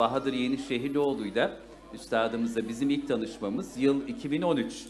Bahadır 0.00 0.32
Yenişehirlioğlu'yla 0.32 1.56
üstadımızla 1.94 2.68
bizim 2.68 2.90
ilk 2.90 3.08
tanışmamız 3.08 3.76
yıl 3.78 4.08
2013. 4.08 4.86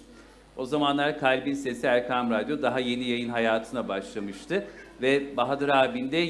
O 0.57 0.65
zamanlar 0.65 1.19
Kalbin 1.19 1.53
Sesi 1.53 1.87
Erkam 1.87 2.31
Radyo 2.31 2.63
daha 2.63 2.81
yeni 2.81 3.09
yayın 3.09 3.29
hayatına 3.29 3.89
başlamıştı. 3.89 4.67
Ve 5.03 5.37
Bahadır 5.37 5.69
abin 5.69 6.13
de 6.13 6.25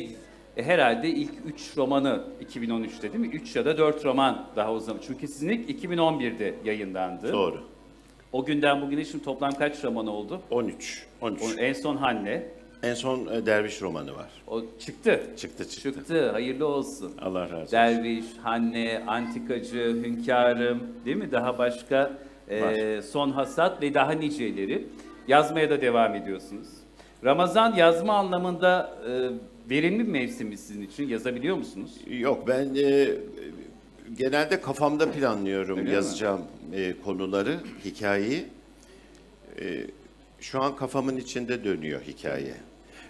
e, 0.56 0.62
herhalde 0.62 1.08
ilk 1.08 1.30
3 1.46 1.76
romanı 1.76 2.24
2013'te 2.52 3.12
değil 3.12 3.24
mi? 3.24 3.28
3 3.28 3.56
ya 3.56 3.64
da 3.64 3.78
4 3.78 4.04
roman 4.04 4.46
daha 4.56 4.72
o 4.72 4.80
zaman. 4.80 5.02
Çünkü 5.06 5.28
sizin 5.28 5.48
ilk 5.48 5.84
2011'de 5.84 6.54
yayınlandı. 6.64 7.32
Doğru. 7.32 7.60
O 8.32 8.44
günden 8.44 8.82
bugüne 8.82 9.04
şimdi 9.04 9.24
toplam 9.24 9.52
kaç 9.52 9.84
roman 9.84 10.06
oldu? 10.06 10.40
13. 10.50 11.06
13. 11.20 11.42
O, 11.42 11.60
en 11.60 11.72
son 11.72 11.96
Hanne. 11.96 12.46
En 12.82 12.94
son 12.94 13.26
e, 13.26 13.46
Derviş 13.46 13.82
romanı 13.82 14.14
var. 14.14 14.30
O 14.46 14.62
çıktı. 14.78 15.20
Çıktı 15.36 15.68
çıktı. 15.68 15.90
Çıktı. 15.90 16.30
Hayırlı 16.30 16.66
olsun. 16.66 17.12
Allah 17.20 17.42
razı 17.42 17.56
olsun. 17.56 17.72
Derviş, 17.72 18.24
Hanne, 18.42 19.02
Antikacı, 19.06 20.02
Hünkârım 20.04 20.82
değil 21.04 21.16
mi? 21.16 21.32
Daha 21.32 21.58
başka 21.58 22.12
e. 22.50 23.02
Son 23.02 23.30
Hasat 23.30 23.82
ve 23.82 23.94
daha 23.94 24.12
niceleri. 24.12 24.86
Yazmaya 25.28 25.70
da 25.70 25.80
devam 25.80 26.14
ediyorsunuz. 26.14 26.68
Ramazan 27.24 27.74
yazma 27.74 28.14
anlamında 28.14 28.96
e, 29.08 29.10
verimli 29.70 30.06
bir 30.06 30.12
mevsim 30.12 30.48
mi 30.48 30.56
sizin 30.56 30.82
için? 30.82 31.08
Yazabiliyor 31.08 31.56
musunuz? 31.56 31.92
Yok 32.06 32.48
ben 32.48 32.74
e, 32.74 33.08
genelde 34.18 34.60
kafamda 34.60 35.12
planlıyorum 35.12 35.78
Öyle 35.78 35.88
mi? 35.88 35.94
yazacağım 35.94 36.40
e, 36.74 36.94
konuları, 37.04 37.56
hikayeyi. 37.84 38.44
E, 39.60 39.86
şu 40.40 40.62
an 40.62 40.76
kafamın 40.76 41.16
içinde 41.16 41.64
dönüyor 41.64 42.00
hikaye. 42.00 42.54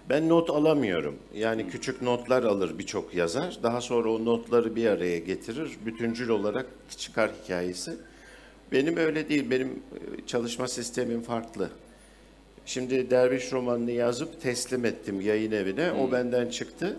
Ben 0.09 0.29
not 0.29 0.51
alamıyorum. 0.51 1.17
Yani 1.35 1.69
küçük 1.69 2.03
notlar 2.03 2.43
alır 2.43 2.79
birçok 2.79 3.15
yazar. 3.15 3.59
Daha 3.63 3.81
sonra 3.81 4.13
o 4.13 4.25
notları 4.25 4.77
bir 4.77 4.87
araya 4.87 5.19
getirir. 5.19 5.71
Bütüncül 5.87 6.29
olarak 6.29 6.67
çıkar 6.99 7.31
hikayesi. 7.45 7.97
Benim 8.73 8.97
öyle 8.97 9.29
değil. 9.29 9.51
Benim 9.51 9.69
e, 9.69 10.27
çalışma 10.27 10.69
sistemim 10.69 11.23
farklı. 11.23 11.71
Şimdi 12.67 13.11
Derviş 13.11 13.53
romanını 13.53 13.91
yazıp 13.91 14.43
teslim 14.43 14.85
ettim 14.85 15.21
yayın 15.21 15.53
evine. 15.53 15.93
O 15.93 16.13
benden 16.13 16.49
çıktı. 16.49 16.97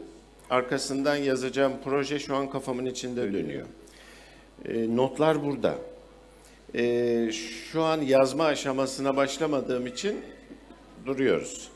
Arkasından 0.50 1.16
yazacağım 1.16 1.74
proje 1.84 2.20
şu 2.20 2.36
an 2.36 2.50
kafamın 2.50 2.86
içinde 2.86 3.34
dönüyor. 3.34 3.66
E, 4.66 4.96
notlar 4.96 5.46
burada. 5.46 5.76
E, 6.76 7.32
şu 7.32 7.84
an 7.84 8.02
yazma 8.02 8.46
aşamasına 8.46 9.16
başlamadığım 9.16 9.88
için 9.88 10.22
duruyoruz. 11.06 11.70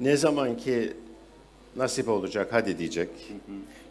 Ne 0.00 0.16
zaman 0.16 0.56
ki 0.56 0.92
nasip 1.76 2.08
olacak, 2.08 2.48
hadi 2.50 2.78
diyecek. 2.78 3.08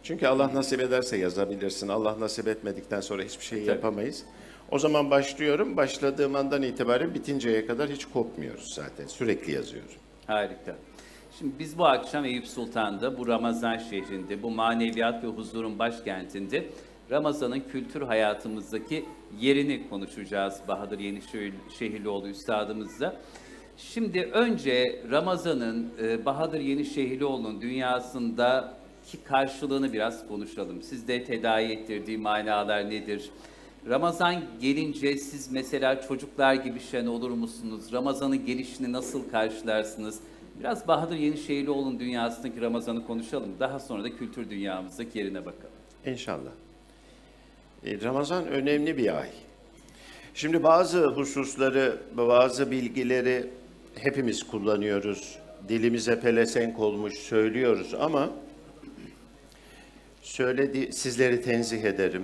Çünkü 0.02 0.26
Allah 0.26 0.54
nasip 0.54 0.80
ederse 0.80 1.16
yazabilirsin. 1.16 1.88
Allah 1.88 2.20
nasip 2.20 2.48
etmedikten 2.48 3.00
sonra 3.00 3.22
hiçbir 3.22 3.44
şey 3.44 3.62
yapamayız. 3.62 4.24
O 4.70 4.78
zaman 4.78 5.10
başlıyorum. 5.10 5.76
Başladığım 5.76 6.34
andan 6.34 6.62
itibaren 6.62 7.14
bitinceye 7.14 7.66
kadar 7.66 7.90
hiç 7.90 8.04
kopmuyoruz 8.04 8.74
zaten. 8.74 9.06
Sürekli 9.06 9.52
yazıyorum. 9.52 9.90
Harika. 10.26 10.76
Şimdi 11.38 11.52
biz 11.58 11.78
bu 11.78 11.86
akşam 11.86 12.24
Eyüp 12.24 12.46
Sultan'da, 12.46 13.18
bu 13.18 13.26
Ramazan 13.26 13.78
şehrinde, 13.78 14.42
bu 14.42 14.50
maneviyat 14.50 15.24
ve 15.24 15.28
huzurun 15.28 15.78
başkentinde 15.78 16.66
Ramazan'ın 17.10 17.60
kültür 17.60 18.02
hayatımızdaki 18.02 19.04
yerini 19.40 19.88
konuşacağız 19.88 20.60
Bahadır 20.68 20.98
Yenişehirlioğlu 20.98 22.28
üstadımızla. 22.28 23.16
Şimdi 23.76 24.22
önce 24.22 25.02
Ramazan'ın 25.10 25.90
e, 26.02 26.24
Bahadır 26.24 26.60
Yenişehirlioğlu'nun 26.60 27.60
dünyasındaki 27.60 29.24
karşılığını 29.24 29.92
biraz 29.92 30.28
konuşalım. 30.28 30.82
Sizde 30.82 31.24
tedavi 31.24 31.64
ettirdiği 31.64 32.18
manalar 32.18 32.90
nedir? 32.90 33.30
Ramazan 33.88 34.42
gelince 34.60 35.16
siz 35.16 35.52
mesela 35.52 36.00
çocuklar 36.00 36.54
gibi 36.54 36.80
şen 36.80 37.06
olur 37.06 37.30
musunuz? 37.30 37.92
Ramazan'ın 37.92 38.46
gelişini 38.46 38.92
nasıl 38.92 39.30
karşılarsınız? 39.30 40.20
Biraz 40.60 40.88
Bahadır 40.88 41.16
Yenişehirlioğlu'nun 41.16 42.00
dünyasındaki 42.00 42.60
Ramazan'ı 42.60 43.06
konuşalım. 43.06 43.50
Daha 43.60 43.78
sonra 43.80 44.04
da 44.04 44.16
kültür 44.16 44.50
dünyamızdaki 44.50 45.18
yerine 45.18 45.46
bakalım. 45.46 45.74
İnşallah. 46.06 46.50
E, 47.86 48.00
Ramazan 48.00 48.46
önemli 48.46 48.96
bir 48.96 49.18
ay. 49.18 49.28
Şimdi 50.34 50.62
bazı 50.62 51.06
hususları, 51.06 51.96
bazı 52.16 52.70
bilgileri 52.70 53.46
hepimiz 53.94 54.42
kullanıyoruz. 54.42 55.38
Dilimize 55.68 56.20
pelesenk 56.20 56.78
olmuş 56.78 57.14
söylüyoruz 57.14 57.94
ama 57.94 58.30
söyledi 60.22 60.92
sizleri 60.92 61.42
tenzih 61.42 61.82
ederim. 61.82 62.22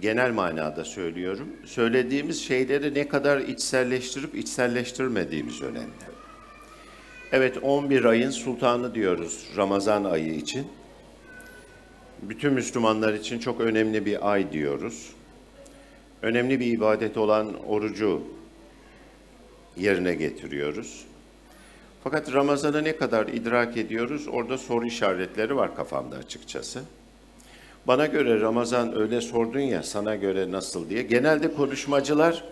Genel 0.00 0.30
manada 0.30 0.84
söylüyorum. 0.84 1.48
Söylediğimiz 1.64 2.42
şeyleri 2.42 2.94
ne 2.94 3.08
kadar 3.08 3.40
içselleştirip 3.40 4.34
içselleştirmediğimiz 4.34 5.62
önemli. 5.62 6.14
Evet 7.32 7.58
11 7.62 8.04
ayın 8.04 8.30
sultanı 8.30 8.94
diyoruz 8.94 9.46
Ramazan 9.56 10.04
ayı 10.04 10.34
için. 10.34 10.66
Bütün 12.22 12.52
Müslümanlar 12.52 13.14
için 13.14 13.38
çok 13.38 13.60
önemli 13.60 14.06
bir 14.06 14.32
ay 14.32 14.52
diyoruz. 14.52 15.10
Önemli 16.22 16.60
bir 16.60 16.66
ibadet 16.66 17.16
olan 17.16 17.64
orucu 17.68 18.22
yerine 19.76 20.14
getiriyoruz. 20.14 21.04
Fakat 22.04 22.32
Ramazan'ı 22.32 22.84
ne 22.84 22.96
kadar 22.96 23.28
idrak 23.28 23.76
ediyoruz 23.76 24.28
orada 24.28 24.58
soru 24.58 24.86
işaretleri 24.86 25.56
var 25.56 25.76
kafamda 25.76 26.16
açıkçası. 26.16 26.82
Bana 27.86 28.06
göre 28.06 28.40
Ramazan 28.40 28.96
öyle 28.96 29.20
sordun 29.20 29.60
ya 29.60 29.82
sana 29.82 30.14
göre 30.14 30.52
nasıl 30.52 30.90
diye. 30.90 31.02
Genelde 31.02 31.54
konuşmacılar 31.54 32.44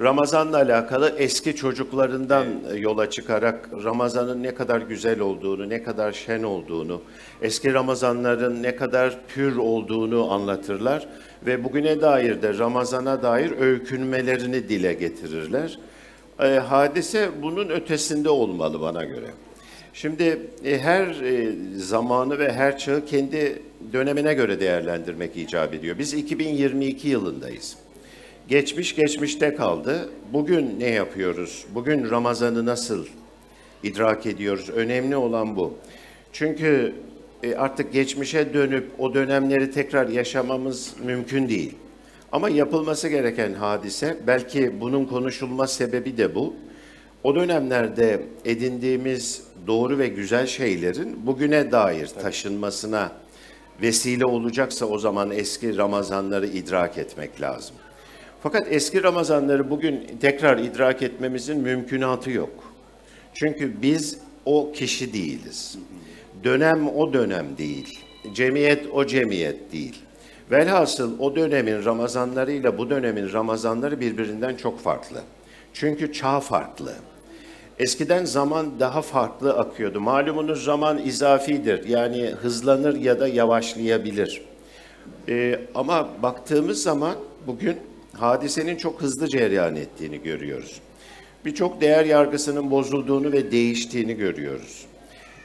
Ramazan'la 0.00 0.56
alakalı 0.56 1.14
eski 1.18 1.56
çocuklarından 1.56 2.46
yola 2.76 3.10
çıkarak 3.10 3.70
Ramazan'ın 3.84 4.42
ne 4.42 4.54
kadar 4.54 4.80
güzel 4.80 5.20
olduğunu, 5.20 5.68
ne 5.68 5.82
kadar 5.82 6.12
şen 6.12 6.42
olduğunu, 6.42 7.02
eski 7.42 7.74
Ramazanların 7.74 8.62
ne 8.62 8.76
kadar 8.76 9.18
pür 9.28 9.56
olduğunu 9.56 10.32
anlatırlar 10.32 11.08
ve 11.46 11.64
bugüne 11.64 12.00
dair 12.00 12.42
de 12.42 12.58
Ramazan'a 12.58 13.22
dair 13.22 13.60
öykünmelerini 13.60 14.68
dile 14.68 14.94
getirirler. 14.94 15.78
E, 16.40 16.46
hadise 16.46 17.30
bunun 17.42 17.68
ötesinde 17.68 18.30
olmalı 18.30 18.80
bana 18.80 19.04
göre. 19.04 19.26
Şimdi 19.92 20.40
e, 20.64 20.78
her 20.78 21.06
e, 21.06 21.52
zamanı 21.76 22.38
ve 22.38 22.52
her 22.52 22.78
çağı 22.78 23.04
kendi 23.04 23.62
dönemine 23.92 24.34
göre 24.34 24.60
değerlendirmek 24.60 25.36
icap 25.36 25.74
ediyor. 25.74 25.98
Biz 25.98 26.14
2022 26.14 27.08
yılındayız. 27.08 27.76
Geçmiş 28.50 28.96
geçmişte 28.96 29.54
kaldı. 29.54 30.08
Bugün 30.32 30.80
ne 30.80 30.90
yapıyoruz? 30.90 31.64
Bugün 31.74 32.10
Ramazan'ı 32.10 32.66
nasıl 32.66 33.06
idrak 33.82 34.26
ediyoruz? 34.26 34.68
Önemli 34.68 35.16
olan 35.16 35.56
bu. 35.56 35.74
Çünkü 36.32 36.94
e, 37.42 37.54
artık 37.54 37.92
geçmişe 37.92 38.54
dönüp 38.54 38.90
o 38.98 39.14
dönemleri 39.14 39.70
tekrar 39.70 40.08
yaşamamız 40.08 40.94
mümkün 41.04 41.48
değil. 41.48 41.74
Ama 42.32 42.48
yapılması 42.48 43.08
gereken 43.08 43.54
hadise, 43.54 44.16
belki 44.26 44.80
bunun 44.80 45.04
konuşulma 45.04 45.66
sebebi 45.66 46.16
de 46.16 46.34
bu. 46.34 46.54
O 47.24 47.34
dönemlerde 47.34 48.22
edindiğimiz 48.44 49.42
doğru 49.66 49.98
ve 49.98 50.08
güzel 50.08 50.46
şeylerin 50.46 51.26
bugüne 51.26 51.72
dair 51.72 52.06
taşınmasına 52.06 53.12
vesile 53.82 54.24
olacaksa 54.24 54.86
o 54.86 54.98
zaman 54.98 55.30
eski 55.30 55.76
Ramazanları 55.76 56.46
idrak 56.46 56.98
etmek 56.98 57.40
lazım. 57.40 57.76
Fakat 58.42 58.66
eski 58.70 59.02
Ramazanları 59.02 59.70
bugün 59.70 60.06
tekrar 60.20 60.58
idrak 60.58 61.02
etmemizin 61.02 61.60
mümkünatı 61.60 62.30
yok. 62.30 62.50
Çünkü 63.34 63.82
biz 63.82 64.18
o 64.44 64.72
kişi 64.72 65.12
değiliz. 65.12 65.78
Dönem 66.44 66.88
o 66.88 67.12
dönem 67.12 67.46
değil. 67.58 67.98
Cemiyet 68.34 68.86
o 68.92 69.06
cemiyet 69.06 69.72
değil. 69.72 70.02
Velhasıl 70.50 71.18
o 71.18 71.36
dönemin 71.36 71.84
Ramazanlarıyla 71.84 72.78
bu 72.78 72.90
dönemin 72.90 73.32
Ramazanları 73.32 74.00
birbirinden 74.00 74.56
çok 74.56 74.80
farklı. 74.80 75.22
Çünkü 75.72 76.12
çağ 76.12 76.40
farklı. 76.40 76.92
Eskiden 77.78 78.24
zaman 78.24 78.80
daha 78.80 79.02
farklı 79.02 79.52
akıyordu. 79.52 80.00
Malumunuz 80.00 80.64
zaman 80.64 80.98
izafidir. 80.98 81.88
Yani 81.88 82.26
hızlanır 82.26 82.96
ya 82.96 83.20
da 83.20 83.28
yavaşlayabilir. 83.28 84.42
Ee, 85.28 85.60
ama 85.74 86.08
baktığımız 86.22 86.82
zaman 86.82 87.14
bugün 87.46 87.76
hadisenin 88.20 88.76
çok 88.76 89.02
hızlı 89.02 89.28
cereyan 89.28 89.76
ettiğini 89.76 90.22
görüyoruz. 90.22 90.80
Birçok 91.44 91.80
değer 91.80 92.04
yargısının 92.04 92.70
bozulduğunu 92.70 93.32
ve 93.32 93.52
değiştiğini 93.52 94.16
görüyoruz. 94.16 94.86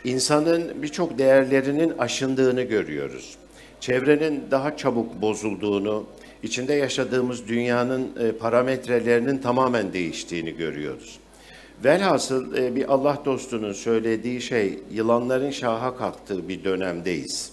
İnsanın 0.04 0.81
birçok 0.81 1.18
değerlerinin 1.18 1.98
aşındığını 1.98 2.62
görüyoruz. 2.62 3.38
Çevrenin 3.80 4.44
daha 4.51 4.77
çabuk 4.77 5.22
bozulduğunu, 5.22 6.06
içinde 6.44 6.74
yaşadığımız 6.74 7.48
dünyanın 7.48 8.10
e, 8.19 8.31
parametrelerinin 8.31 9.38
tamamen 9.38 9.94
değiştiğini 9.94 10.56
görüyoruz. 10.56 11.19
Velhasıl 11.83 12.57
e, 12.57 12.75
bir 12.75 12.94
Allah 12.94 13.22
dostunun 13.25 13.74
söylediği 13.74 14.42
şey, 14.42 14.80
yılanların 14.92 15.51
şaha 15.51 15.98
kalktığı 15.98 16.50
bir 16.50 16.63
dönemdeyiz. 16.63 17.51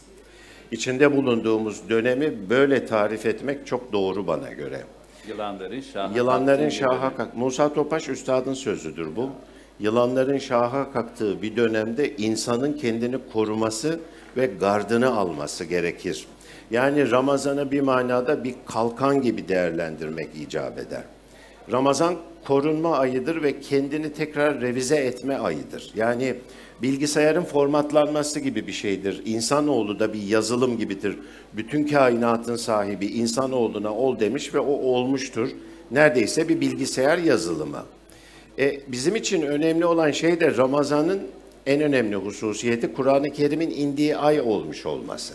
içinde 0.70 1.16
bulunduğumuz 1.16 1.88
dönemi 1.88 2.50
böyle 2.50 2.86
tarif 2.86 3.26
etmek 3.26 3.66
çok 3.66 3.92
doğru 3.92 4.26
bana 4.26 4.52
göre. 4.52 4.80
Yılanların 5.28 5.80
şaha 5.80 6.16
Yılanların 6.16 6.68
şaha 6.68 7.16
kalk. 7.16 7.36
Musa 7.36 7.72
Topaş 7.72 8.08
üstadın 8.08 8.54
sözüdür 8.54 9.16
bu. 9.16 9.30
Yılanların 9.80 10.38
şaha 10.38 10.92
kalktığı 10.92 11.42
bir 11.42 11.56
dönemde 11.56 12.16
insanın 12.16 12.72
kendini 12.72 13.16
koruması 13.32 14.00
ve 14.36 14.46
gardını 14.46 15.16
alması 15.16 15.64
gerekir. 15.64 16.26
Yani 16.70 17.10
Ramazan'ı 17.10 17.70
bir 17.70 17.80
manada 17.80 18.44
bir 18.44 18.54
kalkan 18.66 19.22
gibi 19.22 19.48
değerlendirmek 19.48 20.28
icap 20.34 20.78
eder. 20.78 21.02
Ramazan 21.72 22.16
korunma 22.44 22.98
ayıdır 22.98 23.42
ve 23.42 23.60
kendini 23.60 24.12
tekrar 24.12 24.60
revize 24.60 24.96
etme 24.96 25.38
ayıdır. 25.38 25.92
Yani 25.96 26.34
bilgisayarın 26.82 27.44
formatlanması 27.44 28.40
gibi 28.40 28.66
bir 28.66 28.72
şeydir. 28.72 29.22
İnsanoğlu 29.24 29.98
da 29.98 30.12
bir 30.12 30.22
yazılım 30.22 30.78
gibidir. 30.78 31.18
Bütün 31.52 31.86
kainatın 31.86 32.56
sahibi 32.56 33.06
insanoğluna 33.06 33.94
ol 33.94 34.20
demiş 34.20 34.54
ve 34.54 34.58
o 34.58 34.72
olmuştur. 34.72 35.48
Neredeyse 35.90 36.48
bir 36.48 36.60
bilgisayar 36.60 37.18
yazılımı. 37.18 37.84
E, 38.58 38.80
bizim 38.88 39.16
için 39.16 39.42
önemli 39.42 39.86
olan 39.86 40.10
şey 40.10 40.40
de 40.40 40.56
Ramazan'ın 40.56 41.22
en 41.66 41.80
önemli 41.80 42.16
hususiyeti 42.16 42.92
Kur'an-ı 42.94 43.30
Kerim'in 43.30 43.70
indiği 43.70 44.16
ay 44.16 44.40
olmuş 44.40 44.86
olması. 44.86 45.34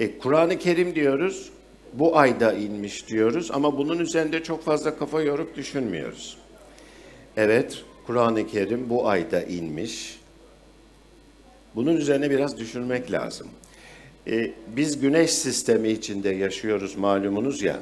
E, 0.00 0.18
Kur'an-ı 0.18 0.58
Kerim 0.58 0.94
diyoruz, 0.94 1.50
bu 1.92 2.18
ayda 2.18 2.52
inmiş 2.52 3.08
diyoruz 3.08 3.50
ama 3.50 3.78
bunun 3.78 3.98
üzerinde 3.98 4.42
çok 4.42 4.64
fazla 4.64 4.98
kafa 4.98 5.22
yorup 5.22 5.56
düşünmüyoruz. 5.56 6.36
Evet, 7.36 7.84
Kur'an-ı 8.10 8.46
Kerim 8.46 8.90
bu 8.90 9.08
ayda 9.08 9.42
inmiş. 9.42 10.20
Bunun 11.74 11.96
üzerine 11.96 12.30
biraz 12.30 12.58
düşünmek 12.58 13.12
lazım. 13.12 13.46
E, 14.26 14.50
biz 14.76 15.00
güneş 15.00 15.30
sistemi 15.30 15.88
içinde 15.88 16.28
yaşıyoruz 16.28 16.96
malumunuz 16.96 17.62
ya. 17.62 17.80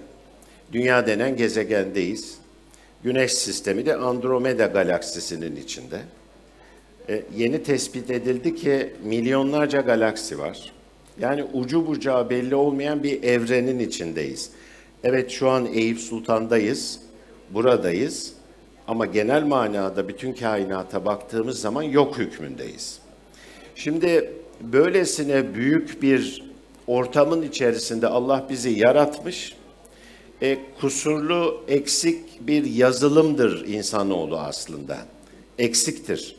Dünya 0.73 1.07
denen 1.07 1.37
gezegendeyiz. 1.37 2.39
Güneş 3.05 3.33
sistemi 3.33 3.87
de 3.87 3.97
Andromeda 3.97 4.67
galaksisinin 4.67 5.57
içinde. 5.57 6.01
E, 7.09 7.23
yeni 7.37 7.63
tespit 7.63 8.11
edildi 8.11 8.55
ki 8.55 8.93
milyonlarca 9.05 9.81
galaksi 9.81 10.39
var. 10.39 10.73
Yani 11.21 11.45
ucu 11.45 11.87
bucağı 11.87 12.31
belli 12.31 12.55
olmayan 12.55 13.03
bir 13.03 13.23
evrenin 13.23 13.79
içindeyiz. 13.79 14.51
Evet 15.05 15.31
şu 15.31 15.51
an 15.51 15.67
Eyüp 15.67 15.99
Sultan'dayız, 15.99 17.01
buradayız 17.51 18.38
ama 18.89 19.07
genel 19.07 19.43
manada 19.43 20.09
bütün 20.09 20.33
kainata 20.33 21.05
baktığımız 21.05 21.61
zaman 21.61 21.83
yok 21.83 22.19
hükmündeyiz. 22.19 22.99
Şimdi 23.75 24.33
böylesine 24.61 25.55
büyük 25.55 26.03
bir 26.03 26.45
ortamın 26.87 27.43
içerisinde 27.43 28.07
Allah 28.07 28.47
bizi 28.51 28.71
yaratmış. 28.71 29.55
E, 30.43 30.59
kusurlu, 30.81 31.65
eksik 31.69 32.47
bir 32.47 32.65
yazılımdır 32.65 33.67
insanoğlu 33.67 34.39
aslında. 34.39 34.99
Eksiktir. 35.59 36.37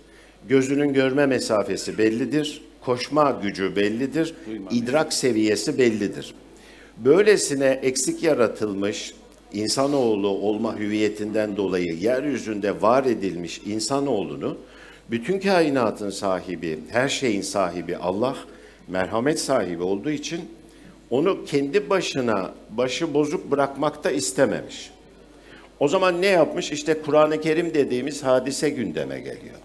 Gözünün 0.48 0.94
görme 0.94 1.25
mesafesi 1.25 1.98
bellidir, 1.98 2.62
koşma 2.81 3.40
gücü 3.44 3.75
bellidir, 3.75 4.36
idrak 4.72 5.13
seviyesi 5.13 5.78
bellidir. 5.78 6.34
Böylesine 6.98 7.80
eksik 7.84 8.24
yaratılmış 8.24 9.13
insanoğlu 9.54 10.28
olma 10.28 10.78
hüviyetinden 10.78 11.57
dolayı 11.57 11.94
yeryüzünde 11.94 12.81
var 12.81 13.06
edilmiş 13.06 13.62
insanoğlunu 13.66 14.57
bütün 15.12 15.40
kainatın 15.40 16.10
sahibi, 16.10 16.80
her 16.90 17.10
şeyin 17.10 17.42
sahibi 17.42 17.98
Allah 17.98 18.36
merhamet 18.88 19.40
sahibi 19.40 19.84
olduğu 19.84 20.10
için 20.10 20.42
onu 21.10 21.46
kendi 21.46 21.90
başına 21.90 22.51
başı 22.69 23.13
bozuk 23.13 23.51
bırakmakta 23.51 24.12
istememiş. 24.12 24.92
O 25.80 25.88
zaman 25.88 26.22
ne 26.22 26.28
yapmış? 26.28 26.72
İşte 26.72 27.01
Kur'an-ı 27.01 27.42
Kerim 27.42 27.74
dediğimiz 27.74 28.24
hadise 28.24 28.69
gündeme 28.69 29.19
geliyor. 29.19 29.56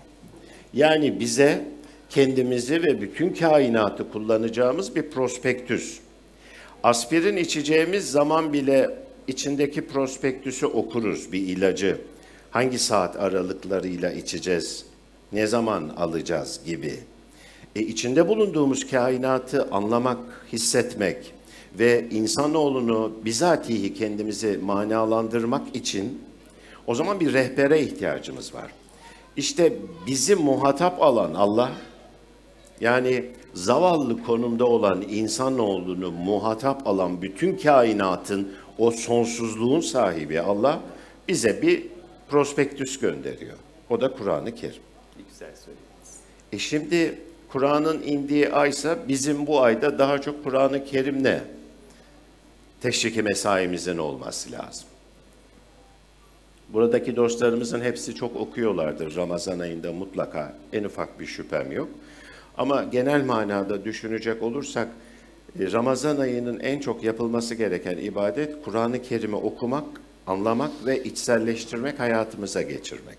Yani 0.75 1.21
bize 1.21 1.65
kendimizi 2.11 2.83
ve 2.83 3.01
bütün 3.01 3.35
kainatı 3.35 4.11
kullanacağımız 4.13 4.97
bir 4.97 5.11
prospektüs. 5.11 5.99
Aspirin 6.83 7.37
içeceğimiz 7.37 8.11
zaman 8.11 8.53
bile 8.53 9.04
içindeki 9.29 9.87
prospektüsü 9.87 10.67
okuruz 10.67 11.33
bir 11.33 11.41
ilacı. 11.41 12.01
Hangi 12.51 12.79
saat 12.79 13.17
aralıklarıyla 13.17 14.13
içeceğiz, 14.13 14.87
ne 15.33 15.47
zaman 15.47 15.89
alacağız 15.97 16.61
gibi. 16.67 16.95
E, 17.77 17.81
içinde 17.81 18.29
bulunduğumuz 18.29 18.91
kainatı 18.91 19.69
anlamak, 19.71 20.19
hissetmek 20.53 21.33
ve 21.79 22.09
insanoğlunu 22.11 23.13
bizatihi 23.25 23.95
kendimizi 23.95 24.59
manalandırmak 24.63 25.77
için 25.77 26.21
o 26.87 26.95
zaman 26.95 27.21
bir 27.21 27.33
rehbere 27.33 27.81
ihtiyacımız 27.81 28.55
var. 28.55 28.71
İşte 29.37 29.73
bizi 30.07 30.35
muhatap 30.35 31.03
alan 31.03 31.35
Allah, 31.35 31.73
yani 32.81 33.25
zavallı 33.55 34.23
konumda 34.23 34.67
olan 34.67 35.03
insanoğlunu 35.03 36.11
muhatap 36.11 36.87
alan 36.87 37.23
bütün 37.23 37.57
kainatın 37.57 38.53
o 38.79 38.91
sonsuzluğun 38.91 39.81
sahibi 39.81 40.41
Allah 40.41 40.81
bize 41.29 41.63
bir 41.63 41.87
prospektüs 42.29 42.99
gönderiyor. 42.99 43.57
O 43.91 44.01
da 44.01 44.13
Kur'an-ı 44.13 44.55
Kerim. 44.55 44.83
Güzel 45.31 45.57
söylediniz. 45.57 46.19
E 46.53 46.59
şimdi 46.59 47.19
Kur'an'ın 47.49 48.03
indiği 48.03 48.53
aysa 48.53 48.99
bizim 49.09 49.47
bu 49.47 49.63
ayda 49.63 49.99
daha 49.99 50.21
çok 50.21 50.45
Kur'an-ı 50.45 50.85
Kerim'le 50.85 51.41
teşriki 52.81 53.23
mesaimizin 53.23 53.99
olması 53.99 54.53
lazım. 54.53 54.87
Buradaki 56.69 57.17
dostlarımızın 57.17 57.81
hepsi 57.81 58.15
çok 58.15 58.37
okuyorlardır 58.37 59.17
Ramazan 59.17 59.59
ayında 59.59 59.93
mutlaka 59.93 60.57
en 60.73 60.85
ufak 60.85 61.21
bir 61.21 61.27
şüphem 61.27 61.73
yok. 61.73 61.89
Ama 62.59 62.85
genel 62.85 63.25
manada 63.25 63.85
düşünecek 63.85 64.43
olursak 64.43 64.89
Ramazan 65.59 66.17
ayının 66.17 66.61
en 66.61 66.81
çok 66.81 67.05
yapılması 67.05 67.55
gereken 67.55 67.97
ibadet 67.97 68.63
Kur'an-ı 68.65 69.03
Kerim'i 69.03 69.37
okumak, 69.37 69.85
anlamak 70.27 70.71
ve 70.87 71.03
içselleştirmek, 71.03 72.01
hayatımıza 72.01 72.63
geçirmek. 72.63 73.19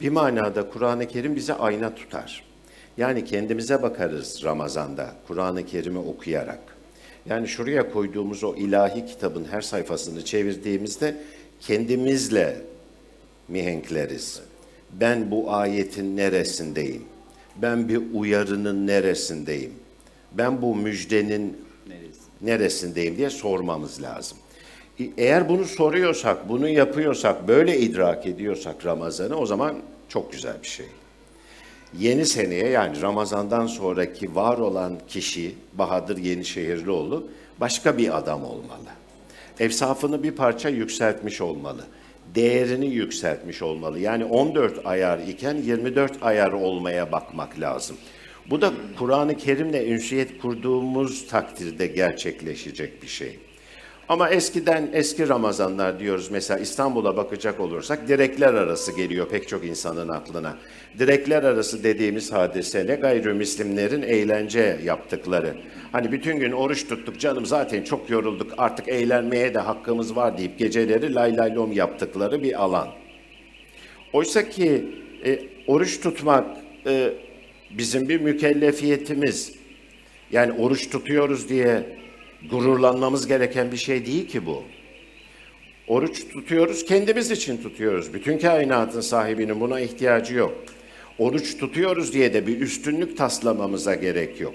Bir 0.00 0.08
manada 0.08 0.70
Kur'an-ı 0.70 1.08
Kerim 1.08 1.36
bize 1.36 1.54
ayna 1.54 1.94
tutar. 1.94 2.44
Yani 2.96 3.24
kendimize 3.24 3.82
bakarız 3.82 4.44
Ramazan'da 4.44 5.12
Kur'an-ı 5.26 5.66
Kerim'i 5.66 5.98
okuyarak. 5.98 6.60
Yani 7.26 7.48
şuraya 7.48 7.92
koyduğumuz 7.92 8.44
o 8.44 8.54
ilahi 8.54 9.06
kitabın 9.06 9.44
her 9.50 9.60
sayfasını 9.60 10.24
çevirdiğimizde 10.24 11.16
kendimizle 11.60 12.56
mihenkleriz. 13.48 14.40
Ben 14.92 15.30
bu 15.30 15.52
ayetin 15.52 16.16
neresindeyim? 16.16 17.02
Ben 17.56 17.88
bir 17.88 18.00
uyarının 18.14 18.86
neresindeyim? 18.86 19.72
Ben 20.38 20.62
bu 20.62 20.74
müjdenin 20.76 21.56
Neresi? 21.88 22.20
neresindeyim 22.42 23.16
diye 23.16 23.30
sormamız 23.30 24.02
lazım. 24.02 24.38
E, 25.00 25.04
Eğer 25.16 25.48
bunu 25.48 25.64
soruyorsak, 25.64 26.48
bunu 26.48 26.68
yapıyorsak, 26.68 27.48
böyle 27.48 27.78
idrak 27.78 28.26
ediyorsak 28.26 28.86
Ramazan'ı 28.86 29.36
o 29.36 29.46
zaman 29.46 29.76
çok 30.08 30.32
güzel 30.32 30.54
bir 30.62 30.68
şey. 30.68 30.86
Yeni 31.98 32.26
seneye 32.26 32.68
yani 32.68 33.02
Ramazan'dan 33.02 33.66
sonraki 33.66 34.34
var 34.34 34.58
olan 34.58 34.98
kişi 35.08 35.54
Bahadır 35.72 36.16
Yenişehirlioğlu 36.18 37.26
başka 37.60 37.98
bir 37.98 38.18
adam 38.18 38.44
olmalı. 38.44 38.88
Efsafını 39.60 40.22
bir 40.22 40.32
parça 40.32 40.68
yükseltmiş 40.68 41.40
olmalı. 41.40 41.84
Değerini 42.34 42.86
yükseltmiş 42.86 43.62
olmalı. 43.62 43.98
Yani 43.98 44.24
14 44.24 44.86
ayar 44.86 45.18
iken 45.18 45.54
24 45.54 46.12
ayar 46.22 46.52
olmaya 46.52 47.12
bakmak 47.12 47.60
lazım. 47.60 47.96
Bu 48.50 48.60
da 48.60 48.72
Kur'an-ı 48.98 49.36
Kerim'le 49.36 49.88
ünsiyet 49.88 50.38
kurduğumuz 50.38 51.28
takdirde 51.28 51.86
gerçekleşecek 51.86 53.02
bir 53.02 53.08
şey. 53.08 53.38
Ama 54.08 54.28
eskiden 54.28 54.90
eski 54.92 55.28
Ramazanlar 55.28 56.00
diyoruz 56.00 56.30
mesela 56.30 56.60
İstanbul'a 56.60 57.16
bakacak 57.16 57.60
olursak 57.60 58.08
direkler 58.08 58.54
arası 58.54 58.96
geliyor 58.96 59.28
pek 59.28 59.48
çok 59.48 59.64
insanın 59.64 60.08
aklına. 60.08 60.56
Direkler 60.98 61.42
arası 61.42 61.84
dediğimiz 61.84 62.32
hadise 62.32 62.86
ne 62.86 62.94
gayrimüslimlerin 62.94 64.02
eğlence 64.02 64.78
yaptıkları. 64.84 65.54
Hani 65.92 66.12
bütün 66.12 66.38
gün 66.38 66.52
oruç 66.52 66.88
tuttuk 66.88 67.20
canım 67.20 67.46
zaten 67.46 67.82
çok 67.82 68.10
yorulduk 68.10 68.52
artık 68.58 68.88
eğlenmeye 68.88 69.54
de 69.54 69.58
hakkımız 69.58 70.16
var 70.16 70.38
deyip 70.38 70.58
geceleri 70.58 71.14
lay 71.14 71.36
lay 71.36 71.54
lom 71.54 71.72
yaptıkları 71.72 72.42
bir 72.42 72.62
alan. 72.62 72.88
Oysa 74.12 74.48
ki 74.48 74.84
e, 75.24 75.38
oruç 75.66 76.00
tutmak 76.00 76.46
e, 76.86 77.12
bizim 77.78 78.08
bir 78.08 78.20
mükellefiyetimiz. 78.20 79.52
Yani 80.32 80.52
oruç 80.52 80.90
tutuyoruz 80.90 81.48
diye 81.48 81.96
gururlanmamız 82.50 83.26
gereken 83.26 83.72
bir 83.72 83.76
şey 83.76 84.06
değil 84.06 84.28
ki 84.28 84.46
bu. 84.46 84.62
Oruç 85.88 86.28
tutuyoruz, 86.28 86.84
kendimiz 86.84 87.30
için 87.30 87.62
tutuyoruz. 87.62 88.14
Bütün 88.14 88.38
kainatın 88.38 89.00
sahibinin 89.00 89.60
buna 89.60 89.80
ihtiyacı 89.80 90.34
yok. 90.34 90.54
Oruç 91.18 91.58
tutuyoruz 91.58 92.12
diye 92.12 92.34
de 92.34 92.46
bir 92.46 92.60
üstünlük 92.60 93.16
taslamamıza 93.16 93.94
gerek 93.94 94.40
yok. 94.40 94.54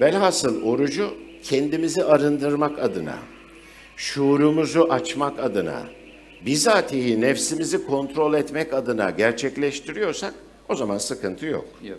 Velhasıl 0.00 0.62
orucu 0.62 1.14
kendimizi 1.42 2.04
arındırmak 2.04 2.78
adına, 2.78 3.18
şuurumuzu 3.96 4.82
açmak 4.90 5.38
adına, 5.40 5.82
bizatihi 6.46 7.20
nefsimizi 7.20 7.86
kontrol 7.86 8.34
etmek 8.34 8.74
adına 8.74 9.10
gerçekleştiriyorsak 9.10 10.34
o 10.68 10.74
zaman 10.74 10.98
sıkıntı 10.98 11.46
yok. 11.46 11.66
Yok. 11.82 11.98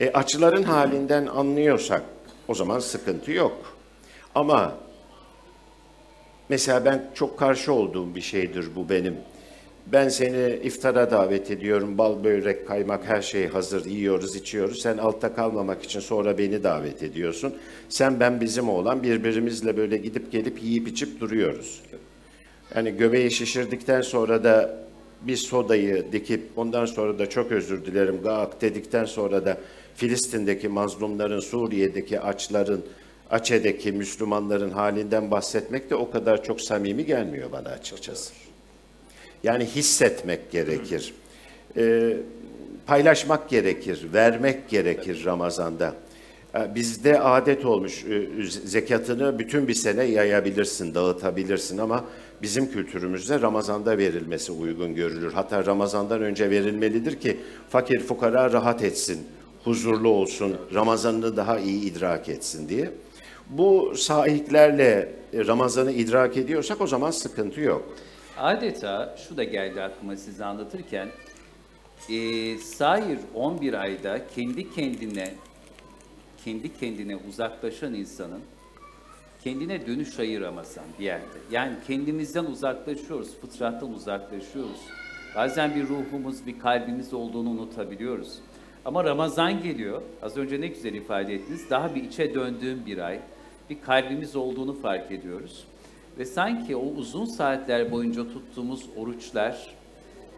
E, 0.00 0.10
açıların 0.10 0.62
halinden 0.62 1.26
anlıyorsak 1.26 2.02
o 2.48 2.54
zaman 2.54 2.78
sıkıntı 2.78 3.32
yok. 3.32 3.76
Ama 4.34 4.74
mesela 6.48 6.84
ben 6.84 7.10
çok 7.14 7.38
karşı 7.38 7.72
olduğum 7.72 8.14
bir 8.14 8.20
şeydir 8.20 8.68
bu 8.76 8.88
benim. 8.88 9.16
Ben 9.86 10.08
seni 10.08 10.56
iftara 10.56 11.10
davet 11.10 11.50
ediyorum. 11.50 11.98
Bal, 11.98 12.24
börek, 12.24 12.68
kaymak 12.68 13.04
her 13.04 13.22
şey 13.22 13.48
hazır. 13.48 13.84
Yiyoruz, 13.84 14.36
içiyoruz. 14.36 14.82
Sen 14.82 14.98
altta 14.98 15.34
kalmamak 15.34 15.82
için 15.82 16.00
sonra 16.00 16.38
beni 16.38 16.62
davet 16.62 17.02
ediyorsun. 17.02 17.54
Sen 17.88 18.20
ben 18.20 18.40
bizim 18.40 18.68
olan 18.68 19.02
birbirimizle 19.02 19.76
böyle 19.76 19.96
gidip 19.96 20.32
gelip 20.32 20.62
yiyip 20.62 20.88
içip 20.88 21.20
duruyoruz. 21.20 21.82
Yani 22.74 22.96
göbeği 22.96 23.30
şişirdikten 23.30 24.00
sonra 24.00 24.44
da 24.44 24.84
bir 25.22 25.36
sodayı 25.36 26.12
dikip 26.12 26.42
ondan 26.56 26.86
sonra 26.86 27.18
da 27.18 27.28
çok 27.28 27.52
özür 27.52 27.84
dilerim 27.84 28.20
gak 28.24 28.60
dedikten 28.60 29.04
sonra 29.04 29.44
da 29.44 29.58
Filistin'deki 29.94 30.68
mazlumların, 30.68 31.40
Suriye'deki 31.40 32.20
açların, 32.20 32.84
Açe'deki 33.30 33.92
Müslümanların 33.92 34.70
halinden 34.70 35.30
bahsetmek 35.30 35.90
de 35.90 35.94
o 35.94 36.10
kadar 36.10 36.44
çok 36.44 36.60
samimi 36.60 37.06
gelmiyor 37.06 37.52
bana 37.52 37.68
açıkçası. 37.68 38.32
Yani 39.42 39.64
hissetmek 39.64 40.50
gerekir. 40.50 41.14
Ee, 41.76 42.16
paylaşmak 42.86 43.48
gerekir, 43.48 44.06
vermek 44.14 44.68
gerekir 44.68 45.24
Ramazan'da. 45.24 45.94
Ee, 46.54 46.74
Bizde 46.74 47.20
adet 47.20 47.64
olmuş 47.64 48.04
e, 48.04 48.28
zekatını 48.64 49.38
bütün 49.38 49.68
bir 49.68 49.74
sene 49.74 50.04
yayabilirsin, 50.04 50.94
dağıtabilirsin 50.94 51.78
ama 51.78 52.04
bizim 52.42 52.70
kültürümüzde 52.72 53.40
Ramazan'da 53.40 53.98
verilmesi 53.98 54.52
uygun 54.52 54.94
görülür. 54.94 55.32
Hatta 55.32 55.66
Ramazan'dan 55.66 56.22
önce 56.22 56.50
verilmelidir 56.50 57.20
ki 57.20 57.36
fakir 57.68 58.00
fukara 58.00 58.52
rahat 58.52 58.84
etsin, 58.84 59.18
huzurlu 59.64 60.08
olsun, 60.08 60.56
Ramazan'ını 60.74 61.36
daha 61.36 61.58
iyi 61.58 61.82
idrak 61.82 62.28
etsin 62.28 62.68
diye. 62.68 62.90
Bu 63.50 63.92
sahiplerle 63.96 65.14
Ramazan'ı 65.34 65.92
idrak 65.92 66.36
ediyorsak 66.36 66.80
o 66.80 66.86
zaman 66.86 67.10
sıkıntı 67.10 67.60
yok. 67.60 67.96
Adeta 68.38 69.16
şu 69.28 69.36
da 69.36 69.44
geldi 69.44 69.82
aklıma 69.82 70.16
size 70.16 70.44
anlatırken, 70.44 71.08
e, 72.10 72.58
sair 72.58 73.18
11 73.34 73.74
ayda 73.74 74.20
kendi 74.34 74.74
kendine 74.74 75.34
kendi 76.44 76.78
kendine 76.78 77.16
uzaklaşan 77.16 77.94
insanın 77.94 78.40
kendine 79.44 79.86
dönüş 79.86 80.18
ayı 80.18 80.40
Ramazan 80.40 80.84
bir 80.98 81.04
yerde. 81.04 81.38
Yani 81.50 81.74
kendimizden 81.86 82.44
uzaklaşıyoruz, 82.44 83.28
fıtrattan 83.40 83.92
uzaklaşıyoruz. 83.92 84.80
Bazen 85.36 85.74
bir 85.74 85.88
ruhumuz, 85.88 86.46
bir 86.46 86.58
kalbimiz 86.58 87.14
olduğunu 87.14 87.50
unutabiliyoruz. 87.50 88.38
Ama 88.84 89.04
Ramazan 89.04 89.62
geliyor, 89.62 90.02
az 90.22 90.36
önce 90.36 90.60
ne 90.60 90.66
güzel 90.66 90.94
ifade 90.94 91.34
ettiniz, 91.34 91.70
daha 91.70 91.94
bir 91.94 92.04
içe 92.04 92.34
döndüğüm 92.34 92.86
bir 92.86 92.98
ay, 92.98 93.20
bir 93.70 93.80
kalbimiz 93.80 94.36
olduğunu 94.36 94.72
fark 94.72 95.12
ediyoruz. 95.12 95.64
Ve 96.18 96.24
sanki 96.24 96.76
o 96.76 96.86
uzun 96.86 97.24
saatler 97.24 97.90
boyunca 97.90 98.22
tuttuğumuz 98.22 98.86
oruçlar 98.96 99.74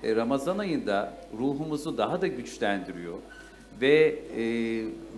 e, 0.03 0.17
Ramazan 0.17 0.59
ayında 0.59 1.13
ruhumuzu 1.39 1.99
daha 1.99 2.23
da 2.23 2.27
güçlendiriyor. 2.27 3.15
Ve 3.81 4.19
e, 4.37 4.45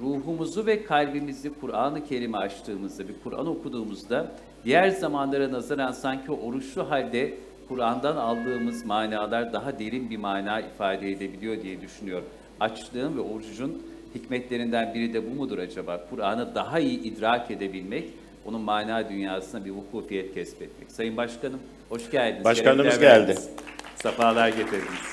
ruhumuzu 0.00 0.66
ve 0.66 0.85
kalbimizi 0.85 1.52
Kur'an-ı 1.61 2.04
Kerim'i 2.04 2.37
açtığımızda, 2.37 3.08
bir 3.08 3.14
Kur'an 3.25 3.47
okuduğumuzda 3.47 4.32
diğer 4.64 4.88
zamanlara 4.88 5.52
nazaran 5.52 5.92
sanki 5.92 6.32
oruçlu 6.32 6.90
halde 6.90 7.35
Kur'an'dan 7.68 8.16
aldığımız 8.16 8.85
manalar 8.85 9.52
daha 9.52 9.78
derin 9.78 10.11
bir 10.11 10.16
mana 10.16 10.61
ifade 10.61 11.11
edebiliyor 11.11 11.62
diye 11.62 11.80
düşünüyorum. 11.80 12.28
Açlığın 12.60 13.16
ve 13.16 13.20
orucun 13.20 13.82
hikmetlerinden 14.14 14.94
biri 14.94 15.14
de 15.14 15.30
bu 15.30 15.34
mudur 15.34 15.58
acaba? 15.58 16.04
Kur'an'ı 16.10 16.54
daha 16.54 16.78
iyi 16.78 17.02
idrak 17.02 17.50
edebilmek, 17.50 18.08
onun 18.44 18.60
mana 18.60 19.08
dünyasına 19.08 19.64
bir 19.64 19.70
vukufiyet 19.70 20.34
kesbetmek. 20.34 20.90
Sayın 20.92 21.16
Başkanım, 21.16 21.60
hoş 21.88 22.10
geldiniz. 22.10 22.44
Başkanımız 22.44 22.98
geldi. 22.98 23.04
verdiniz. 23.04 23.48
Safalar 23.96 24.48
getirdiniz. 24.48 25.08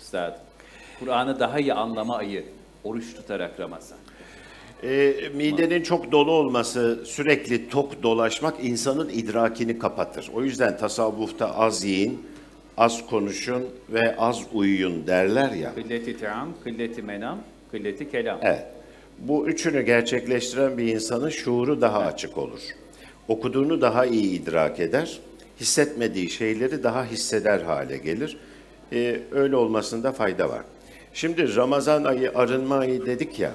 Üstadım, 0.00 0.40
Kur'an'ı 1.00 1.40
daha 1.40 1.58
iyi 1.60 1.74
anlama 1.74 2.16
ayı, 2.16 2.44
oruç 2.84 3.14
tutarak 3.14 3.60
Ramazan. 3.60 3.98
E, 4.82 5.14
midenin 5.34 5.82
çok 5.82 6.12
dolu 6.12 6.30
olması, 6.30 7.02
sürekli 7.06 7.68
tok 7.68 8.02
dolaşmak 8.02 8.54
insanın 8.64 9.08
idrakini 9.08 9.78
kapatır. 9.78 10.30
O 10.34 10.42
yüzden 10.42 10.76
tasavvufta 10.78 11.54
az 11.54 11.84
yiyin, 11.84 12.26
az 12.76 13.06
konuşun 13.06 13.68
ve 13.88 14.16
az 14.16 14.42
uyuyun 14.52 15.06
derler 15.06 15.50
ya. 15.50 15.74
Kılleti 15.74 16.18
team, 16.18 16.54
kılleti 16.64 17.02
menam, 17.02 17.38
kılleti 17.70 18.10
kelam. 18.10 18.38
Evet. 18.42 18.66
Bu 19.18 19.48
üçünü 19.48 19.82
gerçekleştiren 19.82 20.78
bir 20.78 20.86
insanın 20.86 21.28
şuuru 21.28 21.80
daha 21.80 21.98
açık 21.98 22.38
olur. 22.38 22.60
Okuduğunu 23.28 23.80
daha 23.80 24.06
iyi 24.06 24.42
idrak 24.42 24.80
eder, 24.80 25.18
hissetmediği 25.60 26.30
şeyleri 26.30 26.82
daha 26.82 27.04
hisseder 27.04 27.60
hale 27.60 27.96
gelir. 27.96 28.36
Ee, 28.92 29.20
öyle 29.32 29.56
olmasında 29.56 30.12
fayda 30.12 30.48
var. 30.48 30.62
Şimdi 31.14 31.56
Ramazan 31.56 32.04
ayı, 32.04 32.32
arınma 32.34 32.76
ayı 32.76 33.06
dedik 33.06 33.40
ya, 33.40 33.52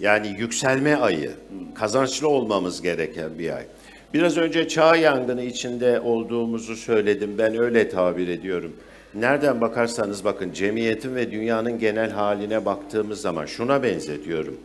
yani 0.00 0.36
yükselme 0.38 0.96
ayı, 0.96 1.32
kazançlı 1.74 2.28
olmamız 2.28 2.82
gereken 2.82 3.38
bir 3.38 3.56
ay. 3.56 3.64
Biraz 4.14 4.36
önce 4.36 4.68
çağ 4.68 4.96
yangını 4.96 5.42
içinde 5.42 6.00
olduğumuzu 6.00 6.76
söyledim, 6.76 7.38
ben 7.38 7.62
öyle 7.62 7.88
tabir 7.88 8.28
ediyorum. 8.28 8.72
Nereden 9.14 9.60
bakarsanız 9.60 10.24
bakın, 10.24 10.52
cemiyetin 10.52 11.14
ve 11.14 11.30
dünyanın 11.30 11.78
genel 11.78 12.10
haline 12.10 12.64
baktığımız 12.64 13.20
zaman 13.20 13.46
şuna 13.46 13.82
benzetiyorum. 13.82 14.56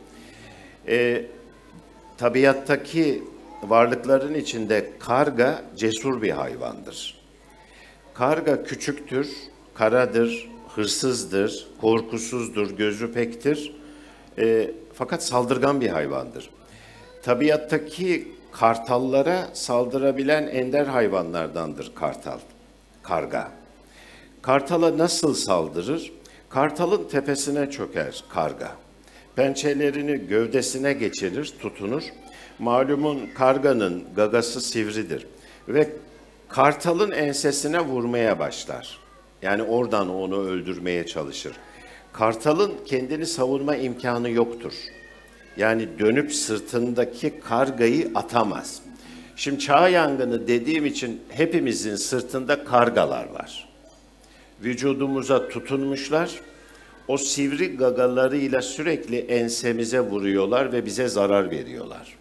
Ee, 0.88 1.26
tabiattaki 2.18 3.24
varlıkların 3.64 4.34
içinde 4.34 4.90
karga 5.00 5.62
cesur 5.76 6.22
bir 6.22 6.32
hayvandır. 6.32 7.18
Karga 8.14 8.64
küçüktür, 8.64 9.30
karadır, 9.74 10.50
hırsızdır, 10.76 11.68
korkusuzdur, 11.82 12.78
gözü 12.78 13.14
pektir. 13.14 13.76
Ee, 14.38 14.72
fakat 14.94 15.24
saldırgan 15.24 15.82
bir 15.82 15.90
hayvandır. 15.90 16.50
Tabiattaki 17.24 18.35
kartallara 18.60 19.48
saldırabilen 19.54 20.48
ender 20.48 20.86
hayvanlardandır 20.86 21.96
kartal, 21.96 22.40
karga. 23.04 23.52
Kartala 24.42 24.98
nasıl 24.98 25.34
saldırır? 25.34 26.12
Kartalın 26.50 27.04
tepesine 27.04 27.72
çöker 27.72 28.24
karga. 28.30 28.72
Pençelerini 29.36 30.28
gövdesine 30.28 30.94
geçirir, 30.94 31.54
tutunur. 31.62 32.04
Malumun 32.60 33.30
karganın 33.38 34.04
gagası 34.16 34.62
sivridir 34.62 35.28
ve 35.68 35.90
kartalın 36.50 37.12
ensesine 37.12 37.80
vurmaya 37.80 38.40
başlar. 38.40 39.00
Yani 39.42 39.64
oradan 39.64 40.10
onu 40.10 40.48
öldürmeye 40.48 41.06
çalışır. 41.06 41.54
Kartalın 42.14 42.74
kendini 42.86 43.26
savunma 43.26 43.76
imkanı 43.76 44.30
yoktur. 44.30 44.74
Yani 45.58 45.88
dönüp 46.00 46.34
sırtındaki 46.34 47.34
kargayı 47.40 48.12
atamaz. 48.16 48.82
Şimdi 49.36 49.60
çağ 49.60 49.90
yangını 49.90 50.48
dediğim 50.48 50.86
için 50.86 51.22
hepimizin 51.30 51.96
sırtında 51.96 52.64
kargalar 52.64 53.30
var. 53.30 53.70
Vücudumuza 54.64 55.50
tutunmuşlar. 55.50 56.40
O 57.08 57.18
sivri 57.18 57.78
gagalarıyla 57.78 58.62
sürekli 58.62 59.18
ensemize 59.18 60.00
vuruyorlar 60.00 60.74
ve 60.74 60.86
bize 60.86 61.08
zarar 61.08 61.52
veriyorlar. 61.52 62.18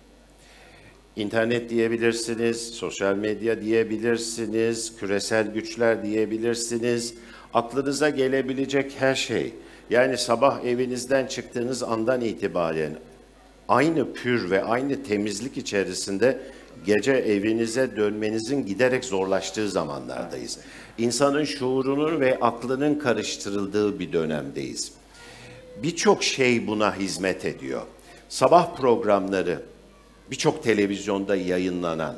İnternet 1.17 1.71
diyebilirsiniz, 1.71 2.71
sosyal 2.75 3.17
medya 3.17 3.61
diyebilirsiniz, 3.63 4.97
küresel 4.97 5.53
güçler 5.53 6.03
diyebilirsiniz. 6.03 7.15
Aklınıza 7.55 8.11
gelebilecek 8.11 8.93
her 8.99 9.15
şey. 9.15 9.53
Yani 9.91 10.19
sabah 10.19 10.65
evinizden 10.65 11.27
çıktığınız 11.27 11.83
andan 11.83 12.21
itibaren 12.21 12.93
aynı 13.69 14.13
pür 14.13 14.51
ve 14.51 14.65
aynı 14.65 15.03
temizlik 15.03 15.57
içerisinde 15.57 16.41
gece 16.87 17.13
evinize 17.13 17.97
dönmenizin 17.97 18.67
giderek 18.67 19.05
zorlaştığı 19.05 19.71
zamanlardayız. 19.71 20.59
İnsanın 20.99 21.45
şuurunun 21.45 22.21
ve 22.21 22.39
aklının 22.41 22.95
karıştırıldığı 22.95 23.99
bir 23.99 24.13
dönemdeyiz. 24.13 24.93
Birçok 25.83 26.23
şey 26.23 26.67
buna 26.67 26.97
hizmet 26.97 27.45
ediyor. 27.45 27.83
Sabah 28.29 28.77
programları, 28.77 29.63
birçok 30.31 30.63
televizyonda 30.63 31.37
yayınlanan, 31.37 32.15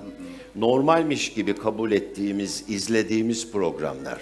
normalmiş 0.57 1.33
gibi 1.33 1.57
kabul 1.57 1.93
ettiğimiz, 1.93 2.65
izlediğimiz 2.69 3.53
programlar. 3.53 4.19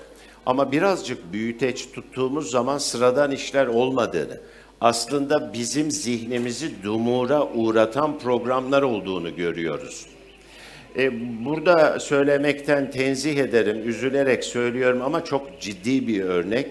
Ama 0.47 0.73
birazcık 0.73 1.33
büyüteç 1.33 1.93
tuttuğumuz 1.93 2.51
zaman 2.51 2.79
sıradan 2.79 3.31
işler 3.31 3.67
olmadığını, 3.67 4.41
aslında 4.85 5.53
bizim 5.53 5.91
zihnimizi 5.91 6.83
dumura 6.83 7.47
uğratan 7.47 8.19
programlar 8.19 8.83
olduğunu 8.83 9.37
görüyoruz. 9.37 10.07
E, 10.97 11.11
burada 11.45 12.01
söylemekten 12.01 12.91
tenzih 12.91 13.37
ederim, 13.37 13.89
üzülerek 13.89 14.45
söylüyorum 14.45 15.03
ama 15.03 15.25
çok 15.25 15.61
ciddi 15.61 16.09
bir 16.09 16.21
örnek. 16.21 16.67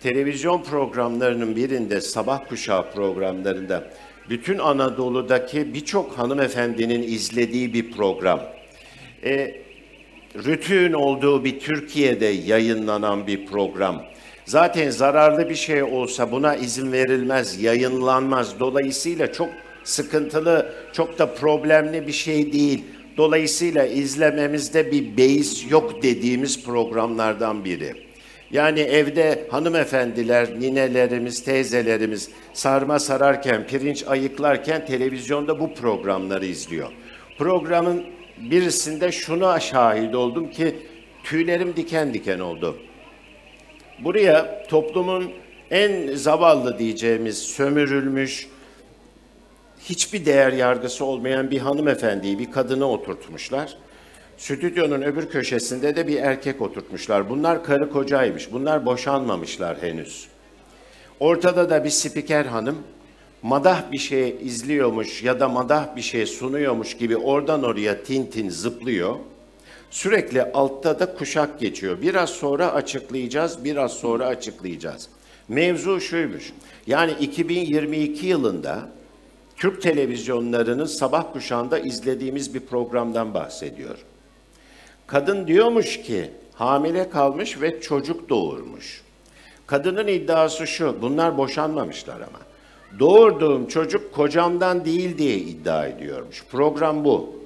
Televizyon 0.00 0.62
programlarının 0.62 1.56
birinde, 1.56 2.00
sabah 2.00 2.48
kuşağı 2.48 2.92
programlarında 2.92 3.84
bütün 4.30 4.58
Anadolu'daki 4.58 5.74
birçok 5.74 6.18
hanımefendinin 6.18 7.02
izlediği 7.02 7.74
bir 7.74 7.90
program. 7.90 8.40
E, 9.24 9.54
rütüğün 10.36 10.92
olduğu 10.92 11.44
bir 11.44 11.60
Türkiye'de 11.60 12.26
yayınlanan 12.26 13.26
bir 13.26 13.46
program. 13.46 14.02
Zaten 14.50 14.90
zararlı 14.90 15.48
bir 15.48 15.54
şey 15.54 15.82
olsa 15.82 16.32
buna 16.32 16.56
izin 16.56 16.92
verilmez, 16.92 17.62
yayınlanmaz. 17.62 18.60
Dolayısıyla 18.60 19.32
çok 19.32 19.48
sıkıntılı, 19.84 20.72
çok 20.92 21.18
da 21.18 21.34
problemli 21.34 22.06
bir 22.06 22.12
şey 22.12 22.52
değil. 22.52 22.84
Dolayısıyla 23.16 23.86
izlememizde 23.86 24.92
bir 24.92 25.16
beis 25.16 25.70
yok 25.70 26.02
dediğimiz 26.02 26.64
programlardan 26.64 27.64
biri. 27.64 27.94
Yani 28.50 28.80
evde 28.80 29.46
hanımefendiler, 29.50 30.60
ninelerimiz, 30.60 31.44
teyzelerimiz 31.44 32.30
sarma 32.52 32.98
sararken, 32.98 33.66
pirinç 33.66 34.04
ayıklarken 34.06 34.86
televizyonda 34.86 35.60
bu 35.60 35.74
programları 35.74 36.46
izliyor. 36.46 36.88
Programın 37.38 38.04
birisinde 38.38 39.12
şuna 39.12 39.60
şahit 39.60 40.14
oldum 40.14 40.50
ki 40.50 40.76
tüylerim 41.24 41.76
diken 41.76 42.14
diken 42.14 42.38
oldu. 42.38 42.76
Buraya 44.04 44.66
toplumun 44.68 45.32
en 45.70 46.16
zavallı 46.16 46.78
diyeceğimiz 46.78 47.38
sömürülmüş, 47.38 48.48
hiçbir 49.80 50.26
değer 50.26 50.52
yargısı 50.52 51.04
olmayan 51.04 51.50
bir 51.50 51.58
hanımefendiyi, 51.58 52.38
bir 52.38 52.50
kadını 52.50 52.86
oturtmuşlar. 52.86 53.76
Stüdyonun 54.36 55.02
öbür 55.02 55.28
köşesinde 55.28 55.96
de 55.96 56.06
bir 56.06 56.16
erkek 56.16 56.62
oturtmuşlar. 56.62 57.30
Bunlar 57.30 57.64
karı 57.64 57.90
kocaymış. 57.90 58.52
Bunlar 58.52 58.86
boşanmamışlar 58.86 59.82
henüz. 59.82 60.28
Ortada 61.20 61.70
da 61.70 61.84
bir 61.84 61.90
spiker 61.90 62.44
hanım 62.44 62.78
madah 63.42 63.92
bir 63.92 63.98
şey 63.98 64.36
izliyormuş 64.40 65.22
ya 65.22 65.40
da 65.40 65.48
madah 65.48 65.96
bir 65.96 66.02
şey 66.02 66.26
sunuyormuş 66.26 66.96
gibi 66.96 67.16
oradan 67.16 67.62
oraya 67.62 68.02
tintin 68.02 68.48
zıplıyor. 68.48 69.16
Sürekli 69.90 70.42
altta 70.42 71.00
da 71.00 71.14
kuşak 71.14 71.60
geçiyor. 71.60 72.02
Biraz 72.02 72.30
sonra 72.30 72.72
açıklayacağız, 72.72 73.64
biraz 73.64 73.92
sonra 73.92 74.26
açıklayacağız. 74.26 75.08
Mevzu 75.48 76.00
şuymuş. 76.00 76.52
Yani 76.86 77.12
2022 77.20 78.26
yılında 78.26 78.88
Türk 79.56 79.82
televizyonlarının 79.82 80.84
sabah 80.84 81.32
kuşağında 81.32 81.78
izlediğimiz 81.78 82.54
bir 82.54 82.60
programdan 82.60 83.34
bahsediyor. 83.34 83.98
Kadın 85.06 85.46
diyormuş 85.46 86.02
ki 86.02 86.30
hamile 86.54 87.10
kalmış 87.10 87.60
ve 87.60 87.80
çocuk 87.80 88.28
doğurmuş. 88.28 89.02
Kadının 89.66 90.06
iddiası 90.06 90.66
şu, 90.66 91.02
bunlar 91.02 91.38
boşanmamışlar 91.38 92.16
ama. 92.16 92.40
Doğurduğum 92.98 93.68
çocuk 93.68 94.14
kocamdan 94.14 94.84
değil 94.84 95.18
diye 95.18 95.36
iddia 95.36 95.86
ediyormuş. 95.86 96.44
Program 96.50 97.04
bu. 97.04 97.39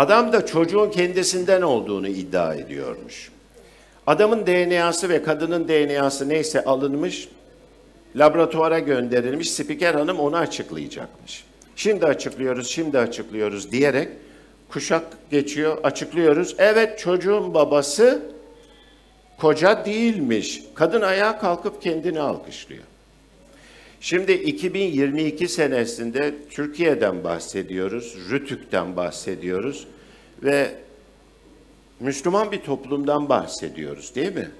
Adam 0.00 0.32
da 0.32 0.46
çocuğun 0.46 0.90
kendisinden 0.90 1.62
olduğunu 1.62 2.08
iddia 2.08 2.54
ediyormuş. 2.54 3.30
Adamın 4.06 4.46
DNA'sı 4.46 5.08
ve 5.08 5.22
kadının 5.22 5.68
DNA'sı 5.68 6.28
neyse 6.28 6.64
alınmış, 6.64 7.28
laboratuvara 8.16 8.78
gönderilmiş, 8.78 9.50
spiker 9.50 9.94
hanım 9.94 10.18
onu 10.20 10.36
açıklayacakmış. 10.36 11.44
Şimdi 11.76 12.06
açıklıyoruz, 12.06 12.70
şimdi 12.70 12.98
açıklıyoruz 12.98 13.72
diyerek 13.72 14.08
kuşak 14.68 15.02
geçiyor, 15.30 15.78
açıklıyoruz. 15.82 16.54
Evet 16.58 16.98
çocuğun 16.98 17.54
babası 17.54 18.22
koca 19.38 19.84
değilmiş. 19.84 20.62
Kadın 20.74 21.00
ayağa 21.00 21.38
kalkıp 21.38 21.82
kendini 21.82 22.20
alkışlıyor. 22.20 22.84
Şimdi 24.00 24.32
2022 24.32 25.48
senesinde 25.48 26.34
Türkiye'den 26.50 27.24
bahsediyoruz, 27.24 28.16
Rütük'ten 28.30 28.96
bahsediyoruz 28.96 29.86
ve 30.42 30.74
Müslüman 32.00 32.52
bir 32.52 32.60
toplumdan 32.60 33.28
bahsediyoruz 33.28 34.14
değil 34.14 34.34
mi? 34.34 34.50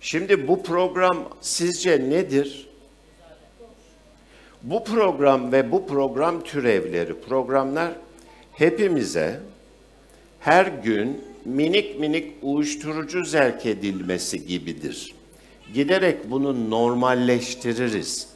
Şimdi 0.00 0.48
bu 0.48 0.62
program 0.62 1.28
sizce 1.40 2.10
nedir? 2.10 2.68
Bu 4.62 4.84
program 4.84 5.52
ve 5.52 5.72
bu 5.72 5.86
program 5.86 6.44
türevleri, 6.44 7.20
programlar 7.20 7.92
hepimize 8.52 9.40
her 10.40 10.66
gün 10.66 11.24
minik 11.44 12.00
minik 12.00 12.32
uyuşturucu 12.42 13.24
zerk 13.24 13.66
edilmesi 13.66 14.46
gibidir. 14.46 15.13
Giderek 15.74 16.30
bunu 16.30 16.70
normalleştiririz. 16.70 18.28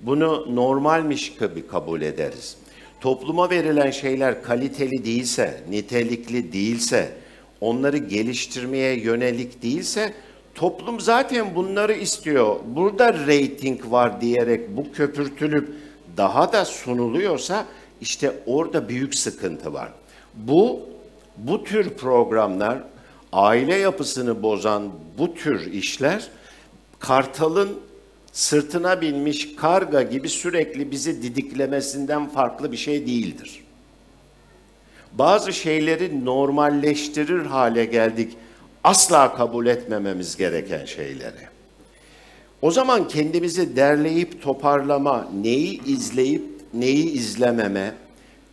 Bunu 0.00 0.56
normalmiş 0.56 1.32
gibi 1.38 1.66
kabul 1.66 2.02
ederiz. 2.02 2.56
Topluma 3.00 3.50
verilen 3.50 3.90
şeyler 3.90 4.42
kaliteli 4.42 5.04
değilse, 5.04 5.60
nitelikli 5.70 6.52
değilse, 6.52 7.12
onları 7.60 7.98
geliştirmeye 7.98 8.98
yönelik 8.98 9.62
değilse 9.62 10.14
toplum 10.54 11.00
zaten 11.00 11.54
bunları 11.54 11.92
istiyor. 11.92 12.56
Burada 12.66 13.26
reyting 13.26 13.80
var 13.90 14.20
diyerek 14.20 14.76
bu 14.76 14.92
köpürtülüp 14.92 15.68
daha 16.16 16.52
da 16.52 16.64
sunuluyorsa 16.64 17.66
işte 18.00 18.32
orada 18.46 18.88
büyük 18.88 19.14
sıkıntı 19.14 19.72
var. 19.72 19.88
Bu 20.34 20.80
bu 21.36 21.64
tür 21.64 21.90
programlar 21.90 22.78
aile 23.32 23.74
yapısını 23.74 24.42
bozan 24.42 24.90
bu 25.18 25.34
tür 25.34 25.72
işler 25.72 26.30
kartalın 26.98 27.80
sırtına 28.32 29.00
binmiş 29.00 29.56
karga 29.56 30.02
gibi 30.02 30.28
sürekli 30.28 30.90
bizi 30.90 31.22
didiklemesinden 31.22 32.28
farklı 32.28 32.72
bir 32.72 32.76
şey 32.76 33.06
değildir. 33.06 33.64
Bazı 35.12 35.52
şeyleri 35.52 36.24
normalleştirir 36.24 37.46
hale 37.46 37.84
geldik. 37.84 38.36
Asla 38.84 39.34
kabul 39.34 39.66
etmememiz 39.66 40.36
gereken 40.36 40.84
şeyleri. 40.84 41.48
O 42.62 42.70
zaman 42.70 43.08
kendimizi 43.08 43.76
derleyip 43.76 44.42
toparlama, 44.42 45.28
neyi 45.42 45.84
izleyip 45.84 46.44
neyi 46.74 47.10
izlememe, 47.10 47.94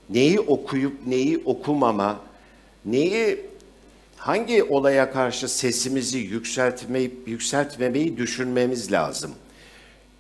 neyi 0.10 0.40
okuyup 0.40 1.08
neyi 1.08 1.42
okumama, 1.46 2.20
neyi 2.86 3.46
hangi 4.26 4.64
olaya 4.64 5.12
karşı 5.12 5.48
sesimizi 5.48 6.18
yükseltmeyip 6.18 7.28
yükseltmemeyi 7.28 8.18
düşünmemiz 8.18 8.92
lazım. 8.92 9.32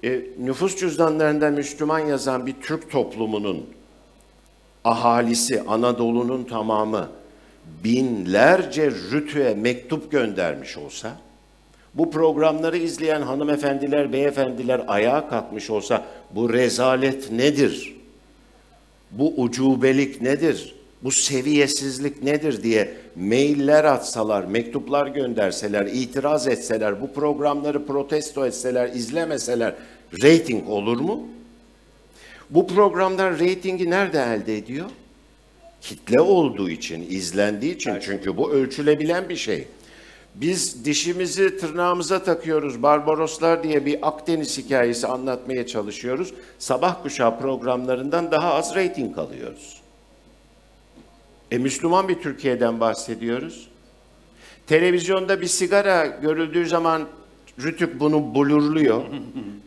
E, 0.03 0.21
nüfus 0.39 0.77
cüzdanlarında 0.77 1.49
Müslüman 1.49 1.99
yazan 1.99 2.45
bir 2.45 2.55
Türk 2.61 2.91
toplumunun 2.91 3.65
ahalisi, 4.83 5.61
Anadolu'nun 5.61 6.43
tamamı 6.43 7.09
binlerce 7.83 8.91
rütüye 8.91 9.53
mektup 9.53 10.11
göndermiş 10.11 10.77
olsa, 10.77 11.17
bu 11.93 12.11
programları 12.11 12.77
izleyen 12.77 13.21
hanımefendiler, 13.21 14.13
beyefendiler 14.13 14.81
ayağa 14.87 15.29
kalkmış 15.29 15.69
olsa 15.69 16.05
bu 16.31 16.53
rezalet 16.53 17.31
nedir? 17.31 17.95
Bu 19.11 19.33
ucubelik 19.37 20.21
nedir? 20.21 20.74
Bu 21.05 21.11
seviyesizlik 21.11 22.23
nedir 22.23 22.63
diye 22.63 22.93
mailler 23.15 23.83
atsalar, 23.83 24.43
mektuplar 24.43 25.07
gönderseler, 25.07 25.85
itiraz 25.85 26.47
etseler, 26.47 27.01
bu 27.01 27.13
programları 27.13 27.85
protesto 27.85 28.45
etseler, 28.45 28.89
izlemeseler 28.89 29.75
reyting 30.21 30.69
olur 30.69 30.99
mu? 30.99 31.27
Bu 32.49 32.67
programlar 32.67 33.39
reytingi 33.39 33.89
nerede 33.89 34.19
elde 34.19 34.57
ediyor? 34.57 34.85
Kitle 35.81 36.21
olduğu 36.21 36.69
için, 36.69 37.05
izlendiği 37.09 37.75
için. 37.75 37.99
Çünkü 38.01 38.37
bu 38.37 38.51
ölçülebilen 38.51 39.29
bir 39.29 39.35
şey. 39.35 39.67
Biz 40.35 40.85
dişimizi 40.85 41.57
tırnağımıza 41.57 42.23
takıyoruz. 42.23 42.83
Barbaroslar 42.83 43.63
diye 43.63 43.85
bir 43.85 44.07
Akdeniz 44.07 44.57
hikayesi 44.57 45.07
anlatmaya 45.07 45.67
çalışıyoruz. 45.67 46.33
Sabah 46.59 47.03
kuşağı 47.03 47.39
programlarından 47.39 48.31
daha 48.31 48.53
az 48.53 48.75
reyting 48.75 49.17
alıyoruz. 49.17 49.85
E 51.55 51.57
Müslüman 51.57 52.07
bir 52.07 52.15
Türkiye'den 52.15 52.79
bahsediyoruz. 52.79 53.67
Televizyonda 54.67 55.41
bir 55.41 55.47
sigara 55.47 56.05
görüldüğü 56.05 56.65
zaman 56.67 57.07
Rütük 57.63 57.99
bunu 57.99 58.35
bulurluyor. 58.35 59.01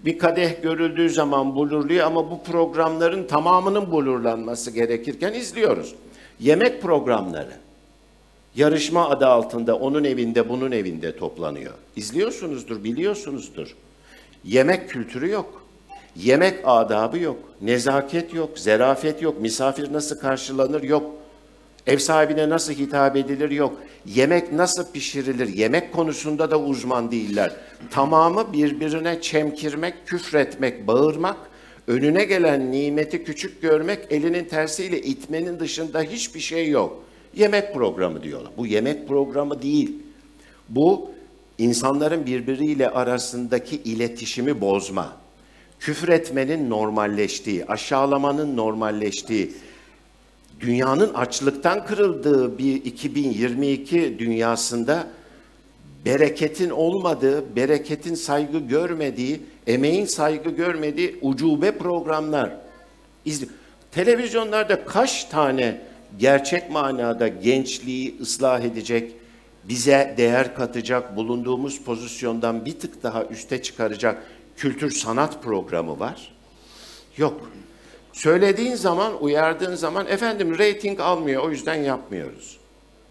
Bir 0.05 0.18
kadeh 0.18 0.62
görüldüğü 0.62 1.11
zaman 1.11 1.55
bulurluyor 1.55 2.07
ama 2.07 2.31
bu 2.31 2.42
programların 2.42 3.27
tamamının 3.27 3.90
bulurlanması 3.90 4.70
gerekirken 4.70 5.33
izliyoruz. 5.33 5.94
Yemek 6.40 6.83
programları. 6.83 7.53
Yarışma 8.57 9.11
adı 9.11 9.27
altında 9.27 9.77
onun 9.77 10.05
evinde 10.05 10.48
bunun 10.48 10.72
evinde 10.72 11.16
toplanıyor. 11.16 11.74
İzliyorsunuzdur, 11.96 12.85
biliyorsunuzdur. 12.85 13.74
Yemek 14.44 14.90
kültürü 14.90 15.31
yok. 15.31 15.62
Yemek 16.16 16.61
adabı 16.64 17.18
yok. 17.18 17.38
Nezaket 17.61 18.35
yok, 18.35 18.59
zerafet 18.59 19.22
yok. 19.22 19.40
Misafir 19.40 19.92
nasıl 19.92 20.18
karşılanır 20.18 20.83
yok. 20.83 21.18
Ev 21.88 21.98
sahibine 21.98 22.48
nasıl 22.48 22.72
hitap 22.72 23.16
edilir 23.16 23.51
yok. 23.51 23.79
Yemek 24.07 24.53
nasıl 24.53 24.92
pişirilir? 24.92 25.48
Yemek 25.48 25.92
konusunda 25.92 26.51
da 26.51 26.61
uzman 26.61 27.11
değiller. 27.11 27.53
Tamamı 27.90 28.53
birbirine 28.53 29.20
çemkirmek, 29.20 29.94
küfretmek, 30.07 30.87
bağırmak, 30.87 31.37
önüne 31.87 32.24
gelen 32.24 32.72
nimeti 32.72 33.24
küçük 33.24 33.62
görmek, 33.62 33.98
elinin 34.11 34.44
tersiyle 34.44 35.03
itmenin 35.03 35.61
dışında 35.61 36.03
hiçbir 36.03 36.40
şey 36.40 36.68
yok. 36.68 37.05
Yemek 37.35 37.74
programı 37.74 38.22
diyorlar. 38.22 38.53
Bu 38.57 38.66
yemek 38.66 39.09
programı 39.09 39.62
değil. 39.62 39.96
Bu 40.68 41.11
insanların 41.59 42.27
birbiriyle 42.27 42.90
arasındaki 42.90 43.77
iletişimi 43.77 44.61
bozma. 44.61 45.16
Küfür 45.81 46.09
etmenin 46.09 46.70
normalleştiği, 46.70 47.64
aşağılamanın 47.66 48.57
normalleştiği, 48.57 49.53
dünyanın 50.61 51.14
açlıktan 51.14 51.87
kırıldığı 51.87 52.59
bir 52.59 52.85
2022 52.85 54.18
dünyasında 54.18 55.07
bereketin 56.05 56.71
olmadığı, 56.71 57.57
bereketin 57.57 58.14
saygı 58.14 58.59
görmediği, 58.59 59.40
emeğin 59.66 60.07
saygı 60.07 60.51
görmediği 60.51 61.18
ucube 61.23 61.79
programlar. 61.79 62.51
İzle. 63.25 63.47
Televizyonlarda 63.92 64.85
kaç 64.85 65.25
tane 65.25 65.81
gerçek 66.18 66.71
manada 66.71 67.29
gençliği 67.29 68.16
ıslah 68.21 68.61
edecek, 68.61 69.12
bize 69.64 70.14
değer 70.16 70.55
katacak, 70.55 71.16
bulunduğumuz 71.16 71.83
pozisyondan 71.83 72.64
bir 72.64 72.79
tık 72.79 73.03
daha 73.03 73.25
üste 73.25 73.62
çıkaracak 73.62 74.23
kültür 74.57 74.90
sanat 74.90 75.42
programı 75.42 76.01
var? 76.01 76.33
Yok. 77.16 77.51
Söylediğin 78.19 78.75
zaman, 78.75 79.23
uyardığın 79.23 79.75
zaman 79.75 80.07
efendim 80.07 80.59
reyting 80.59 81.01
almıyor 81.01 81.43
o 81.43 81.51
yüzden 81.51 81.75
yapmıyoruz. 81.75 82.59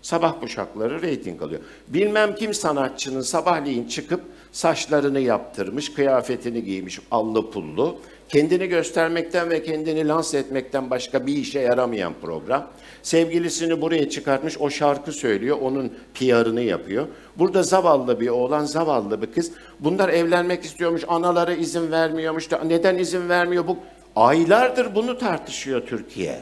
Sabah 0.02 0.40
kuşakları 0.40 1.02
reyting 1.02 1.42
alıyor. 1.42 1.62
Bilmem 1.88 2.36
kim 2.36 2.54
sanatçının 2.54 3.22
sabahleyin 3.22 3.88
çıkıp 3.88 4.22
saçlarını 4.52 5.20
yaptırmış, 5.20 5.94
kıyafetini 5.94 6.64
giymiş, 6.64 7.00
allı 7.12 7.52
pullu. 7.52 7.98
Kendini 8.30 8.68
göstermekten 8.68 9.50
ve 9.50 9.64
kendini 9.64 10.08
lanse 10.08 10.38
etmekten 10.38 10.90
başka 10.90 11.28
bir 11.28 11.36
işe 11.36 11.60
yaramayan 11.60 12.14
program. 12.22 12.68
Sevgilisini 13.04 13.82
buraya 13.82 14.10
çıkartmış, 14.10 14.58
o 14.58 14.70
şarkı 14.70 15.12
söylüyor, 15.12 15.58
onun 15.62 15.94
PR'ını 16.14 16.62
yapıyor. 16.62 17.08
Burada 17.36 17.64
zavallı 17.64 18.20
bir 18.20 18.30
oğlan, 18.30 18.66
zavallı 18.66 19.22
bir 19.22 19.32
kız. 19.32 19.52
Bunlar 19.80 20.10
evlenmek 20.10 20.64
istiyormuş, 20.64 21.04
anaları 21.08 21.54
izin 21.54 21.92
vermiyormuş. 21.92 22.52
Da, 22.52 22.64
neden 22.64 22.98
izin 22.98 23.30
vermiyor 23.30 23.68
bu? 23.68 23.78
Aylardır 24.18 24.96
bunu 24.96 25.18
tartışıyor 25.18 25.82
Türkiye. 25.88 26.40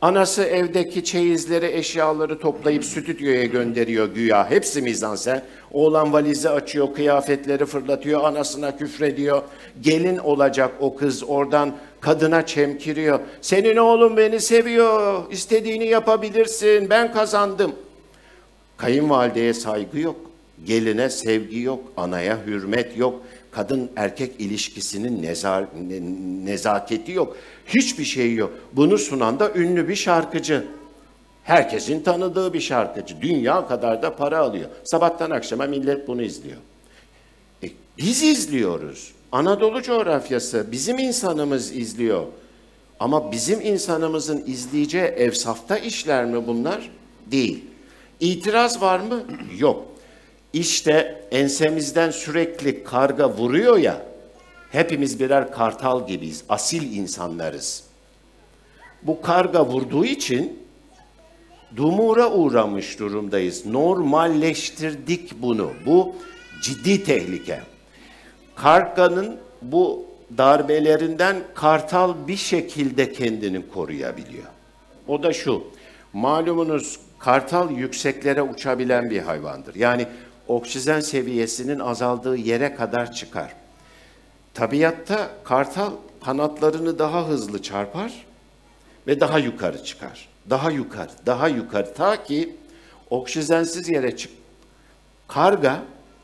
Anası 0.00 0.42
evdeki 0.42 1.04
çeyizleri, 1.04 1.66
eşyaları 1.66 2.38
toplayıp 2.38 2.84
stüdyoya 2.84 3.44
gönderiyor 3.44 4.14
güya. 4.14 4.50
Hepsi 4.50 4.82
mizansen. 4.82 5.42
Oğlan 5.72 6.12
valizi 6.12 6.50
açıyor, 6.50 6.94
kıyafetleri 6.94 7.66
fırlatıyor, 7.66 8.24
anasına 8.24 8.76
küfrediyor. 8.76 9.42
Gelin 9.80 10.18
olacak 10.18 10.70
o 10.80 10.96
kız 10.96 11.24
oradan 11.24 11.72
kadına 12.00 12.46
çemkiriyor. 12.46 13.20
Senin 13.40 13.76
oğlun 13.76 14.16
beni 14.16 14.40
seviyor, 14.40 15.22
istediğini 15.30 15.86
yapabilirsin, 15.86 16.90
ben 16.90 17.12
kazandım. 17.12 17.72
Kayınvalideye 18.76 19.54
saygı 19.54 20.00
yok, 20.00 20.16
geline 20.64 21.10
sevgi 21.10 21.60
yok, 21.60 21.80
anaya 21.96 22.38
hürmet 22.46 22.96
yok, 22.96 23.22
kadın 23.50 23.90
erkek 23.96 24.40
ilişkisinin 24.40 25.22
nezar, 25.22 25.64
ne, 25.88 26.00
nezaketi 26.52 27.12
yok. 27.12 27.36
Hiçbir 27.66 28.04
şey 28.04 28.34
yok. 28.34 28.52
Bunu 28.72 28.98
sunan 28.98 29.40
da 29.40 29.52
ünlü 29.54 29.88
bir 29.88 29.96
şarkıcı. 29.96 30.64
Herkesin 31.44 32.02
tanıdığı 32.02 32.52
bir 32.52 32.60
şarkıcı. 32.60 33.22
Dünya 33.22 33.68
kadar 33.68 34.02
da 34.02 34.16
para 34.16 34.38
alıyor. 34.38 34.70
Sabahtan 34.84 35.30
akşama 35.30 35.66
millet 35.66 36.08
bunu 36.08 36.22
izliyor. 36.22 36.58
E, 37.62 37.68
biz 37.98 38.22
izliyoruz. 38.22 39.12
Anadolu 39.32 39.82
coğrafyası 39.82 40.66
bizim 40.72 40.98
insanımız 40.98 41.76
izliyor. 41.76 42.26
Ama 43.00 43.32
bizim 43.32 43.60
insanımızın 43.60 44.44
izleyeceği 44.46 45.04
evsafta 45.04 45.78
işler 45.78 46.24
mi 46.24 46.46
bunlar? 46.46 46.90
Değil. 47.26 47.64
İtiraz 48.20 48.82
var 48.82 49.00
mı? 49.00 49.22
Yok. 49.58 49.89
İşte 50.52 51.24
ensemizden 51.30 52.10
sürekli 52.10 52.84
karga 52.84 53.30
vuruyor 53.30 53.78
ya, 53.78 54.02
hepimiz 54.72 55.20
birer 55.20 55.52
kartal 55.52 56.06
gibiyiz, 56.06 56.44
asil 56.48 56.96
insanlarız. 56.96 57.84
Bu 59.02 59.22
karga 59.22 59.66
vurduğu 59.66 60.04
için 60.04 60.58
dumura 61.76 62.30
uğramış 62.30 62.98
durumdayız. 62.98 63.66
Normalleştirdik 63.66 65.42
bunu. 65.42 65.70
Bu 65.86 66.14
ciddi 66.62 67.04
tehlike. 67.04 67.60
Karganın 68.54 69.36
bu 69.62 70.06
darbelerinden 70.38 71.36
kartal 71.54 72.14
bir 72.28 72.36
şekilde 72.36 73.12
kendini 73.12 73.68
koruyabiliyor. 73.68 74.46
O 75.08 75.22
da 75.22 75.32
şu, 75.32 75.64
malumunuz 76.12 77.00
kartal 77.18 77.70
yükseklere 77.70 78.42
uçabilen 78.42 79.10
bir 79.10 79.20
hayvandır. 79.20 79.74
Yani 79.74 80.06
oksijen 80.50 81.00
seviyesinin 81.00 81.78
azaldığı 81.78 82.36
yere 82.36 82.74
kadar 82.74 83.12
çıkar. 83.12 83.54
Tabiatta 84.54 85.30
kartal 85.44 85.92
kanatlarını 86.24 86.98
daha 86.98 87.28
hızlı 87.28 87.62
çarpar 87.62 88.26
ve 89.06 89.20
daha 89.20 89.38
yukarı 89.38 89.84
çıkar. 89.84 90.28
Daha 90.50 90.70
yukarı, 90.70 91.10
daha 91.26 91.48
yukarı 91.48 91.94
ta 91.94 92.24
ki 92.24 92.56
oksijensiz 93.10 93.88
yere 93.88 94.16
çık. 94.16 94.32
Karga 95.28 95.82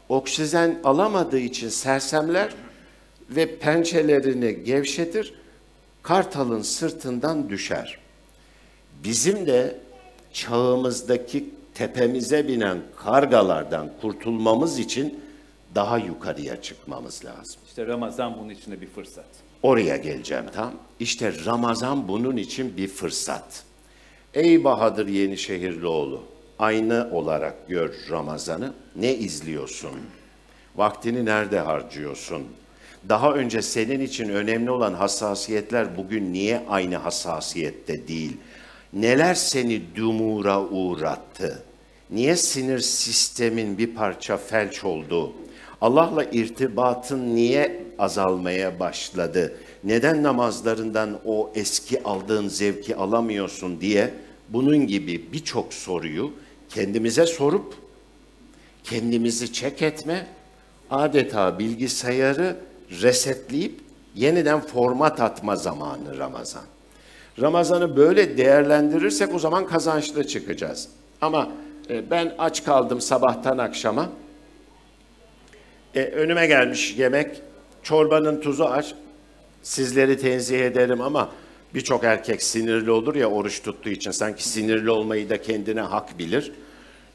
oksijen 0.09 0.79
alamadığı 0.85 1.39
için 1.39 1.69
sersemler 1.69 2.55
ve 3.31 3.59
pençelerini 3.59 4.65
gevşetir. 4.65 5.35
Kartalın 6.03 6.63
sırtından 6.63 7.49
düşer. 7.49 7.99
Bizim 9.05 9.47
de 9.47 9.77
çağımızdaki 10.33 11.51
tepemize 11.79 12.49
binen 12.49 12.79
kargalardan 12.97 13.91
kurtulmamız 14.01 14.79
için 14.79 15.21
daha 15.75 15.99
yukarıya 15.99 16.63
çıkmamız 16.63 17.25
lazım. 17.25 17.61
İşte 17.67 17.87
Ramazan 17.87 18.39
bunun 18.39 18.49
için 18.49 18.73
de 18.73 18.81
bir 18.81 18.87
fırsat. 18.87 19.25
Oraya 19.63 19.97
geleceğim 19.97 20.45
tam. 20.55 20.73
İşte 21.01 21.33
Ramazan 21.47 22.09
bunun 22.09 22.37
için 22.37 22.77
bir 22.77 22.89
fırsat. 22.89 23.63
Ey 24.35 24.65
Bahadır 24.65 25.09
Yenişehirlioğlu, 25.09 26.23
aynı 26.59 27.09
olarak 27.13 27.69
gör 27.69 27.95
Ramazan'ı. 28.11 28.73
Ne 28.97 29.15
izliyorsun? 29.15 30.01
Vaktini 30.77 31.25
nerede 31.25 31.59
harcıyorsun? 31.59 32.43
Daha 33.09 33.33
önce 33.33 33.63
senin 33.63 34.01
için 34.01 34.29
önemli 34.29 34.71
olan 34.71 34.95
hassasiyetler 34.95 35.97
bugün 35.97 36.33
niye 36.33 36.63
aynı 36.69 36.97
hassasiyette 36.97 38.09
değil? 38.09 38.37
Neler 38.97 39.35
seni 39.35 39.83
dumura 39.97 40.63
uğrattı? 40.63 41.63
Niye 42.11 42.37
sinir 42.37 42.79
sistemin 42.79 43.79
bir 43.79 43.95
parça 43.95 44.37
felç 44.37 44.85
oldu? 44.85 45.33
Allah'la 45.81 46.25
irtibatın 46.25 47.35
niye 47.35 47.85
azalmaya 47.99 48.81
başladı? 48.81 49.57
Neden 49.85 50.23
namazlarından 50.23 51.21
o 51.25 51.51
eski 51.55 52.03
aldığın 52.03 52.49
zevki 52.49 52.97
alamıyorsun 52.97 53.81
diye 53.81 54.15
bunun 54.49 54.87
gibi 54.87 55.33
birçok 55.33 55.75
soruyu 55.75 56.33
kendimize 56.69 57.27
sorup 57.27 57.75
kendimizi 58.85 59.53
çek 59.53 59.83
etme, 59.83 60.27
adeta 60.91 61.59
bilgisayarı 61.59 62.57
resetleyip 62.91 63.81
yeniden 64.15 64.61
format 64.61 65.21
atma 65.21 65.57
zamanı 65.57 66.19
Ramazan. 66.19 66.76
Ramazan'ı 67.41 67.97
böyle 67.97 68.37
değerlendirirsek 68.37 69.35
o 69.35 69.39
zaman 69.39 69.67
kazançlı 69.67 70.27
çıkacağız. 70.27 70.89
Ama 71.21 71.49
e, 71.91 72.11
ben 72.11 72.35
aç 72.39 72.65
kaldım 72.65 73.01
sabahtan 73.01 73.59
akşama. 73.59 74.11
E, 75.95 76.03
önüme 76.03 76.47
gelmiş 76.47 76.95
yemek, 76.99 77.43
çorbanın 77.83 78.41
tuzu 78.41 78.65
aç. 78.65 78.95
Sizleri 79.63 80.19
tenzih 80.19 80.61
ederim 80.61 81.01
ama 81.01 81.31
birçok 81.75 82.05
erkek 82.05 82.43
sinirli 82.43 82.91
olur 82.91 83.15
ya 83.15 83.31
oruç 83.31 83.63
tuttuğu 83.63 83.91
için. 83.91 84.11
Sanki 84.11 84.49
sinirli 84.49 84.91
olmayı 84.91 85.31
da 85.31 85.43
kendine 85.43 85.81
hak 85.81 86.19
bilir. 86.19 86.53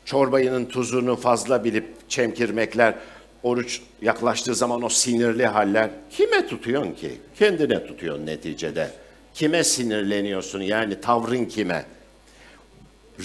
Çorbayının 0.06 0.66
tuzunu 0.66 1.16
fazla 1.16 1.64
bilip 1.64 2.10
çemkirmekler, 2.10 2.96
oruç 3.44 3.82
yaklaştığı 4.02 4.56
zaman 4.56 4.82
o 4.82 4.90
sinirli 4.90 5.46
haller. 5.46 5.90
Kime 6.10 6.48
tutuyorsun 6.48 6.92
ki? 6.92 7.12
Kendine 7.40 7.86
tutuyorsun 7.88 8.26
neticede. 8.26 8.92
Kime 9.34 9.64
sinirleniyorsun 9.64 10.62
yani 10.62 11.02
tavrın 11.02 11.46
kime? 11.46 11.86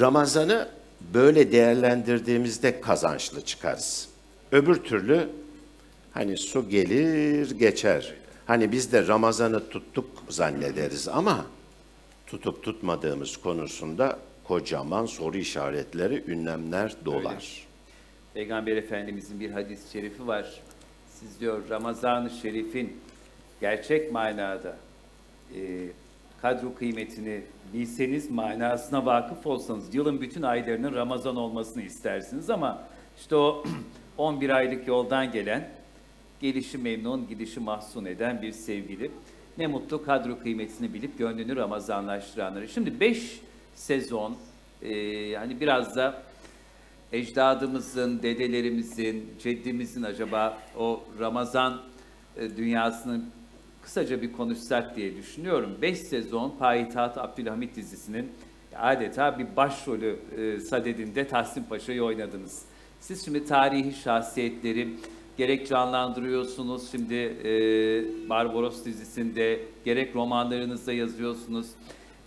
Ramazan'ı 0.00 0.68
böyle 1.14 1.52
değerlendirdiğimizde 1.52 2.80
kazançlı 2.80 3.40
çıkarız. 3.40 4.08
Öbür 4.52 4.74
türlü 4.74 5.28
Hani 6.16 6.36
su 6.36 6.68
gelir 6.68 7.50
geçer. 7.50 8.14
Hani 8.46 8.72
biz 8.72 8.92
de 8.92 9.06
Ramazan'ı 9.06 9.68
tuttuk 9.68 10.06
zannederiz 10.28 11.08
ama 11.08 11.46
tutup 12.26 12.62
tutmadığımız 12.62 13.36
konusunda 13.36 14.18
kocaman 14.44 15.06
soru 15.06 15.36
işaretleri, 15.36 16.24
ünlemler 16.26 16.94
dolar. 17.04 17.66
Peygamber 18.34 18.76
Efendimizin 18.76 19.40
bir 19.40 19.50
hadis-i 19.50 19.90
şerifi 19.92 20.26
var. 20.26 20.60
Siz 21.20 21.40
diyor 21.40 21.62
Ramazan-ı 21.70 22.30
Şerif'in 22.30 23.00
gerçek 23.60 24.12
manada 24.12 24.76
e, 25.54 25.86
kadru 26.42 26.74
kıymetini 26.74 27.42
bilseniz, 27.72 28.30
manasına 28.30 29.06
vakıf 29.06 29.46
olsanız, 29.46 29.94
yılın 29.94 30.20
bütün 30.20 30.42
aylarının 30.42 30.94
Ramazan 30.94 31.36
olmasını 31.36 31.82
istersiniz 31.82 32.50
ama 32.50 32.82
işte 33.18 33.36
o 33.36 33.64
11 34.18 34.50
aylık 34.50 34.88
yoldan 34.88 35.32
gelen, 35.32 35.68
gelişi 36.40 36.78
memnun, 36.78 37.28
gidişi 37.28 37.60
mahzun 37.60 38.04
eden 38.04 38.42
bir 38.42 38.52
sevgili. 38.52 39.10
Ne 39.58 39.66
mutlu 39.66 40.04
kadro 40.04 40.38
kıymetini 40.38 40.94
bilip 40.94 41.18
gönlünü 41.18 41.56
Ramazanlaştıranları. 41.56 42.68
Şimdi 42.68 43.00
5 43.00 43.40
sezon, 43.74 44.36
e, 44.82 45.34
hani 45.34 45.60
biraz 45.60 45.96
da 45.96 46.22
ecdadımızın, 47.12 48.22
dedelerimizin, 48.22 49.30
ceddimizin 49.42 50.02
acaba 50.02 50.58
o 50.78 51.04
Ramazan 51.18 51.82
e, 52.36 52.56
dünyasını 52.56 53.22
kısaca 53.86 54.22
bir 54.22 54.32
konuşsak 54.32 54.96
diye 54.96 55.16
düşünüyorum. 55.16 55.78
5 55.82 55.98
sezon 55.98 56.54
Payitaht 56.58 57.18
Abdülhamit 57.18 57.76
dizisinin 57.76 58.32
adeta 58.76 59.38
bir 59.38 59.56
başrolü 59.56 60.18
e, 60.38 60.60
sadedinde 60.60 61.28
Tahsin 61.28 61.64
Paşa'yı 61.64 62.04
oynadınız. 62.04 62.64
Siz 63.00 63.24
şimdi 63.24 63.44
tarihi 63.44 63.92
şahsiyetleri 63.92 64.88
gerek 65.36 65.68
canlandırıyorsunuz 65.68 66.90
şimdi 66.90 67.14
e, 67.14 67.50
Barbaros 68.28 68.84
dizisinde, 68.84 69.60
gerek 69.84 70.14
romanlarınızda 70.16 70.92
yazıyorsunuz. 70.92 71.66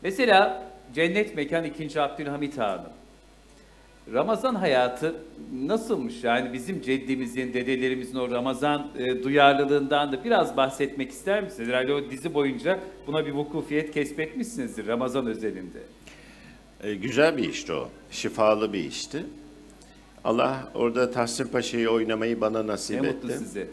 Mesela 0.04 0.72
Cennet 0.94 1.36
Mekan 1.36 1.64
2. 1.64 2.02
Abdülhamit 2.02 2.58
Hanım. 2.58 2.99
Ramazan 4.14 4.56
hayatı 4.56 5.16
nasılmış? 5.54 6.24
Yani 6.24 6.54
bizim 6.54 6.82
ceddimizin, 6.82 7.54
dedelerimizin 7.54 8.16
o 8.18 8.32
Ramazan 8.32 8.88
e, 8.98 9.24
duyarlılığından 9.24 10.12
da 10.12 10.24
biraz 10.24 10.58
bahsetmek 10.58 11.12
ister 11.12 11.44
misiniz? 11.44 11.70
Herhalde 11.70 11.94
o 11.94 12.10
dizi 12.10 12.34
boyunca 12.34 12.80
buna 13.08 13.26
bir 13.26 13.32
vukufiyet 13.32 13.92
kesbetmişsinizdir 13.92 14.88
Ramazan 14.88 15.28
özelinde. 15.28 15.80
E, 16.84 16.96
güzel 16.96 17.38
bir 17.38 17.50
işti 17.50 17.74
o. 17.74 17.90
Şifalı 18.12 18.74
bir 18.74 18.84
işti. 18.84 19.24
Allah 20.24 20.72
orada 20.76 21.12
Tahsin 21.12 21.48
Paşa'yı 21.48 21.90
oynamayı 21.90 22.42
bana 22.42 22.68
nasip 22.68 23.02
Ne 23.02 23.08
etti. 23.08 23.16
mutlu 23.28 23.40
size. 23.40 23.68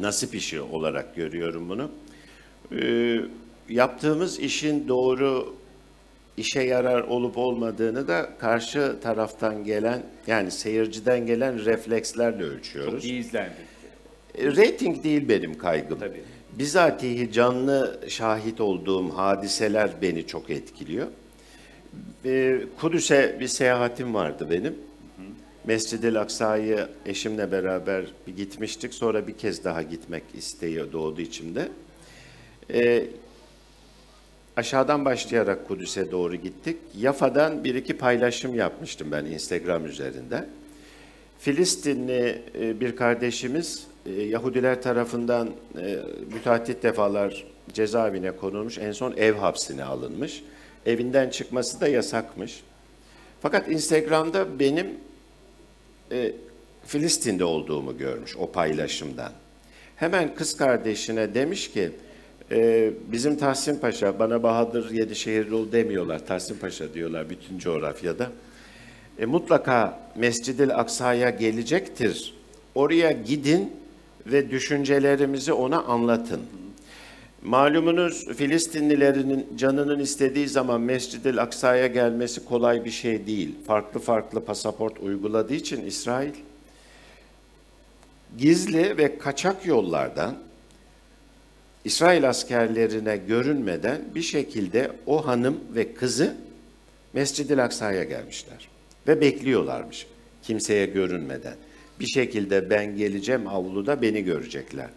Nasip 0.00 0.34
işi 0.34 0.60
olarak 0.60 1.16
görüyorum 1.16 1.68
bunu. 1.68 1.90
E, 2.80 3.20
yaptığımız 3.68 4.40
işin 4.40 4.88
doğru 4.88 5.54
işe 6.38 6.60
yarar 6.60 7.00
olup 7.00 7.38
olmadığını 7.38 8.08
da 8.08 8.30
karşı 8.38 8.96
taraftan 9.02 9.64
gelen 9.64 10.02
yani 10.26 10.50
seyirciden 10.50 11.26
gelen 11.26 11.64
reflekslerle 11.64 12.42
ölçüyoruz. 12.42 12.92
Çok 12.92 13.04
iyi 13.04 13.20
izlendi. 13.20 13.52
E, 14.38 14.46
Rating 14.46 15.04
değil 15.04 15.28
benim 15.28 15.58
kaygım. 15.58 15.98
Tabii. 15.98 16.22
Bizatihi 16.52 17.32
canlı 17.32 18.00
şahit 18.08 18.60
olduğum 18.60 19.08
hadiseler 19.08 19.90
beni 20.02 20.26
çok 20.26 20.50
etkiliyor. 20.50 21.06
E, 22.24 22.60
Kudüs'e 22.80 23.36
bir 23.40 23.48
seyahatim 23.48 24.14
vardı 24.14 24.46
benim. 24.50 24.74
Mescid-i 25.64 26.18
Aksa'yı 26.18 26.88
eşimle 27.06 27.52
beraber 27.52 28.04
bir 28.26 28.36
gitmiştik. 28.36 28.94
Sonra 28.94 29.26
bir 29.26 29.32
kez 29.32 29.64
daha 29.64 29.82
gitmek 29.82 30.22
isteği 30.34 30.92
doğdu 30.92 31.20
içimde. 31.20 31.68
E, 32.72 33.04
aşağıdan 34.58 35.04
başlayarak 35.04 35.68
Kudüs'e 35.68 36.10
doğru 36.10 36.36
gittik. 36.36 36.76
Yafa'dan 36.96 37.64
bir 37.64 37.74
iki 37.74 37.96
paylaşım 37.96 38.54
yapmıştım 38.54 39.08
ben 39.12 39.24
Instagram 39.24 39.86
üzerinden. 39.86 40.48
Filistinli 41.38 42.42
e, 42.60 42.80
bir 42.80 42.96
kardeşimiz 42.96 43.86
e, 44.06 44.22
Yahudiler 44.22 44.82
tarafından 44.82 45.50
e, 45.80 45.98
müteahhit 46.32 46.82
defalar 46.82 47.46
cezaevine 47.72 48.30
konulmuş. 48.30 48.78
En 48.78 48.92
son 48.92 49.14
ev 49.16 49.34
hapsine 49.34 49.84
alınmış. 49.84 50.42
Evinden 50.86 51.30
çıkması 51.30 51.80
da 51.80 51.88
yasakmış. 51.88 52.62
Fakat 53.40 53.68
Instagram'da 53.68 54.58
benim 54.58 54.86
e, 56.12 56.32
Filistin'de 56.86 57.44
olduğumu 57.44 57.98
görmüş 57.98 58.36
o 58.36 58.52
paylaşımdan. 58.52 59.32
Hemen 59.96 60.34
kız 60.34 60.56
kardeşine 60.56 61.34
demiş 61.34 61.70
ki 61.70 61.90
e, 62.50 62.90
bizim 63.12 63.36
Tahsin 63.36 63.78
Paşa 63.78 64.18
bana 64.18 64.42
Bahadır 64.42 64.90
Yedişehirlioğlu 64.90 65.72
demiyorlar. 65.72 66.26
Tahsin 66.26 66.58
Paşa 66.58 66.94
diyorlar 66.94 67.30
bütün 67.30 67.58
coğrafyada. 67.58 68.30
E, 69.18 69.26
mutlaka 69.26 70.00
Mescid-i 70.16 70.74
Aksa'ya 70.74 71.30
gelecektir. 71.30 72.34
Oraya 72.74 73.12
gidin 73.12 73.72
ve 74.26 74.50
düşüncelerimizi 74.50 75.52
ona 75.52 75.82
anlatın. 75.82 76.40
Malumunuz 77.42 78.26
Filistinlilerin 78.36 79.46
canının 79.56 79.98
istediği 79.98 80.48
zaman 80.48 80.80
Mescid-i 80.80 81.40
Aksa'ya 81.40 81.86
gelmesi 81.86 82.44
kolay 82.44 82.84
bir 82.84 82.90
şey 82.90 83.26
değil. 83.26 83.54
Farklı 83.66 84.00
farklı 84.00 84.44
pasaport 84.44 84.98
uyguladığı 84.98 85.54
için 85.54 85.86
İsrail 85.86 86.32
gizli 88.38 88.98
ve 88.98 89.18
kaçak 89.18 89.66
yollardan 89.66 90.34
İsrail 91.88 92.28
askerlerine 92.28 93.16
görünmeden 93.16 94.00
bir 94.14 94.22
şekilde 94.22 94.92
o 95.06 95.26
hanım 95.26 95.60
ve 95.74 95.94
kızı 95.94 96.36
Mescid-i 97.12 97.62
Aksa'ya 97.62 98.04
gelmişler 98.04 98.68
ve 99.08 99.20
bekliyorlarmış 99.20 100.06
kimseye 100.42 100.86
görünmeden. 100.86 101.54
Bir 102.00 102.06
şekilde 102.06 102.70
ben 102.70 102.96
geleceğim 102.96 103.48
avluda 103.48 104.02
beni 104.02 104.24
görecekler. 104.24 104.88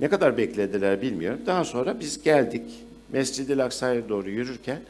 Ne 0.00 0.08
kadar 0.08 0.36
beklediler 0.36 1.02
bilmiyorum. 1.02 1.40
Daha 1.46 1.64
sonra 1.64 2.00
biz 2.00 2.22
geldik. 2.22 2.62
Mescid-i 3.12 3.62
Aksa'ya 3.62 4.08
doğru 4.08 4.30
yürürken 4.30 4.80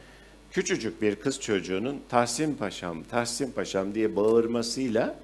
küçücük 0.51 1.01
bir 1.01 1.15
kız 1.15 1.39
çocuğunun 1.39 2.01
Tahsin 2.09 2.55
Paşam, 2.55 3.03
Tahsin 3.03 3.51
Paşam 3.51 3.95
diye 3.95 4.15
bağırmasıyla 4.15 5.15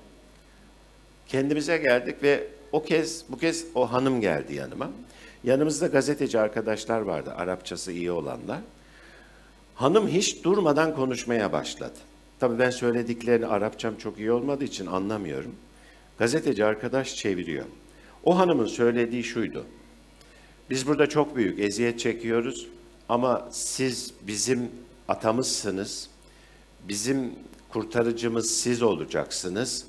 kendimize 1.27 1.77
geldik 1.77 2.23
ve 2.23 2.47
o 2.71 2.83
kez 2.83 3.23
bu 3.29 3.37
kez 3.37 3.65
o 3.75 3.91
hanım 3.91 4.21
geldi 4.21 4.55
yanıma. 4.55 4.91
Yanımızda 5.43 5.87
gazeteci 5.87 6.39
arkadaşlar 6.39 7.01
vardı, 7.01 7.33
Arapçası 7.37 7.91
iyi 7.91 8.11
olanlar. 8.11 8.59
Hanım 9.75 10.07
hiç 10.07 10.43
durmadan 10.43 10.95
konuşmaya 10.95 11.51
başladı. 11.51 11.97
Tabii 12.39 12.59
ben 12.59 12.69
söylediklerini 12.69 13.47
Arapçam 13.47 13.95
çok 13.95 14.19
iyi 14.19 14.31
olmadığı 14.31 14.63
için 14.63 14.85
anlamıyorum. 14.85 15.55
Gazeteci 16.17 16.65
arkadaş 16.65 17.15
çeviriyor. 17.15 17.65
O 18.23 18.37
hanımın 18.37 18.67
söylediği 18.67 19.23
şuydu. 19.23 19.65
Biz 20.69 20.87
burada 20.87 21.09
çok 21.09 21.35
büyük 21.35 21.59
eziyet 21.59 21.99
çekiyoruz 21.99 22.67
ama 23.09 23.47
siz 23.51 24.13
bizim 24.21 24.71
atamızsınız. 25.07 26.09
Bizim 26.87 27.31
kurtarıcımız 27.69 28.49
siz 28.51 28.81
olacaksınız. 28.81 29.85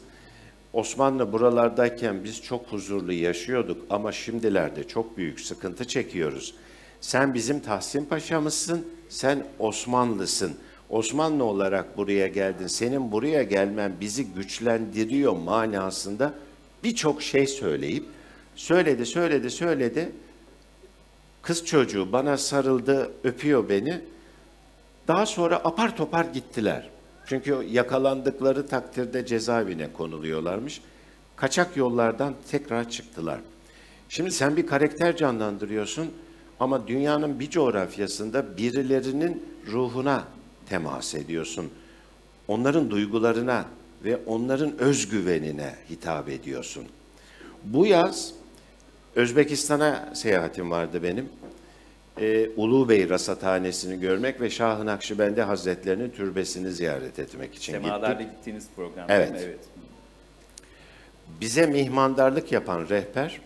Osmanlı 0.78 1.32
buralardayken 1.32 2.24
biz 2.24 2.42
çok 2.42 2.66
huzurlu 2.66 3.12
yaşıyorduk 3.12 3.86
ama 3.90 4.12
şimdilerde 4.12 4.88
çok 4.88 5.16
büyük 5.16 5.40
sıkıntı 5.40 5.84
çekiyoruz. 5.84 6.54
Sen 7.00 7.34
bizim 7.34 7.60
Tahsin 7.60 8.04
Paşa'mızsın, 8.04 8.86
sen 9.08 9.46
Osmanlısın. 9.58 10.56
Osmanlı 10.90 11.44
olarak 11.44 11.96
buraya 11.96 12.26
geldin. 12.26 12.66
Senin 12.66 13.12
buraya 13.12 13.42
gelmen 13.42 13.92
bizi 14.00 14.24
güçlendiriyor 14.24 15.36
manasında 15.36 16.34
birçok 16.84 17.22
şey 17.22 17.46
söyleyip 17.46 18.04
söyledi, 18.56 19.06
söyledi, 19.06 19.50
söyledi. 19.50 20.12
Kız 21.42 21.64
çocuğu 21.64 22.12
bana 22.12 22.36
sarıldı, 22.36 23.10
öpüyor 23.24 23.68
beni. 23.68 24.00
Daha 25.08 25.26
sonra 25.26 25.56
apar 25.56 25.96
topar 25.96 26.24
gittiler. 26.24 26.90
Çünkü 27.28 27.66
yakalandıkları 27.70 28.66
takdirde 28.66 29.26
cezaevine 29.26 29.92
konuluyorlarmış. 29.92 30.80
Kaçak 31.36 31.76
yollardan 31.76 32.34
tekrar 32.50 32.90
çıktılar. 32.90 33.40
Şimdi 34.08 34.30
sen 34.30 34.56
bir 34.56 34.66
karakter 34.66 35.16
canlandırıyorsun 35.16 36.10
ama 36.60 36.88
dünyanın 36.88 37.40
bir 37.40 37.50
coğrafyasında 37.50 38.56
birilerinin 38.56 39.44
ruhuna 39.66 40.24
temas 40.68 41.14
ediyorsun. 41.14 41.70
Onların 42.48 42.90
duygularına 42.90 43.64
ve 44.04 44.16
onların 44.26 44.78
özgüvenine 44.78 45.74
hitap 45.90 46.28
ediyorsun. 46.28 46.84
Bu 47.64 47.86
yaz 47.86 48.32
Özbekistan'a 49.16 50.14
seyahatim 50.14 50.70
vardı 50.70 51.02
benim. 51.02 51.28
Ee, 52.20 52.50
Ulu 52.56 52.88
Bey 52.88 53.08
Rasathanesi'ni 53.08 54.00
görmek 54.00 54.40
ve 54.40 54.50
Şah-ı 54.50 54.86
Nakşibendi 54.86 55.42
Hazretlerinin 55.42 56.10
türbesini 56.10 56.70
ziyaret 56.70 57.18
etmek 57.18 57.54
için 57.54 57.72
Semalarda 57.72 58.12
gittik. 58.12 58.36
gittiğiniz 58.36 58.66
program. 58.76 59.06
Evet. 59.08 59.32
evet. 59.44 59.58
Bize 61.40 61.66
mihmandarlık 61.66 62.52
yapan 62.52 62.88
rehber 62.88 63.40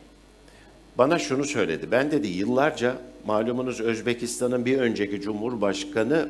bana 0.98 1.18
şunu 1.18 1.44
söyledi. 1.44 1.86
Ben 1.90 2.10
dedi 2.10 2.28
yıllarca 2.28 2.96
malumunuz 3.26 3.80
Özbekistan'ın 3.80 4.64
bir 4.64 4.78
önceki 4.78 5.20
cumhurbaşkanı 5.20 6.28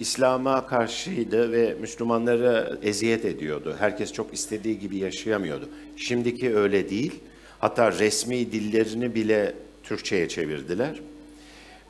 İslam'a 0.00 0.66
karşıydı 0.66 1.52
ve 1.52 1.76
Müslümanlara 1.80 2.72
eziyet 2.82 3.24
ediyordu. 3.24 3.76
Herkes 3.78 4.12
çok 4.12 4.34
istediği 4.34 4.78
gibi 4.78 4.96
yaşayamıyordu. 4.96 5.68
Şimdiki 5.96 6.56
öyle 6.56 6.90
değil. 6.90 7.20
Hatta 7.58 7.92
resmi 7.92 8.52
dillerini 8.52 9.14
bile 9.14 9.54
Türkçe'ye 9.82 10.28
çevirdiler. 10.28 11.00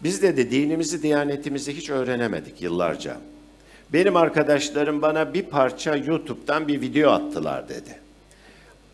Biz 0.05 0.23
de 0.23 0.37
de 0.37 0.51
dinimizi, 0.51 1.03
diyanetimizi 1.03 1.77
hiç 1.77 1.91
öğrenemedik 1.91 2.63
yıllarca. 2.63 3.17
Benim 3.93 4.17
arkadaşlarım 4.17 5.03
bana 5.03 5.35
bir 5.35 5.43
parça 5.43 5.97
YouTube'dan 5.97 6.69
bir 6.69 6.81
video 6.81 7.11
attılar 7.11 7.69
dedi. 7.69 7.99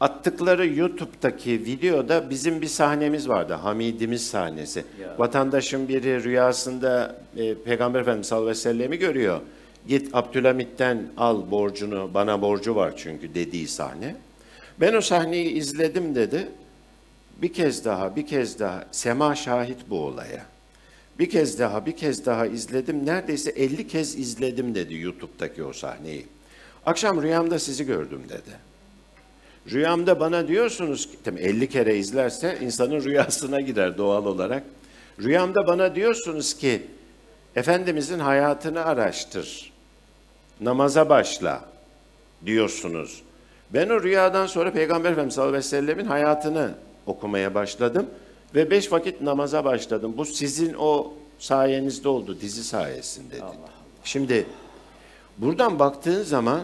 Attıkları 0.01 0.67
YouTube'daki 0.67 1.65
videoda 1.65 2.31
bizim 2.31 2.61
bir 2.61 2.67
sahnemiz 2.67 3.29
vardı. 3.29 3.53
Hamidimiz 3.53 4.27
sahnesi. 4.27 4.85
Ya. 5.01 5.15
Vatandaşın 5.19 5.89
biri 5.89 6.25
rüyasında 6.25 7.17
e, 7.37 7.55
Peygamber 7.55 8.01
Efendimiz 8.01 8.27
sallallahu 8.27 8.51
aleyhi 8.51 8.59
ve 8.59 8.63
sellem'i 8.63 8.99
görüyor. 8.99 9.41
Git 9.89 10.15
Abdülhamit'ten 10.15 11.03
al 11.17 11.51
borcunu, 11.51 12.11
bana 12.15 12.43
borcu 12.43 12.77
var 12.77 12.93
çünkü 12.97 13.35
dediği 13.35 13.69
sahne. 13.69 14.17
Ben 14.81 14.95
o 14.95 15.01
sahneyi 15.01 15.51
izledim 15.51 16.15
dedi. 16.15 16.49
Bir 17.43 17.53
kez 17.53 17.85
daha, 17.85 18.17
bir 18.17 18.27
kez 18.27 18.59
daha 18.59 18.85
sema 18.91 19.35
şahit 19.35 19.79
bu 19.91 20.01
olaya. 20.01 20.58
Bir 21.19 21.31
kez 21.31 21.59
daha, 21.59 21.87
bir 21.87 21.97
kez 21.97 22.27
daha 22.27 22.47
izledim. 22.47 23.07
Neredeyse 23.07 23.51
50 23.51 23.89
kez 23.89 24.19
izledim 24.19 24.75
dedi 24.75 24.95
YouTube'daki 24.95 25.65
o 25.65 25.73
sahneyi. 25.73 26.27
Akşam 26.87 27.23
rüyamda 27.23 27.59
sizi 27.59 27.87
gördüm 27.87 28.23
dedi. 28.29 28.69
Rüyamda 29.71 30.21
bana 30.21 30.49
diyorsunuz 30.49 31.11
ki, 31.11 31.17
tabii 31.25 31.41
50 31.41 31.69
kere 31.69 31.97
izlerse 31.97 32.59
insanın 32.63 33.01
rüyasına 33.05 33.61
girer 33.61 33.99
doğal 33.99 34.27
olarak. 34.27 34.63
Rüyamda 35.23 35.67
bana 35.67 35.95
diyorsunuz 35.95 36.55
ki, 36.55 36.83
Efendimizin 37.57 38.19
hayatını 38.19 38.85
araştır, 38.85 39.73
namaza 40.61 41.09
başla 41.09 41.65
diyorsunuz. 42.47 43.23
Ben 43.75 43.89
o 43.89 44.03
rüyadan 44.03 44.47
sonra 44.47 44.73
Peygamber 44.73 45.13
Efendimiz 45.13 45.35
sallallahu 45.35 45.51
aleyhi 45.51 45.65
ve 45.65 45.69
sellemin 45.69 46.05
hayatını 46.05 46.75
okumaya 47.07 47.55
başladım 47.55 48.07
ve 48.55 48.71
beş 48.71 48.93
vakit 48.93 49.21
namaza 49.21 49.65
başladım. 49.65 50.15
Bu 50.17 50.25
sizin 50.25 50.75
o 50.79 51.13
sayenizde 51.39 52.09
oldu, 52.09 52.41
dizi 52.41 52.65
sayesinde. 52.65 53.35
dedi. 53.35 53.45
Şimdi 54.05 54.47
buradan 55.39 55.79
baktığın 55.79 56.23
zaman 56.23 56.61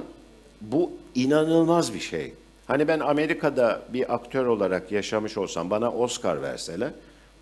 bu 0.61 0.93
inanılmaz 1.15 1.95
bir 1.95 2.01
şey. 2.01 2.35
Hani 2.67 2.89
ben 2.89 3.01
Amerika'da 3.01 3.83
bir 3.93 4.15
aktör 4.15 4.47
olarak 4.47 4.93
yaşamış 4.93 5.39
olsam 5.39 5.71
bana 5.71 5.91
Oscar 5.91 6.43
verseler 6.43 6.91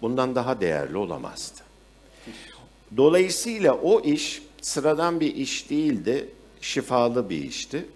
bundan 0.02 0.35
daha 0.35 0.61
değerli 0.61 0.96
olamazdı. 0.96 1.61
Dolayısıyla 2.96 3.74
o 3.74 4.00
iş 4.00 4.42
sıradan 4.61 5.20
bir 5.20 5.35
iş 5.35 5.70
değildi, 5.70 6.28
şifalı 6.61 7.31
bir 7.31 7.44
işti. 7.44 7.87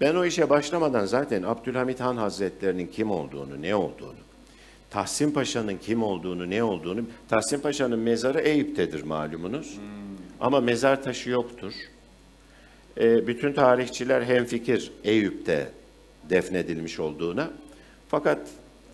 Ben 0.00 0.14
o 0.14 0.24
işe 0.24 0.50
başlamadan 0.50 1.06
zaten 1.06 1.42
Abdülhamit 1.42 2.00
Han 2.00 2.16
Hazretlerinin 2.16 2.86
kim 2.86 3.10
olduğunu, 3.10 3.62
ne 3.62 3.74
olduğunu, 3.74 4.25
Tahsin 4.96 5.30
Paşa'nın 5.30 5.76
kim 5.76 6.02
olduğunu, 6.02 6.50
ne 6.50 6.62
olduğunu, 6.62 7.00
Tahsin 7.28 7.60
Paşa'nın 7.60 7.98
mezarı 7.98 8.40
Eyüp'tedir 8.40 9.02
malumunuz. 9.02 9.78
Ama 10.40 10.60
mezar 10.60 11.02
taşı 11.02 11.30
yoktur. 11.30 11.72
E, 13.00 13.26
bütün 13.26 13.52
tarihçiler 13.52 14.22
hemfikir 14.22 14.92
Eyüp'te 15.04 15.68
defnedilmiş 16.30 17.00
olduğuna. 17.00 17.50
Fakat 18.08 18.38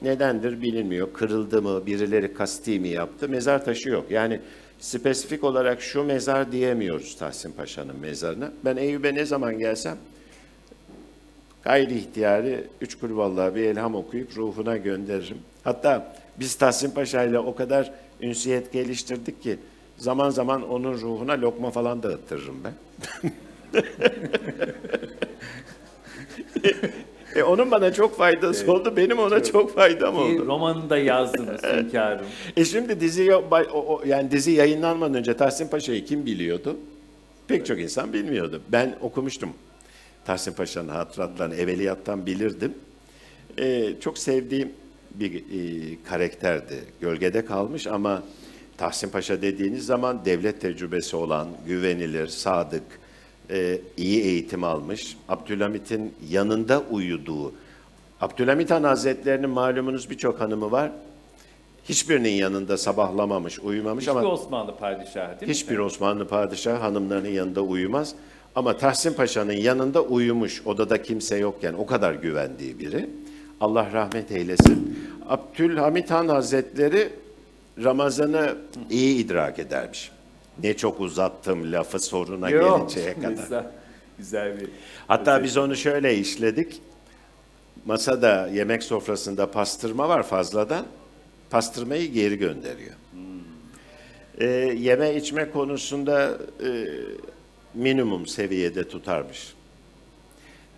nedendir 0.03 0.63
bilinmiyor. 0.63 1.13
Kırıldı 1.13 1.63
mı, 1.63 1.87
birileri 1.87 2.35
kasti 2.35 2.81
mi 2.81 2.89
yaptı? 2.89 3.29
Mezar 3.29 3.65
taşı 3.65 3.89
yok. 3.89 4.11
Yani 4.11 4.41
spesifik 4.81 5.45
olarak 5.45 5.83
şu 5.83 6.05
mezar 6.05 6.53
diyemiyoruz 6.53 7.17
Tahsin 7.17 7.53
Paşa'nın 7.53 7.97
mezarına. 7.97 8.53
Ben 8.65 8.77
Eyüp'e 8.77 9.15
ne 9.15 9.25
zaman 9.25 9.59
gelsem 9.59 9.99
gayri 11.65 11.95
ihtiyari 11.95 12.65
üç 12.81 12.95
kulvallahi 12.99 13.55
bir 13.55 13.63
elham 13.63 13.95
okuyup 13.95 14.37
ruhuna 14.37 14.77
gönderirim. 14.77 15.39
Hatta 15.65 16.15
biz 16.41 16.55
Tahsin 16.55 16.91
Paşa 16.91 17.23
ile 17.23 17.39
o 17.39 17.55
kadar 17.55 17.93
ünsiyet 18.21 18.73
geliştirdik 18.73 19.43
ki 19.43 19.59
zaman 19.97 20.31
zaman 20.31 20.69
onun 20.71 20.93
ruhuna 20.93 21.41
lokma 21.41 21.71
falan 21.71 22.03
dağıttırırım 22.03 22.57
ben. 22.65 22.73
E, 27.37 27.43
onun 27.43 27.71
bana 27.71 27.93
çok 27.93 28.17
faydası 28.17 28.73
oldu, 28.73 28.97
benim 28.97 29.19
ona 29.19 29.43
çok 29.43 29.75
faydam 29.75 30.17
oldu. 30.17 30.47
romanını 30.47 30.91
da 30.91 30.99
yazdınız 30.99 31.63
hünkârım. 31.63 32.27
E 32.57 32.65
şimdi 32.65 33.01
dizi 33.01 33.31
yani 34.07 34.31
dizi 34.31 34.51
yayınlanmadan 34.51 35.15
önce 35.15 35.37
Tahsin 35.37 35.69
Paşa'yı 35.69 36.05
kim 36.05 36.27
biliyordu? 36.27 36.77
Pek 37.49 37.67
çok 37.67 37.81
insan 37.81 38.13
bilmiyordu. 38.13 38.63
Ben 38.69 38.97
okumuştum 39.01 39.51
Tahsin 40.25 40.53
Paşa'nın 40.53 40.89
hatıratlarını 40.89 41.55
evveliyattan 41.55 42.27
bilirdim. 42.27 42.75
E, 43.59 43.95
çok 44.01 44.19
sevdiğim 44.19 44.73
bir 45.15 45.35
e, 45.35 46.03
karakterdi. 46.09 46.85
Gölgede 47.01 47.45
kalmış 47.45 47.87
ama 47.87 48.23
Tahsin 48.77 49.09
Paşa 49.09 49.43
dediğiniz 49.43 49.87
zaman 49.87 50.25
devlet 50.25 50.61
tecrübesi 50.61 51.17
olan, 51.17 51.49
güvenilir, 51.67 52.27
sadık, 52.27 52.83
e, 53.51 53.79
iyi 53.97 54.23
eğitim 54.23 54.65
almış. 54.65 55.17
Abdülhamit'in 55.29 56.15
yanında 56.31 56.81
uyuduğu. 56.81 57.53
Abdülhamit 58.21 58.71
Han 58.71 58.83
Hazretleri'nin 58.83 59.51
malumunuz 59.51 60.11
birçok 60.11 60.41
hanımı 60.41 60.71
var. 60.71 60.93
Hiçbirinin 61.89 62.31
yanında 62.31 62.77
sabahlamamış, 62.77 63.59
uyumamış 63.59 64.03
Hiçbir 64.05 64.19
ama 64.19 64.29
Osmanlı 64.29 64.77
padişahı 64.77 65.41
değil 65.41 65.49
mi? 65.49 65.55
hiçbir 65.55 65.79
Osmanlı 65.79 66.29
padişahı 66.29 66.77
hanımlarının 66.77 67.29
yanında 67.29 67.61
uyumaz. 67.61 68.15
Ama 68.55 68.77
Tahsin 68.77 69.13
Paşa'nın 69.13 69.53
yanında 69.53 70.03
uyumuş, 70.03 70.63
odada 70.67 71.03
kimse 71.03 71.37
yokken 71.37 71.73
o 71.73 71.87
kadar 71.87 72.15
güvendiği 72.15 72.79
biri. 72.79 73.11
Allah 73.63 73.93
rahmet 73.93 74.33
eylesin. 74.33 74.99
Abdülhamit 75.29 76.11
Han 76.11 76.29
Hazretleri 76.29 77.09
Ramazan'ı 77.85 78.57
iyi 78.91 79.25
idrak 79.25 79.59
edermiş. 79.59 80.11
Ne 80.63 80.77
çok 80.77 81.01
uzattım 81.01 81.73
lafı 81.73 81.99
soruna 81.99 82.51
Yok, 82.51 82.79
gelinceye 82.79 83.15
kadar. 83.15 83.31
Güzel, 83.31 83.67
güzel 84.19 84.61
bir... 84.61 84.69
Hatta 85.09 85.45
biz 85.45 85.57
onu 85.57 85.77
şöyle 85.77 86.19
işledik. 86.19 86.81
Masada 87.85 88.49
yemek 88.49 88.83
sofrasında 88.83 89.51
pastırma 89.51 90.09
var 90.09 90.23
fazladan. 90.23 90.87
Pastırmayı 91.51 92.13
geri 92.13 92.39
gönderiyor. 92.39 92.95
Ee, 94.39 94.47
yeme 94.79 95.15
içme 95.15 95.51
konusunda 95.51 96.39
e, 96.65 96.69
minimum 97.75 98.27
seviyede 98.27 98.89
tutarmış. 98.89 99.55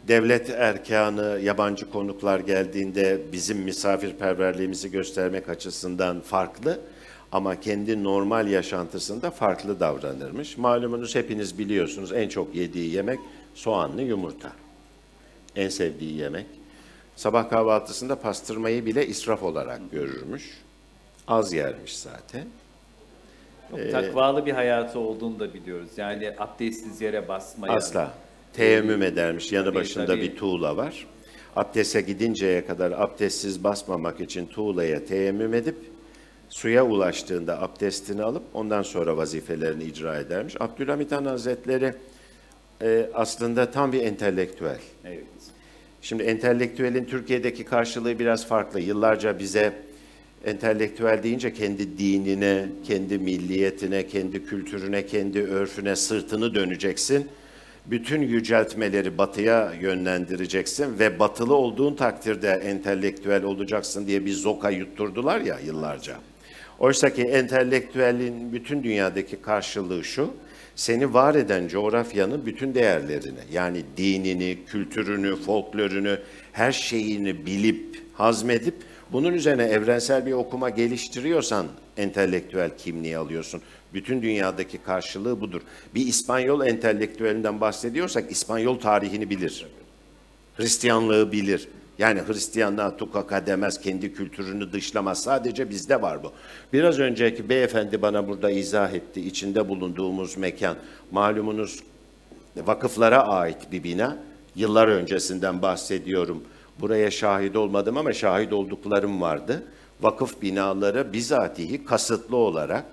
Devlet 0.09 0.51
erkanı, 0.51 1.39
yabancı 1.43 1.91
konuklar 1.91 2.41
geldiğinde 2.41 3.21
bizim 3.33 3.59
misafirperverliğimizi 3.59 4.91
göstermek 4.91 5.49
açısından 5.49 6.21
farklı 6.21 6.81
ama 7.33 7.61
kendi 7.61 8.05
normal 8.05 8.49
yaşantısında 8.49 9.31
farklı 9.31 9.81
davranırmış. 9.81 10.59
Malumunuz 10.59 11.15
hepiniz 11.15 11.59
biliyorsunuz 11.59 12.13
en 12.13 12.29
çok 12.29 12.55
yediği 12.55 12.95
yemek 12.95 13.19
soğanlı 13.55 14.03
yumurta. 14.03 14.53
En 15.57 15.69
sevdiği 15.69 16.17
yemek. 16.17 16.47
Sabah 17.17 17.51
kahvaltısında 17.51 18.21
pastırmayı 18.21 18.87
bile 18.87 19.07
israf 19.07 19.43
olarak 19.43 19.91
görürmüş. 19.93 20.61
Az 21.29 21.53
yermiş 21.53 21.97
zaten. 21.97 22.45
Çok 23.71 23.91
takvalı 23.93 24.47
bir 24.47 24.53
hayatı 24.53 24.99
olduğunu 24.99 25.39
da 25.39 25.55
biliyoruz. 25.55 25.89
Yani 25.97 26.35
abdestsiz 26.39 27.01
yere 27.01 27.29
basmayan. 27.29 27.77
Asla. 27.77 28.24
Teyemmüm 28.55 29.03
edermiş. 29.03 29.53
Yanı 29.53 29.65
Tabii, 29.65 29.75
başında 29.75 30.07
tabii. 30.07 30.23
bir 30.23 30.37
tuğla 30.37 30.77
var. 30.77 31.07
Abdeste 31.57 32.01
gidinceye 32.01 32.67
kadar 32.67 32.93
abdestsiz 32.93 33.65
basmamak 33.65 34.21
için 34.21 34.47
tuğlaya 34.47 35.05
teyemmüm 35.05 35.55
edip 35.55 35.77
suya 36.49 36.87
ulaştığında 36.87 37.63
abdestini 37.63 38.23
alıp 38.23 38.43
ondan 38.55 38.83
sonra 38.83 39.17
vazifelerini 39.17 39.85
icra 39.85 40.19
edermiş. 40.19 40.55
Abdülhamit 40.61 41.13
Han 41.13 41.25
Hazretleri 41.25 41.95
e, 42.83 43.11
aslında 43.15 43.71
tam 43.71 43.93
bir 43.93 44.01
entelektüel. 44.01 44.79
Evet. 45.05 45.25
Şimdi 46.03 46.23
entelektüelin 46.23 47.05
Türkiye'deki 47.05 47.65
karşılığı 47.65 48.19
biraz 48.19 48.47
farklı. 48.47 48.81
Yıllarca 48.81 49.39
bize 49.39 49.73
entelektüel 50.45 51.23
deyince 51.23 51.53
kendi 51.53 51.99
dinine, 51.99 52.67
kendi 52.85 53.19
milliyetine, 53.19 54.07
kendi 54.07 54.47
kültürüne, 54.47 55.07
kendi 55.07 55.43
örfüne 55.43 55.97
sırtını 55.97 56.55
döneceksin. 56.55 57.29
Bütün 57.87 58.23
yüceltmeleri 58.23 59.19
batıya 59.19 59.73
yönlendireceksin 59.81 60.99
ve 60.99 61.19
batılı 61.19 61.55
olduğun 61.55 61.95
takdirde 61.95 62.51
entelektüel 62.51 63.43
olacaksın 63.45 64.07
diye 64.07 64.27
bir 64.27 64.33
zoka 64.33 64.71
yutturdular 64.71 65.41
ya 65.41 65.59
yıllarca. 65.67 66.17
Oysa 66.79 67.11
ki 67.11 67.23
entelektüelin 67.23 68.53
bütün 68.53 68.83
dünyadaki 68.83 69.37
karşılığı 69.37 70.05
şu, 70.05 70.31
seni 70.77 71.15
var 71.15 71.35
eden 71.35 71.69
coğrafyanın 71.69 72.47
bütün 72.47 72.75
değerlerini, 72.75 73.41
yani 73.53 73.83
dinini, 73.97 74.59
kültürünü, 74.67 75.37
folklorunu, 75.37 76.17
her 76.53 76.73
şeyini 76.73 77.47
bilip, 77.47 78.03
hazmedip, 78.15 78.75
Bunun 79.15 79.33
üzerine 79.33 79.63
evrensel 79.63 80.27
bir 80.27 80.33
okuma 80.33 80.71
geliştiriyorsan 80.71 81.67
entelektüel 81.97 82.71
kimliği 82.79 83.19
alıyorsun. 83.19 83.61
Bütün 83.93 84.23
dünyadaki 84.23 84.79
karşılığı 84.79 85.41
budur. 85.41 85.61
Bir 85.95 86.07
İspanyol 86.07 86.67
entelektüelinden 86.67 87.61
bahsediyorsak 87.61 88.31
İspanyol 88.31 88.79
tarihini 88.79 89.31
bilir. 89.31 89.67
Hristiyanlığı 90.57 91.33
bilir. 91.33 91.69
Yani 91.99 92.21
Hristiyanlığa 92.27 92.97
tukaka 92.97 93.47
demez, 93.47 93.81
kendi 93.81 94.15
kültürünü 94.15 94.73
dışlamaz. 94.73 95.23
Sadece 95.23 95.71
bizde 95.71 96.03
var 96.03 96.23
bu. 96.23 96.33
Biraz 96.73 96.99
önceki 96.99 97.49
beyefendi 97.49 98.03
bana 98.03 98.29
burada 98.29 98.51
izah 98.51 98.93
etti. 98.93 99.21
İçinde 99.21 99.69
bulunduğumuz 99.69 100.37
mekan, 100.37 100.77
malumunuz 101.11 101.83
vakıflara 102.57 103.23
ait 103.29 103.73
bir 103.73 103.85
bina. 103.85 104.17
Yıllar 104.57 104.89
öncesinden 104.89 105.63
bahsediyorum. 105.63 106.43
Buraya 106.81 107.11
şahit 107.11 107.57
olmadım 107.57 107.97
ama 107.97 108.13
şahit 108.13 108.53
olduklarım 108.53 109.21
vardı. 109.21 109.63
Vakıf 110.01 110.43
binaları 110.43 111.13
bizatihi 111.13 111.85
kasıtlı 111.85 112.37
olarak 112.37 112.85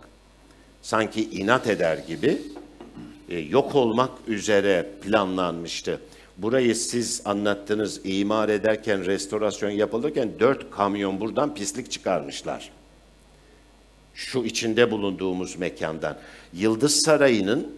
sanki 0.82 1.30
inat 1.30 1.68
eder 1.68 1.98
gibi 1.98 2.42
e, 3.30 3.40
yok 3.40 3.76
olmak 3.76 4.12
üzere 4.28 4.90
planlanmıştı. 5.02 6.00
Burayı 6.38 6.76
siz 6.76 7.22
anlattınız, 7.26 8.02
imar 8.04 8.50
ederken, 8.50 9.06
restorasyon 9.06 9.70
yapılırken 9.70 10.30
dört 10.40 10.72
kamyon 10.72 11.20
buradan 11.20 11.54
pislik 11.56 11.92
çıkarmışlar. 11.92 12.72
Şu 14.14 14.44
içinde 14.44 14.92
bulunduğumuz 14.92 15.58
mekandan. 15.58 16.18
Yıldız 16.54 17.02
Sarayı'nın 17.02 17.76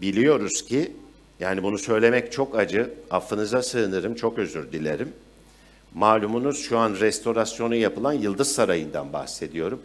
biliyoruz 0.00 0.62
ki, 0.62 0.92
yani 1.40 1.62
bunu 1.62 1.78
söylemek 1.78 2.32
çok 2.32 2.58
acı, 2.58 2.94
affınıza 3.10 3.62
sığınırım, 3.62 4.14
çok 4.14 4.38
özür 4.38 4.72
dilerim. 4.72 5.12
Malumunuz 5.94 6.58
şu 6.62 6.78
an 6.78 6.96
restorasyonu 7.00 7.74
yapılan 7.74 8.12
Yıldız 8.12 8.52
Sarayı'ndan 8.52 9.12
bahsediyorum. 9.12 9.82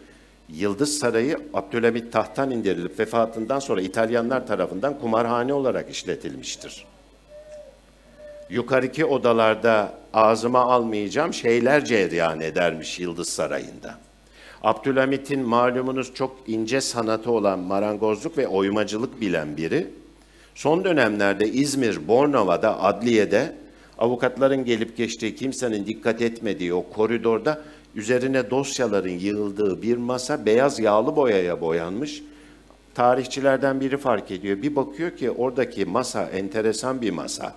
Yıldız 0.49 0.97
Sarayı 0.97 1.37
Abdülhamit 1.53 2.13
tahttan 2.13 2.51
indirilip 2.51 2.99
vefatından 2.99 3.59
sonra 3.59 3.81
İtalyanlar 3.81 4.47
tarafından 4.47 4.99
kumarhane 4.99 5.53
olarak 5.53 5.89
işletilmiştir. 5.89 6.85
Yukarıki 8.49 9.05
odalarda 9.05 9.93
ağzıma 10.13 10.59
almayacağım 10.59 11.33
şeyler 11.33 11.85
cereyan 11.85 12.41
edermiş 12.41 12.99
Yıldız 12.99 13.29
Sarayı'nda. 13.29 13.97
Abdülhamit'in 14.63 15.39
malumunuz 15.39 16.13
çok 16.13 16.37
ince 16.47 16.81
sanatı 16.81 17.31
olan 17.31 17.59
marangozluk 17.59 18.37
ve 18.37 18.47
oymacılık 18.47 19.21
bilen 19.21 19.57
biri. 19.57 19.87
Son 20.55 20.83
dönemlerde 20.83 21.47
İzmir, 21.47 22.07
Bornova'da, 22.07 22.83
adliyede 22.83 23.55
avukatların 23.97 24.65
gelip 24.65 24.97
geçtiği, 24.97 25.35
kimsenin 25.35 25.85
dikkat 25.85 26.21
etmediği 26.21 26.73
o 26.73 26.89
koridorda 26.89 27.61
üzerine 27.95 28.49
dosyaların 28.49 29.09
yığıldığı 29.09 29.81
bir 29.81 29.97
masa 29.97 30.45
beyaz 30.45 30.79
yağlı 30.79 31.15
boyaya 31.15 31.61
boyanmış. 31.61 32.23
Tarihçilerden 32.93 33.79
biri 33.79 33.97
fark 33.97 34.31
ediyor. 34.31 34.61
Bir 34.61 34.75
bakıyor 34.75 35.17
ki 35.17 35.31
oradaki 35.31 35.85
masa 35.85 36.23
enteresan 36.23 37.01
bir 37.01 37.11
masa. 37.11 37.55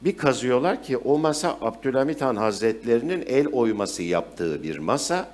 Bir 0.00 0.16
kazıyorlar 0.16 0.82
ki 0.82 0.96
o 0.96 1.18
masa 1.18 1.58
Abdülhamit 1.60 2.20
Han 2.20 2.36
Hazretlerinin 2.36 3.24
el 3.26 3.46
oyması 3.46 4.02
yaptığı 4.02 4.62
bir 4.62 4.78
masa. 4.78 5.28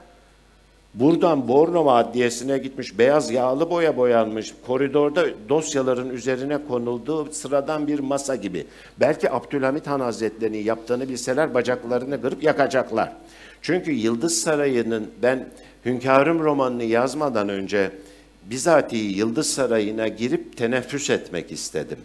Buradan 0.95 1.49
Bornova 1.49 1.95
Adliyesi'ne 1.97 2.59
gitmiş, 2.59 2.99
beyaz 2.99 3.30
yağlı 3.30 3.70
boya 3.70 3.97
boyanmış, 3.97 4.55
koridorda 4.66 5.24
dosyaların 5.49 6.11
üzerine 6.11 6.59
konulduğu 6.68 7.32
sıradan 7.32 7.86
bir 7.86 7.99
masa 7.99 8.36
gibi. 8.36 8.66
Belki 9.01 9.30
Abdülhamit 9.30 9.86
Han 9.86 10.01
Hazretleri'nin 10.01 10.64
yaptığını 10.64 11.09
bilseler 11.09 11.55
bacaklarını 11.55 12.22
kırıp 12.22 12.42
yakacaklar. 12.42 13.12
Çünkü 13.62 13.92
Yıldız 13.92 14.38
Sarayı'nın 14.38 15.11
ben 15.22 15.49
Hünkârım 15.84 16.38
romanını 16.38 16.84
yazmadan 16.84 17.49
önce 17.49 17.90
bizatihi 18.51 19.18
Yıldız 19.18 19.47
Sarayı'na 19.47 20.09
girip 20.09 20.57
teneffüs 20.57 21.11
etmek 21.11 21.53
istedim. 21.53 21.99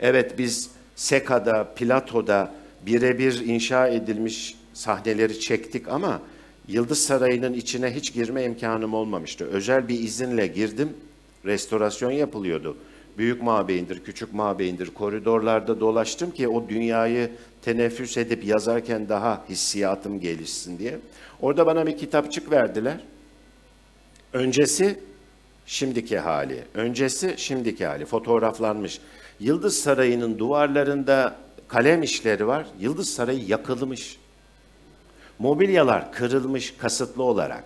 Evet 0.00 0.38
biz 0.38 0.70
Seka'da, 0.96 1.64
Plato'da 1.64 2.52
birebir 2.86 3.40
inşa 3.46 3.88
edilmiş 3.88 4.56
sahneleri 4.74 5.40
çektik 5.40 5.88
ama 5.88 6.20
Yıldız 6.68 6.98
Sarayı'nın 6.98 7.52
içine 7.52 7.94
hiç 7.94 8.14
girme 8.14 8.44
imkanım 8.44 8.94
olmamıştı. 8.94 9.44
Özel 9.44 9.88
bir 9.88 10.00
izinle 10.00 10.46
girdim, 10.46 10.92
restorasyon 11.44 12.10
yapılıyordu. 12.10 12.76
Büyük 13.18 13.42
mabeyindir, 13.42 14.04
küçük 14.04 14.34
mabeyindir, 14.34 14.86
koridorlarda 14.86 15.80
dolaştım 15.80 16.30
ki 16.30 16.48
o 16.48 16.68
dünyayı 16.68 17.30
teneffüs 17.62 18.16
edip 18.16 18.44
yazarken 18.44 19.08
daha 19.08 19.44
hissiyatım 19.48 20.20
gelişsin 20.20 20.78
diye. 20.78 20.98
Orada 21.40 21.66
bana 21.66 21.86
bir 21.86 21.98
kitapçık 21.98 22.50
verdiler. 22.50 23.00
Öncesi 24.32 24.98
şimdiki 25.66 26.18
hali, 26.18 26.64
öncesi 26.74 27.34
şimdiki 27.36 27.86
hali 27.86 28.04
fotoğraflanmış. 28.04 29.00
Yıldız 29.40 29.76
Sarayı'nın 29.76 30.38
duvarlarında 30.38 31.36
kalem 31.68 32.02
işleri 32.02 32.46
var. 32.46 32.66
Yıldız 32.80 33.10
Sarayı 33.10 33.46
yakılmış. 33.46 34.18
Mobilyalar 35.38 36.12
kırılmış 36.12 36.74
kasıtlı 36.78 37.22
olarak. 37.22 37.64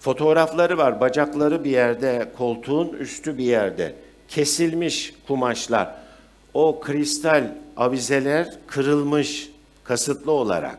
Fotoğrafları 0.00 0.78
var. 0.78 1.00
Bacakları 1.00 1.64
bir 1.64 1.70
yerde, 1.70 2.28
koltuğun 2.38 2.88
üstü 2.88 3.38
bir 3.38 3.44
yerde. 3.44 3.94
Kesilmiş 4.28 5.14
kumaşlar. 5.26 5.94
O 6.54 6.80
kristal 6.80 7.44
avizeler 7.76 8.48
kırılmış 8.66 9.50
kasıtlı 9.84 10.32
olarak. 10.32 10.78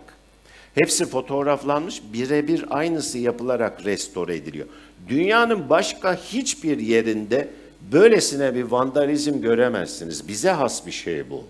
Hepsi 0.75 1.05
fotoğraflanmış, 1.05 2.01
birebir 2.13 2.65
aynısı 2.69 3.17
yapılarak 3.17 3.85
restore 3.85 4.35
ediliyor. 4.35 4.67
Dünyanın 5.07 5.69
başka 5.69 6.15
hiçbir 6.15 6.79
yerinde 6.79 7.47
böylesine 7.91 8.55
bir 8.55 8.63
vandalizm 8.63 9.41
göremezsiniz. 9.41 10.27
Bize 10.27 10.51
has 10.51 10.85
bir 10.85 10.91
şey 10.91 11.29
bu. 11.29 11.43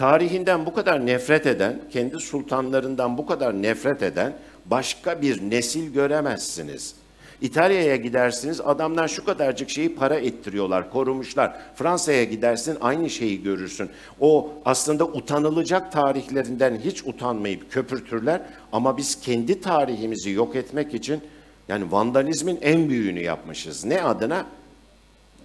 Tarihinden 0.00 0.66
bu 0.66 0.74
kadar 0.74 1.06
nefret 1.06 1.46
eden, 1.46 1.80
kendi 1.90 2.20
sultanlarından 2.20 3.18
bu 3.18 3.26
kadar 3.26 3.62
nefret 3.62 4.02
eden 4.02 4.32
başka 4.66 5.22
bir 5.22 5.50
nesil 5.50 5.92
göremezsiniz. 5.92 6.94
İtalya'ya 7.40 7.96
gidersiniz, 7.96 8.60
adamlar 8.60 9.08
şu 9.08 9.24
kadarcık 9.24 9.70
şeyi 9.70 9.94
para 9.94 10.14
ettiriyorlar, 10.14 10.90
korumuşlar. 10.90 11.56
Fransa'ya 11.74 12.24
gidersin, 12.24 12.78
aynı 12.80 13.10
şeyi 13.10 13.42
görürsün. 13.42 13.90
O 14.20 14.52
aslında 14.64 15.04
utanılacak 15.04 15.92
tarihlerinden 15.92 16.80
hiç 16.84 17.06
utanmayıp 17.06 17.72
köpürtürler. 17.72 18.40
Ama 18.72 18.96
biz 18.96 19.20
kendi 19.20 19.60
tarihimizi 19.60 20.30
yok 20.30 20.56
etmek 20.56 20.94
için, 20.94 21.20
yani 21.68 21.92
vandalizmin 21.92 22.58
en 22.62 22.88
büyüğünü 22.88 23.20
yapmışız. 23.20 23.84
Ne 23.84 24.02
adına? 24.02 24.46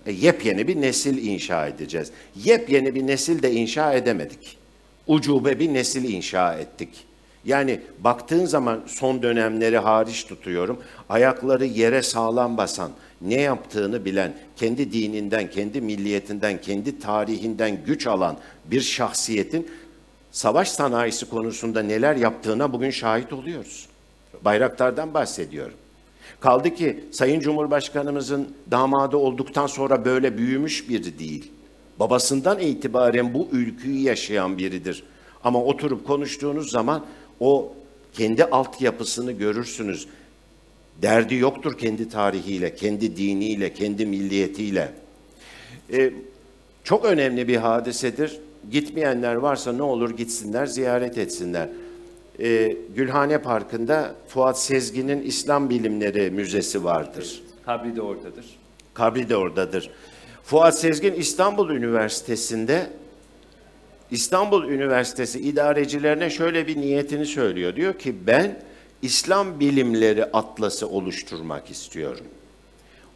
E, 0.05 0.11
yepyeni 0.11 0.67
bir 0.67 0.81
nesil 0.81 1.25
inşa 1.27 1.67
edeceğiz. 1.67 2.11
Yepyeni 2.35 2.95
bir 2.95 3.07
nesil 3.07 3.41
de 3.41 3.51
inşa 3.51 3.93
edemedik. 3.93 4.57
Ucube 5.07 5.59
bir 5.59 5.73
nesil 5.73 6.13
inşa 6.13 6.53
ettik. 6.53 6.89
Yani 7.45 7.79
baktığın 7.99 8.45
zaman 8.45 8.83
son 8.87 9.21
dönemleri 9.21 9.77
hariç 9.77 10.25
tutuyorum. 10.25 10.79
Ayakları 11.09 11.65
yere 11.65 12.01
sağlam 12.01 12.57
basan, 12.57 12.91
ne 13.21 13.41
yaptığını 13.41 14.05
bilen, 14.05 14.33
kendi 14.55 14.91
dininden, 14.91 15.49
kendi 15.49 15.81
milliyetinden, 15.81 16.61
kendi 16.61 16.99
tarihinden 16.99 17.77
güç 17.85 18.07
alan 18.07 18.37
bir 18.65 18.81
şahsiyetin 18.81 19.67
savaş 20.31 20.69
sanayisi 20.69 21.29
konusunda 21.29 21.83
neler 21.83 22.15
yaptığına 22.15 22.73
bugün 22.73 22.89
şahit 22.89 23.33
oluyoruz. 23.33 23.85
Bayraktar'dan 24.41 25.13
bahsediyorum. 25.13 25.77
Kaldı 26.39 26.73
ki 26.73 27.03
Sayın 27.11 27.39
Cumhurbaşkanımızın 27.39 28.47
damadı 28.71 29.17
olduktan 29.17 29.67
sonra 29.67 30.05
böyle 30.05 30.37
büyümüş 30.37 30.89
biri 30.89 31.19
değil. 31.19 31.51
Babasından 31.99 32.59
itibaren 32.59 33.33
bu 33.33 33.47
ülküyü 33.51 33.99
yaşayan 33.99 34.57
biridir. 34.57 35.03
Ama 35.43 35.63
oturup 35.63 36.07
konuştuğunuz 36.07 36.71
zaman 36.71 37.05
o 37.39 37.73
kendi 38.13 38.45
altyapısını 38.45 39.31
görürsünüz. 39.31 40.07
Derdi 41.01 41.35
yoktur 41.35 41.77
kendi 41.77 42.09
tarihiyle, 42.09 42.75
kendi 42.75 43.17
diniyle, 43.17 43.73
kendi 43.73 44.05
milliyetiyle. 44.05 44.93
Ee, 45.93 46.13
çok 46.83 47.05
önemli 47.05 47.47
bir 47.47 47.55
hadisedir. 47.55 48.39
Gitmeyenler 48.71 49.35
varsa 49.35 49.73
ne 49.73 49.83
olur 49.83 50.17
gitsinler, 50.17 50.65
ziyaret 50.65 51.17
etsinler 51.17 51.69
e, 52.39 52.77
Gülhane 52.95 53.41
Parkı'nda 53.41 54.15
Fuat 54.27 54.59
Sezgin'in 54.59 55.21
İslam 55.21 55.69
Bilimleri 55.69 56.31
Müzesi 56.31 56.83
vardır. 56.83 57.41
Kabri 57.65 57.95
de 57.95 58.01
oradadır. 58.01 58.45
Kabri 58.93 59.29
de 59.29 59.37
oradadır. 59.37 59.89
Fuat 60.43 60.79
Sezgin 60.79 61.13
İstanbul 61.13 61.69
Üniversitesi'nde 61.69 62.89
İstanbul 64.11 64.63
Üniversitesi 64.63 65.39
idarecilerine 65.39 66.29
şöyle 66.29 66.67
bir 66.67 66.77
niyetini 66.77 67.25
söylüyor. 67.25 67.75
Diyor 67.75 67.93
ki 67.93 68.15
ben 68.27 68.59
İslam 69.01 69.59
bilimleri 69.59 70.25
atlası 70.25 70.89
oluşturmak 70.89 71.71
istiyorum. 71.71 72.25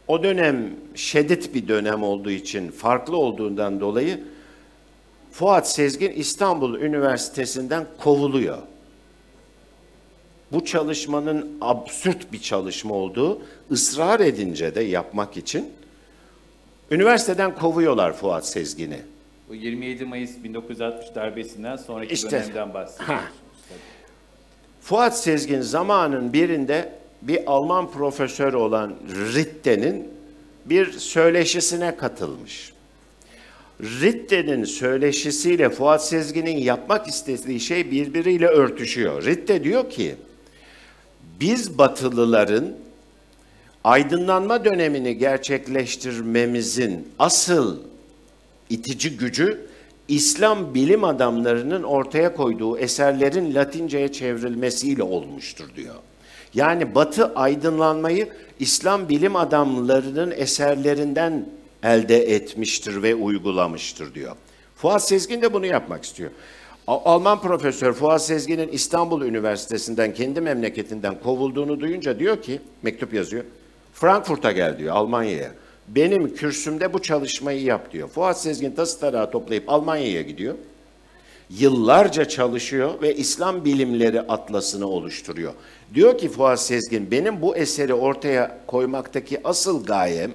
O 0.08 0.22
dönem 0.22 0.70
şiddet 0.94 1.54
bir 1.54 1.68
dönem 1.68 2.02
olduğu 2.02 2.30
için, 2.30 2.70
farklı 2.70 3.16
olduğundan 3.16 3.80
dolayı 3.80 4.20
Fuat 5.32 5.70
Sezgin 5.70 6.12
İstanbul 6.12 6.74
Üniversitesi'nden 6.80 7.86
kovuluyor. 7.98 8.58
Bu 10.52 10.64
çalışmanın 10.64 11.58
absürt 11.60 12.32
bir 12.32 12.40
çalışma 12.40 12.94
olduğu 12.94 13.42
ısrar 13.70 14.20
edince 14.20 14.74
de 14.74 14.80
yapmak 14.82 15.36
için 15.36 15.70
üniversiteden 16.90 17.54
kovuyorlar 17.54 18.12
Fuat 18.12 18.46
Sezgin'i. 18.46 18.98
Bu 19.48 19.54
27 19.54 20.04
Mayıs 20.04 20.30
1960 20.44 21.14
darbesinden 21.14 21.76
sonraki 21.76 22.14
İşte, 22.14 22.30
dönemden 22.30 22.74
bahsediyorsunuz. 22.74 23.18
ha. 23.18 23.24
Fuat 24.80 25.18
Sezgin 25.18 25.60
zamanın 25.60 26.32
birinde 26.32 26.92
bir 27.22 27.40
Alman 27.46 27.90
profesör 27.90 28.52
olan 28.52 28.94
Ritte'nin 29.34 30.08
bir 30.66 30.92
söyleşisine 30.92 31.96
katılmış. 31.96 32.72
Ritte'nin 33.80 34.64
söyleşisiyle 34.64 35.68
Fuat 35.70 36.06
Sezgin'in 36.06 36.58
yapmak 36.58 37.06
istediği 37.06 37.60
şey 37.60 37.90
birbiriyle 37.90 38.46
örtüşüyor. 38.46 39.24
Ritte 39.24 39.64
diyor 39.64 39.90
ki, 39.90 40.14
biz 41.40 41.78
Batılıların 41.78 42.72
aydınlanma 43.84 44.64
dönemini 44.64 45.18
gerçekleştirmemizin 45.18 47.08
asıl 47.18 47.78
itici 48.70 49.16
gücü 49.16 49.70
İslam 50.08 50.74
bilim 50.74 51.04
adamlarının 51.04 51.82
ortaya 51.82 52.34
koyduğu 52.34 52.78
eserlerin 52.78 53.54
Latinceye 53.54 54.12
çevrilmesiyle 54.12 55.02
olmuştur 55.02 55.68
diyor. 55.76 55.94
Yani 56.54 56.94
Batı 56.94 57.34
aydınlanmayı 57.34 58.28
İslam 58.58 59.08
bilim 59.08 59.36
adamlarının 59.36 60.30
eserlerinden 60.30 61.48
elde 61.82 62.34
etmiştir 62.34 63.02
ve 63.02 63.14
uygulamıştır 63.14 64.14
diyor. 64.14 64.36
Fuat 64.76 65.08
Sezgin 65.08 65.42
de 65.42 65.52
bunu 65.52 65.66
yapmak 65.66 66.04
istiyor. 66.04 66.30
Alman 66.86 67.40
profesör 67.40 67.92
Fuat 67.92 68.22
Sezgin'in 68.22 68.68
İstanbul 68.68 69.22
Üniversitesi'nden 69.22 70.14
kendi 70.14 70.40
memleketinden 70.40 71.20
kovulduğunu 71.20 71.80
duyunca 71.80 72.18
diyor 72.18 72.42
ki, 72.42 72.60
mektup 72.82 73.14
yazıyor. 73.14 73.44
Frankfurt'a 73.92 74.52
gel 74.52 74.78
diyor 74.78 74.96
Almanya'ya. 74.96 75.50
Benim 75.88 76.34
kürsümde 76.34 76.92
bu 76.92 77.02
çalışmayı 77.02 77.62
yap 77.62 77.92
diyor. 77.92 78.08
Fuat 78.08 78.40
Sezgin 78.40 78.70
tası 78.70 79.00
tarağı 79.00 79.30
toplayıp 79.30 79.68
Almanya'ya 79.68 80.22
gidiyor. 80.22 80.54
Yıllarca 81.50 82.24
çalışıyor 82.24 83.02
ve 83.02 83.14
İslam 83.14 83.64
bilimleri 83.64 84.20
atlasını 84.20 84.86
oluşturuyor. 84.86 85.52
Diyor 85.94 86.18
ki 86.18 86.28
Fuat 86.28 86.60
Sezgin 86.60 87.10
benim 87.10 87.42
bu 87.42 87.56
eseri 87.56 87.94
ortaya 87.94 88.58
koymaktaki 88.66 89.40
asıl 89.44 89.84
gayem 89.84 90.32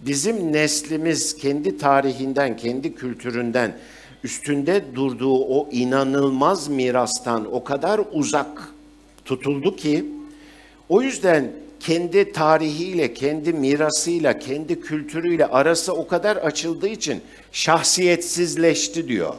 bizim 0.00 0.52
neslimiz 0.52 1.36
kendi 1.36 1.78
tarihinden, 1.78 2.56
kendi 2.56 2.94
kültüründen 2.94 3.76
üstünde 4.24 4.84
durduğu 4.94 5.38
o 5.38 5.68
inanılmaz 5.70 6.68
mirastan 6.68 7.54
o 7.54 7.64
kadar 7.64 8.00
uzak 8.12 8.68
tutuldu 9.24 9.76
ki 9.76 10.04
o 10.88 11.02
yüzden 11.02 11.52
kendi 11.80 12.32
tarihiyle, 12.32 13.14
kendi 13.14 13.52
mirasıyla, 13.52 14.38
kendi 14.38 14.80
kültürüyle 14.80 15.46
arası 15.46 15.92
o 15.92 16.06
kadar 16.06 16.36
açıldığı 16.36 16.88
için 16.88 17.20
şahsiyetsizleşti 17.52 19.08
diyor. 19.08 19.34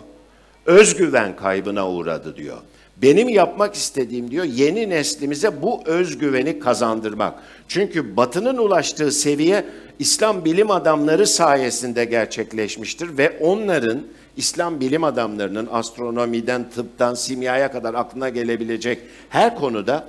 Özgüven 0.66 1.36
kaybına 1.36 1.90
uğradı 1.90 2.36
diyor. 2.36 2.58
Benim 3.02 3.30
yapmak 3.30 3.76
istediğim 3.76 4.32
diyor 4.32 4.46
yeni 4.46 4.90
neslimize 4.90 5.62
bu 5.62 5.82
özgüveni 5.86 6.60
kazandırmak. 6.60 7.34
Çünkü 7.68 8.18
Batı'nın 8.18 8.58
ulaştığı 8.58 9.12
seviye 9.12 9.66
İslam 10.00 10.46
bilim 10.46 10.72
adamları 10.72 11.28
sayesinde 11.28 12.06
gerçekleşmiştir 12.06 13.18
ve 13.18 13.38
onların 13.40 14.02
İslam 14.38 14.80
bilim 14.80 15.04
adamlarının 15.04 15.70
astronomiden, 15.72 16.70
tıptan, 16.70 17.14
simyaya 17.14 17.72
kadar 17.72 17.94
aklına 17.94 18.30
gelebilecek 18.30 19.00
her 19.30 19.56
konuda 19.56 20.08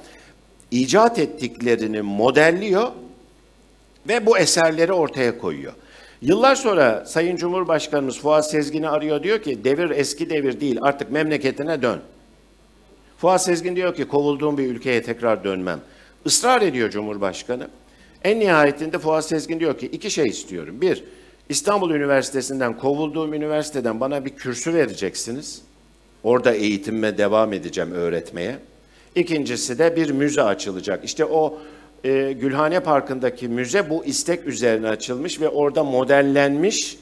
icat 0.70 1.18
ettiklerini 1.18 2.02
modelliyor 2.02 2.88
ve 4.08 4.26
bu 4.26 4.38
eserleri 4.38 4.92
ortaya 4.92 5.38
koyuyor. 5.38 5.72
Yıllar 6.22 6.54
sonra 6.54 7.04
Sayın 7.04 7.36
Cumhurbaşkanımız 7.36 8.18
Fuat 8.18 8.50
Sezgin'i 8.50 8.88
arıyor 8.88 9.22
diyor 9.22 9.42
ki 9.42 9.64
devir 9.64 9.90
eski 9.90 10.30
devir 10.30 10.60
değil 10.60 10.78
artık 10.82 11.10
memleketine 11.10 11.82
dön. 11.82 12.00
Fuat 13.18 13.42
Sezgin 13.44 13.76
diyor 13.76 13.94
ki 13.94 14.04
kovulduğum 14.04 14.58
bir 14.58 14.66
ülkeye 14.66 15.02
tekrar 15.02 15.44
dönmem. 15.44 15.80
Israr 16.24 16.62
ediyor 16.62 16.90
Cumhurbaşkanı. 16.90 17.68
En 18.24 18.40
nihayetinde 18.40 18.98
Fuat 18.98 19.24
Sezgin 19.24 19.60
diyor 19.60 19.78
ki 19.78 19.86
iki 19.86 20.10
şey 20.10 20.26
istiyorum. 20.26 20.80
Bir, 20.80 21.04
İstanbul 21.48 21.90
Üniversitesi'nden 21.90 22.78
kovulduğum 22.78 23.34
üniversiteden 23.34 24.00
bana 24.00 24.24
bir 24.24 24.30
kürsü 24.30 24.74
vereceksiniz. 24.74 25.62
Orada 26.22 26.52
eğitimime 26.52 27.18
devam 27.18 27.52
edeceğim 27.52 27.92
öğretmeye. 27.92 28.58
İkincisi 29.14 29.78
de 29.78 29.96
bir 29.96 30.10
müze 30.10 30.42
açılacak. 30.42 31.04
İşte 31.04 31.24
o 31.24 31.58
e, 32.04 32.32
Gülhane 32.32 32.80
Parkı'ndaki 32.80 33.48
müze 33.48 33.90
bu 33.90 34.04
istek 34.04 34.46
üzerine 34.46 34.88
açılmış 34.88 35.40
ve 35.40 35.48
orada 35.48 35.84
modellenmiş 35.84 36.96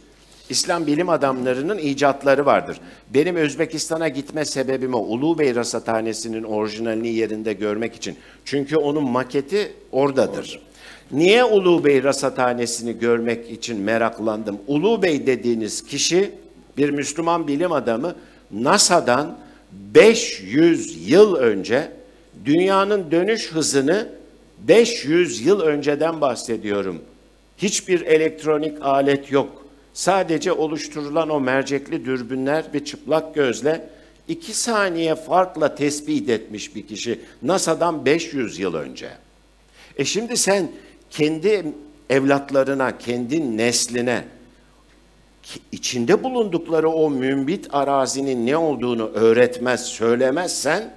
İslam 0.51 0.87
bilim 0.87 1.09
adamlarının 1.09 1.79
icatları 1.79 2.47
vardır. 2.47 2.81
Benim 3.15 3.37
Özbekistan'a 3.37 4.09
gitme 4.09 4.45
sebebim 4.45 4.95
o. 4.95 4.99
Ulu 4.99 5.39
Bey 5.39 5.55
Rasathanesi'nin 5.55 6.43
orijinalini 6.43 7.09
yerinde 7.09 7.53
görmek 7.53 7.95
için. 7.95 8.17
Çünkü 8.45 8.77
onun 8.77 9.11
maketi 9.11 9.73
oradadır. 9.93 10.61
Niye 11.13 11.45
Ulu 11.45 11.85
Bey 11.85 12.03
Rasathanesi'ni 12.03 12.99
görmek 12.99 13.51
için 13.51 13.81
meraklandım? 13.81 14.59
Ulu 14.67 15.03
Bey 15.03 15.27
dediğiniz 15.27 15.85
kişi 15.85 16.31
bir 16.77 16.91
Müslüman 16.91 17.49
bilim 17.49 17.73
adamı 17.73 18.17
NASA'dan 18.51 19.39
500 19.73 21.11
yıl 21.11 21.35
önce 21.35 21.93
dünyanın 22.45 23.11
dönüş 23.11 23.53
hızını 23.53 24.09
500 24.59 25.47
yıl 25.47 25.61
önceden 25.61 26.21
bahsediyorum. 26.21 26.99
Hiçbir 27.59 28.01
elektronik 28.01 28.83
alet 28.83 29.33
yok. 29.33 29.65
Sadece 29.93 30.53
oluşturulan 30.53 31.29
o 31.29 31.41
mercekli 31.41 32.05
dürbünler 32.05 32.65
ve 32.75 32.85
çıplak 32.85 33.35
gözle 33.35 33.89
iki 34.29 34.55
saniye 34.55 35.15
farkla 35.15 35.75
tespit 35.75 36.31
etmiş 36.31 36.75
bir 36.75 36.87
kişi 36.87 37.21
NASA'dan 37.43 38.05
500 38.05 38.59
yıl 38.59 38.75
önce. 38.75 39.09
E 39.97 40.05
şimdi 40.05 40.37
sen 40.37 40.71
kendi 41.11 41.67
evlatlarına, 42.11 42.99
kendi 42.99 43.57
nesline 43.57 44.25
içinde 45.73 46.25
bulundukları 46.25 46.89
o 46.89 47.11
mümbit 47.11 47.69
arazinin 47.71 48.47
ne 48.47 48.57
olduğunu 48.57 49.07
öğretmez, 49.09 49.85
söylemezsen 49.85 50.95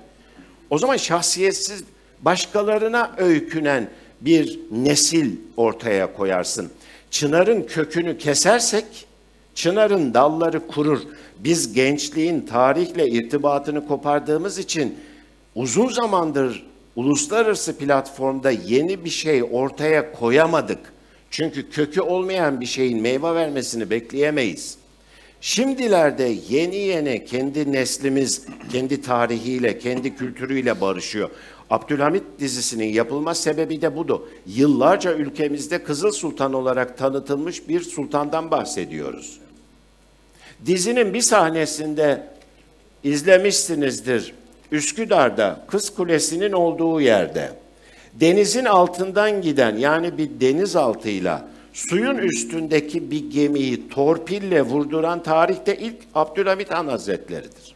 o 0.69 0.77
zaman 0.77 0.97
şahsiyetsiz 0.97 1.83
başkalarına 2.21 3.11
öykünen 3.17 3.89
bir 4.21 4.59
nesil 4.71 5.35
ortaya 5.57 6.13
koyarsın. 6.13 6.69
Çınarın 7.11 7.61
kökünü 7.61 8.17
kesersek 8.17 8.85
çınarın 9.55 10.13
dalları 10.13 10.67
kurur. 10.67 10.99
Biz 11.39 11.73
gençliğin 11.73 12.41
tarihle 12.41 13.09
irtibatını 13.09 13.87
kopardığımız 13.87 14.57
için 14.57 14.95
uzun 15.55 15.87
zamandır 15.87 16.65
uluslararası 16.95 17.77
platformda 17.77 18.51
yeni 18.51 19.05
bir 19.05 19.09
şey 19.09 19.43
ortaya 19.51 20.11
koyamadık. 20.11 20.93
Çünkü 21.31 21.69
kökü 21.69 22.01
olmayan 22.01 22.61
bir 22.61 22.65
şeyin 22.65 23.01
meyve 23.01 23.35
vermesini 23.35 23.89
bekleyemeyiz. 23.89 24.77
Şimdilerde 25.41 26.35
yeni 26.49 26.75
yeni 26.75 27.25
kendi 27.25 27.71
neslimiz 27.71 28.45
kendi 28.71 29.01
tarihiyle, 29.01 29.79
kendi 29.79 30.15
kültürüyle 30.15 30.81
barışıyor. 30.81 31.29
Abdülhamit 31.69 32.23
dizisinin 32.39 32.85
yapılma 32.85 33.35
sebebi 33.35 33.81
de 33.81 33.95
budur. 33.95 34.19
Yıllarca 34.47 35.13
ülkemizde 35.13 35.83
Kızıl 35.83 36.11
Sultan 36.11 36.53
olarak 36.53 36.97
tanıtılmış 36.97 37.67
bir 37.67 37.81
sultandan 37.81 38.51
bahsediyoruz. 38.51 39.39
Dizinin 40.65 41.13
bir 41.13 41.21
sahnesinde 41.21 42.27
izlemişsinizdir. 43.03 44.33
Üsküdar'da 44.73 45.65
Kız 45.67 45.95
Kulesi'nin 45.95 46.51
olduğu 46.51 47.01
yerde 47.01 47.51
denizin 48.13 48.65
altından 48.65 49.41
giden 49.41 49.77
yani 49.77 50.17
bir 50.17 50.29
denizaltıyla 50.39 51.47
suyun 51.73 52.17
üstündeki 52.17 53.11
bir 53.11 53.29
gemiyi 53.31 53.89
torpille 53.89 54.61
vurduran 54.61 55.23
tarihte 55.23 55.77
ilk 55.77 55.95
Abdülhamit 56.15 56.71
Han 56.71 56.87
Hazretleri'dir. 56.87 57.75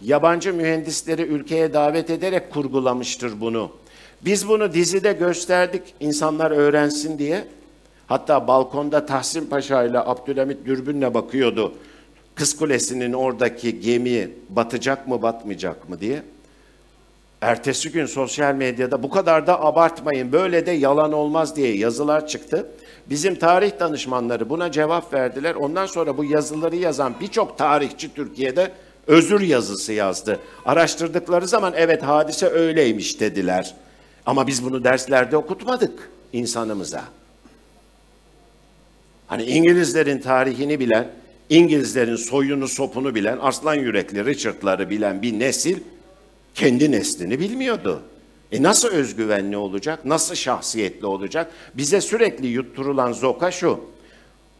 Yabancı 0.00 0.54
mühendisleri 0.54 1.22
ülkeye 1.22 1.72
davet 1.72 2.10
ederek 2.10 2.50
kurgulamıştır 2.50 3.40
bunu. 3.40 3.70
Biz 4.24 4.48
bunu 4.48 4.72
dizide 4.72 5.12
gösterdik 5.12 5.82
insanlar 6.00 6.50
öğrensin 6.50 7.18
diye. 7.18 7.44
Hatta 8.06 8.46
balkonda 8.48 9.06
Tahsin 9.06 9.46
Paşa 9.46 9.84
ile 9.84 9.98
Abdülhamit 9.98 10.66
dürbünle 10.66 11.14
bakıyordu. 11.14 11.74
Kız 12.34 12.56
Kulesi'nin 12.56 13.12
oradaki 13.12 13.80
gemi 13.80 14.30
batacak 14.48 15.08
mı 15.08 15.22
batmayacak 15.22 15.88
mı 15.88 16.00
diye. 16.00 16.22
Ertesi 17.40 17.92
gün 17.92 18.06
sosyal 18.06 18.54
medyada 18.54 19.02
bu 19.02 19.10
kadar 19.10 19.46
da 19.46 19.60
abartmayın 19.60 20.32
böyle 20.32 20.66
de 20.66 20.70
yalan 20.70 21.12
olmaz 21.12 21.56
diye 21.56 21.76
yazılar 21.76 22.26
çıktı. 22.26 22.66
Bizim 23.10 23.34
tarih 23.34 23.80
danışmanları 23.80 24.50
buna 24.50 24.72
cevap 24.72 25.14
verdiler. 25.14 25.54
Ondan 25.54 25.86
sonra 25.86 26.16
bu 26.16 26.24
yazıları 26.24 26.76
yazan 26.76 27.14
birçok 27.20 27.58
tarihçi 27.58 28.14
Türkiye'de 28.14 28.72
Özür 29.06 29.40
yazısı 29.40 29.92
yazdı. 29.92 30.38
Araştırdıkları 30.64 31.48
zaman 31.48 31.72
evet 31.76 32.02
hadise 32.02 32.46
öyleymiş 32.46 33.20
dediler. 33.20 33.74
Ama 34.26 34.46
biz 34.46 34.64
bunu 34.64 34.84
derslerde 34.84 35.36
okutmadık 35.36 36.10
insanımıza. 36.32 37.04
Hani 39.26 39.44
İngilizlerin 39.44 40.18
tarihini 40.18 40.80
bilen, 40.80 41.08
İngilizlerin 41.52 42.16
soyunu 42.16 42.68
sopunu 42.68 43.14
bilen, 43.14 43.38
aslan 43.40 43.74
yürekli 43.74 44.24
Richard'ları 44.24 44.90
bilen 44.90 45.22
bir 45.22 45.38
nesil 45.38 45.78
kendi 46.54 46.90
neslini 46.90 47.40
bilmiyordu. 47.40 48.02
E 48.52 48.62
nasıl 48.62 48.88
özgüvenli 48.88 49.56
olacak, 49.56 50.04
nasıl 50.04 50.34
şahsiyetli 50.34 51.06
olacak? 51.06 51.50
Bize 51.74 52.00
sürekli 52.00 52.46
yutturulan 52.46 53.12
zoka 53.12 53.50
şu. 53.50 53.80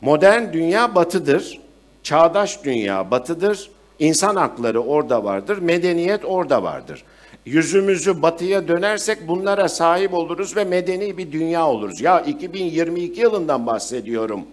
Modern 0.01 0.53
dünya 0.53 0.95
batıdır, 0.95 1.61
çağdaş 2.03 2.65
dünya 2.65 3.11
batıdır, 3.11 3.71
insan 3.99 4.37
hakları 4.37 4.81
orada 4.81 5.25
vardır, 5.25 5.59
medeniyet 5.59 6.25
orada 6.25 6.63
vardır. 6.63 7.05
Yüzümüzü 7.47 8.23
batıya 8.23 8.69
dönersek 8.69 9.29
bunlara 9.29 9.69
sahip 9.69 10.15
oluruz 10.15 10.57
ve 10.57 10.65
medeni 10.65 11.19
bir 11.19 11.33
dünya 11.33 11.67
oluruz. 11.67 12.01
Ya 12.01 12.21
2022 12.21 13.21
yılından 13.21 13.67
bahsediyorum. 13.67 14.47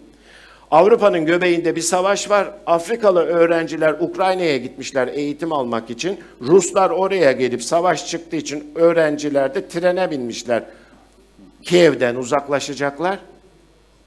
Avrupa'nın 0.71 1.25
göbeğinde 1.25 1.75
bir 1.75 1.81
savaş 1.81 2.29
var. 2.29 2.51
Afrikalı 2.65 3.25
öğrenciler 3.25 3.95
Ukrayna'ya 3.99 4.57
gitmişler 4.57 5.07
eğitim 5.07 5.53
almak 5.53 5.89
için. 5.89 6.19
Ruslar 6.41 6.89
oraya 6.89 7.31
gelip 7.31 7.63
savaş 7.63 8.07
çıktığı 8.07 8.35
için 8.35 8.71
öğrenciler 8.75 9.55
de 9.55 9.67
trene 9.67 10.11
binmişler. 10.11 10.63
Kiev'den 11.63 12.15
uzaklaşacaklar. 12.15 13.19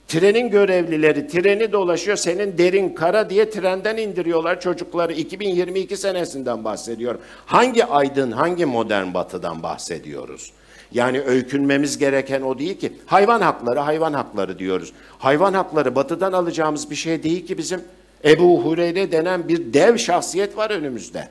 Trenin 0.09 0.51
görevlileri 0.51 1.27
treni 1.29 1.73
dolaşıyor. 1.73 2.17
Senin 2.17 2.59
derin 2.59 2.89
kara 2.89 3.31
diye 3.31 3.51
trenden 3.51 3.97
indiriyorlar 3.97 4.61
çocukları. 4.61 5.13
2022 5.13 5.97
senesinden 5.97 6.65
bahsediyorum. 6.65 7.21
Hangi 7.47 7.85
aydın, 7.85 8.31
hangi 8.31 8.67
modern 8.67 9.15
batıdan 9.15 9.63
bahsediyoruz? 9.63 10.53
Yani 10.95 11.21
öykünmemiz 11.21 11.99
gereken 11.99 12.43
o 12.43 12.59
değil 12.59 12.79
ki. 12.79 12.93
Hayvan 13.07 13.41
hakları, 13.41 13.79
hayvan 13.79 14.13
hakları 14.13 14.59
diyoruz. 14.59 14.93
Hayvan 15.19 15.55
hakları 15.55 15.95
batıdan 15.95 16.33
alacağımız 16.33 16.91
bir 16.91 16.97
şey 16.97 17.23
değil 17.23 17.47
ki 17.47 17.59
bizim. 17.59 17.81
Ebu 18.25 18.65
Hureyre 18.65 19.13
denen 19.13 19.49
bir 19.49 19.73
dev 19.73 19.97
şahsiyet 19.97 20.57
var 20.57 20.71
önümüzde. 20.71 21.29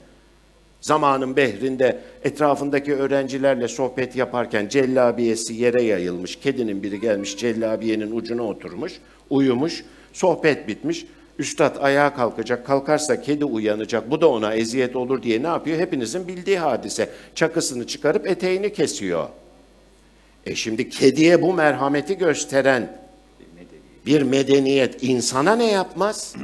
Zamanın 0.81 1.35
behrinde 1.35 1.99
etrafındaki 2.23 2.95
öğrencilerle 2.95 3.67
sohbet 3.67 4.15
yaparken 4.15 4.67
cellabiyesi 4.67 5.53
yere 5.53 5.83
yayılmış. 5.83 6.35
Kedinin 6.35 6.83
biri 6.83 6.99
gelmiş 6.99 7.37
cellabiyenin 7.37 8.15
ucuna 8.15 8.43
oturmuş, 8.43 8.93
uyumuş, 9.29 9.83
sohbet 10.13 10.67
bitmiş. 10.67 11.05
Üstad 11.39 11.75
ayağa 11.81 12.13
kalkacak, 12.13 12.65
kalkarsa 12.65 13.21
kedi 13.21 13.45
uyanacak, 13.45 14.11
bu 14.11 14.21
da 14.21 14.29
ona 14.29 14.53
eziyet 14.53 14.95
olur 14.95 15.23
diye 15.23 15.43
ne 15.43 15.47
yapıyor? 15.47 15.79
Hepinizin 15.79 16.27
bildiği 16.27 16.59
hadise. 16.59 17.09
Çakısını 17.35 17.87
çıkarıp 17.87 18.27
eteğini 18.27 18.73
kesiyor. 18.73 19.27
E 20.45 20.55
şimdi 20.55 20.89
kediye 20.89 21.41
bu 21.41 21.53
merhameti 21.53 22.17
gösteren 22.17 23.01
bir 24.05 24.21
medeniyet 24.21 25.03
insana 25.03 25.55
ne 25.55 25.71
yapmaz? 25.71 26.35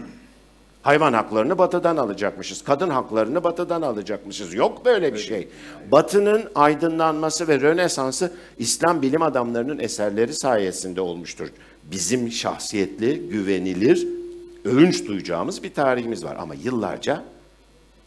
Hayvan 0.82 1.14
haklarını 1.14 1.58
batıdan 1.58 1.98
alacakmışız. 1.98 2.64
Kadın 2.64 2.90
haklarını 2.90 3.44
batıdan 3.44 3.82
alacakmışız. 3.82 4.54
Yok 4.54 4.86
böyle 4.86 5.14
bir 5.14 5.20
şey. 5.20 5.48
Batının 5.92 6.52
aydınlanması 6.56 7.48
ve 7.48 7.62
Rönesans'ı 7.62 8.34
İslam 8.58 9.02
bilim 9.02 9.22
adamlarının 9.22 9.80
eserleri 9.80 10.34
sayesinde 10.34 11.02
olmuştur. 11.02 11.48
Bizim 11.84 12.32
şahsiyetli, 12.32 13.30
güvenilir, 13.30 14.08
övünç 14.66 15.08
duyacağımız 15.08 15.64
bir 15.64 15.74
tarihimiz 15.74 16.26
var. 16.26 16.36
Ama 16.40 16.54
yıllarca 16.56 17.24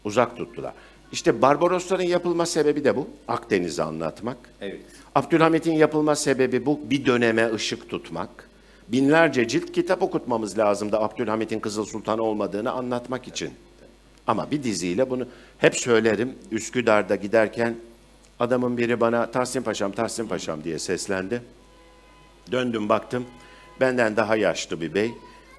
uzak 0.03 0.37
tuttular. 0.37 0.73
İşte 1.11 1.41
Barbarosların 1.41 2.03
yapılma 2.03 2.45
sebebi 2.45 2.83
de 2.83 2.95
bu. 2.95 3.07
Akdeniz'i 3.27 3.83
anlatmak. 3.83 4.37
Evet. 4.61 4.81
Abdülhamit'in 5.15 5.73
yapılma 5.73 6.15
sebebi 6.15 6.65
bu. 6.65 6.79
Bir 6.89 7.05
döneme 7.05 7.53
ışık 7.53 7.89
tutmak. 7.89 8.49
Binlerce 8.87 9.47
cilt 9.47 9.71
kitap 9.71 10.01
okutmamız 10.01 10.57
lazımdı 10.57 10.99
Abdülhamit'in 10.99 11.59
Kızıl 11.59 11.85
Sultanı 11.85 12.21
olmadığını 12.23 12.71
anlatmak 12.71 13.27
için. 13.27 13.51
Ama 14.27 14.51
bir 14.51 14.63
diziyle 14.63 15.09
bunu 15.09 15.27
hep 15.57 15.75
söylerim. 15.75 16.35
Üsküdar'da 16.51 17.15
giderken 17.15 17.75
adamın 18.39 18.77
biri 18.77 18.99
bana 18.99 19.31
Tahsin 19.31 19.61
Paşam, 19.61 19.91
Tahsin 19.91 20.27
Paşam 20.27 20.63
diye 20.63 20.79
seslendi. 20.79 21.41
Döndüm 22.51 22.89
baktım. 22.89 23.25
Benden 23.79 24.15
daha 24.15 24.35
yaşlı 24.35 24.81
bir 24.81 24.93
bey. 24.93 25.11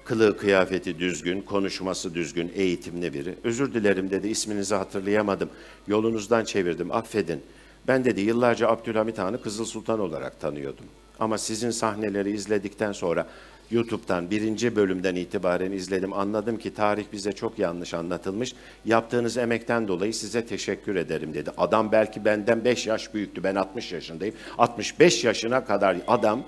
Kılığı 0.05 0.37
kıyafeti 0.37 0.99
düzgün, 0.99 1.41
konuşması 1.41 2.13
düzgün, 2.13 2.51
eğitimli 2.55 3.13
biri. 3.13 3.35
Özür 3.43 3.73
dilerim 3.73 4.11
dedi, 4.11 4.27
isminizi 4.27 4.75
hatırlayamadım. 4.75 5.49
Yolunuzdan 5.87 6.43
çevirdim, 6.43 6.91
affedin. 6.91 7.41
Ben 7.87 8.05
dedi 8.05 8.21
yıllarca 8.21 8.67
Abdülhamit 8.69 9.17
Han'ı 9.17 9.41
Kızıl 9.41 9.65
Sultan 9.65 9.99
olarak 9.99 10.39
tanıyordum. 10.39 10.85
Ama 11.19 11.37
sizin 11.37 11.71
sahneleri 11.71 12.31
izledikten 12.31 12.91
sonra 12.91 13.27
YouTube'dan 13.71 14.31
birinci 14.31 14.75
bölümden 14.75 15.15
itibaren 15.15 15.71
izledim. 15.71 16.13
Anladım 16.13 16.57
ki 16.57 16.73
tarih 16.73 17.05
bize 17.11 17.31
çok 17.31 17.59
yanlış 17.59 17.93
anlatılmış. 17.93 18.53
Yaptığınız 18.85 19.37
emekten 19.37 19.87
dolayı 19.87 20.13
size 20.13 20.45
teşekkür 20.45 20.95
ederim 20.95 21.33
dedi. 21.33 21.51
Adam 21.57 21.91
belki 21.91 22.25
benden 22.25 22.65
5 22.65 22.87
yaş 22.87 23.13
büyüktü. 23.13 23.43
Ben 23.43 23.55
60 23.55 23.91
yaşındayım. 23.91 24.35
65 24.57 25.23
yaşına 25.23 25.65
kadar 25.65 25.97
adam 26.07 26.43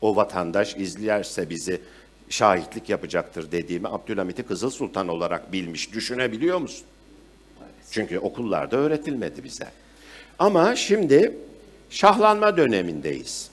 o 0.00 0.16
vatandaş 0.16 0.76
izlerse 0.76 1.50
bizi 1.50 1.80
şahitlik 2.28 2.88
yapacaktır 2.88 3.52
dediğimi 3.52 3.88
Abdülhamit'i 3.88 4.42
Kızıl 4.42 4.70
Sultan 4.70 5.08
olarak 5.08 5.52
bilmiş. 5.52 5.92
Düşünebiliyor 5.92 6.58
musun? 6.58 6.86
Çünkü 7.90 8.18
okullarda 8.18 8.76
öğretilmedi 8.76 9.44
bize. 9.44 9.83
Ama 10.38 10.76
şimdi 10.76 11.32
şahlanma 11.90 12.56
dönemindeyiz. 12.56 13.50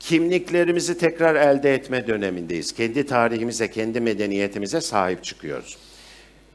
Kimliklerimizi 0.00 0.98
tekrar 0.98 1.34
elde 1.34 1.74
etme 1.74 2.06
dönemindeyiz. 2.06 2.72
Kendi 2.72 3.06
tarihimize, 3.06 3.70
kendi 3.70 4.00
medeniyetimize 4.00 4.80
sahip 4.80 5.24
çıkıyoruz. 5.24 5.78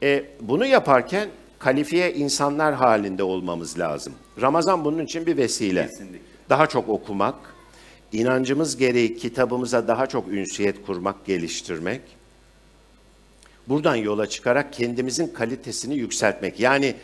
E, 0.02 0.24
bunu 0.40 0.66
yaparken 0.66 1.28
kalifiye 1.58 2.14
insanlar 2.14 2.74
halinde 2.74 3.22
olmamız 3.22 3.78
lazım. 3.78 4.12
Ramazan 4.40 4.84
bunun 4.84 5.04
için 5.04 5.26
bir 5.26 5.36
vesile. 5.36 5.86
Kesinlikle. 5.86 6.18
Daha 6.50 6.66
çok 6.66 6.88
okumak, 6.88 7.34
inancımız 8.12 8.76
gereği 8.76 9.16
kitabımıza 9.16 9.88
daha 9.88 10.06
çok 10.06 10.28
ünsiyet 10.28 10.86
kurmak, 10.86 11.26
geliştirmek. 11.26 12.00
Buradan 13.68 13.96
yola 13.96 14.26
çıkarak 14.26 14.72
kendimizin 14.72 15.26
kalitesini 15.26 15.94
yükseltmek. 15.94 16.60
Yani 16.60 16.94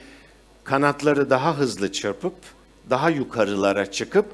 kanatları 0.65 1.31
daha 1.31 1.59
hızlı 1.59 1.93
çırpıp 1.93 2.35
daha 2.91 3.11
yukarılara 3.11 3.91
çıkıp 3.91 4.27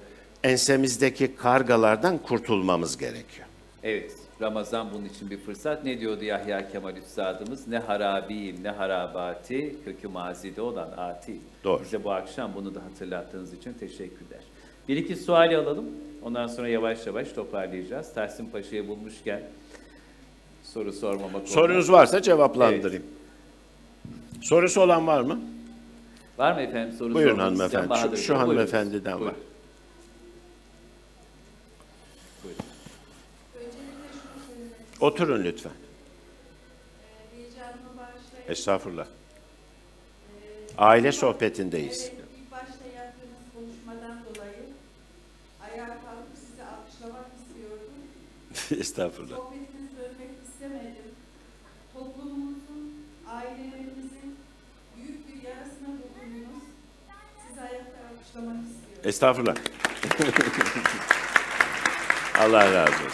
ensemizdeki 0.45 1.37
kargalardan 1.37 2.19
kurtulmamız 2.19 2.97
gerekiyor. 2.97 3.49
Evet, 3.83 4.13
Ramazan 4.41 4.89
bunun 4.95 5.05
için 5.05 5.31
bir 5.31 5.39
fırsat. 5.39 5.85
Ne 5.85 6.01
diyordu 6.01 6.25
Yahya 6.25 6.69
Kemal 6.69 6.97
Üstadımız? 6.97 7.69
Ne 7.69 7.79
harabiyim, 7.79 8.57
ne 8.63 8.71
harabati, 8.71 9.77
kökü 9.85 10.09
mazide 10.09 10.63
olan 10.63 10.89
ati. 10.97 11.37
Doğru. 11.65 11.83
Bize 11.83 12.05
bu 12.05 12.13
akşam 12.13 12.53
bunu 12.55 12.75
da 12.75 12.81
hatırlattığınız 12.85 13.53
için 13.53 13.73
teşekkürler. 13.73 14.41
Bir 14.89 14.97
iki 14.97 15.17
suali 15.17 15.57
alalım. 15.57 15.85
Ondan 16.23 16.47
sonra 16.47 16.69
yavaş 16.69 17.07
yavaş 17.07 17.33
toparlayacağız. 17.33 18.15
Tahsin 18.15 18.47
Paşa'yı 18.47 18.89
bulmuşken 18.89 19.43
soru 20.63 20.93
sormamak 20.93 21.35
olmaz. 21.35 21.49
Sorunuz 21.49 21.93
varsa 21.93 22.23
cevaplandırayım. 22.23 23.05
Sorusu 24.43 24.81
olan 24.81 25.07
var 25.07 25.21
mı? 25.21 25.41
Var 26.39 26.53
mı 26.53 26.61
efendim 26.61 26.97
soru 26.99 27.15
Buyurun 27.15 27.39
hanımefendi. 27.39 27.95
Şu- 27.99 28.17
şu 28.17 28.39
hanımefendiden 28.39 29.21
var. 29.21 29.35
Buyurun. 32.45 32.61
Oturun 35.01 35.45
lütfen. 35.45 35.73
Estağfurullah. 38.49 39.07
Aile 40.79 41.13
sohbetindeyiz. 41.13 42.11
Evet, 42.17 42.25
ilk 42.43 42.51
başta 42.53 42.87
yaptığınız 42.97 43.45
konuşmadan 43.55 44.19
dolayı 44.25 44.65
ayağa 45.63 45.87
kalkıp 45.87 46.37
sizi 46.41 46.63
alkışlamak 46.63 47.27
istiyordum. 47.41 48.81
Estağfurullah. 48.81 49.37
Sohbetinizi 49.37 49.97
bölmek 49.99 50.31
istemedim. 50.49 51.09
Toplumumuzun, 51.95 52.95
ailelerimizin 53.29 54.37
büyük 54.97 55.29
bir 55.29 55.49
yarasına 55.49 55.89
dokundunuz. 56.03 56.65
Sizi 57.49 57.61
istiyorum. 58.41 58.61
Estağfurullah. 59.05 59.55
Allah 62.41 62.73
razı 62.73 62.93
olsun. 62.93 63.09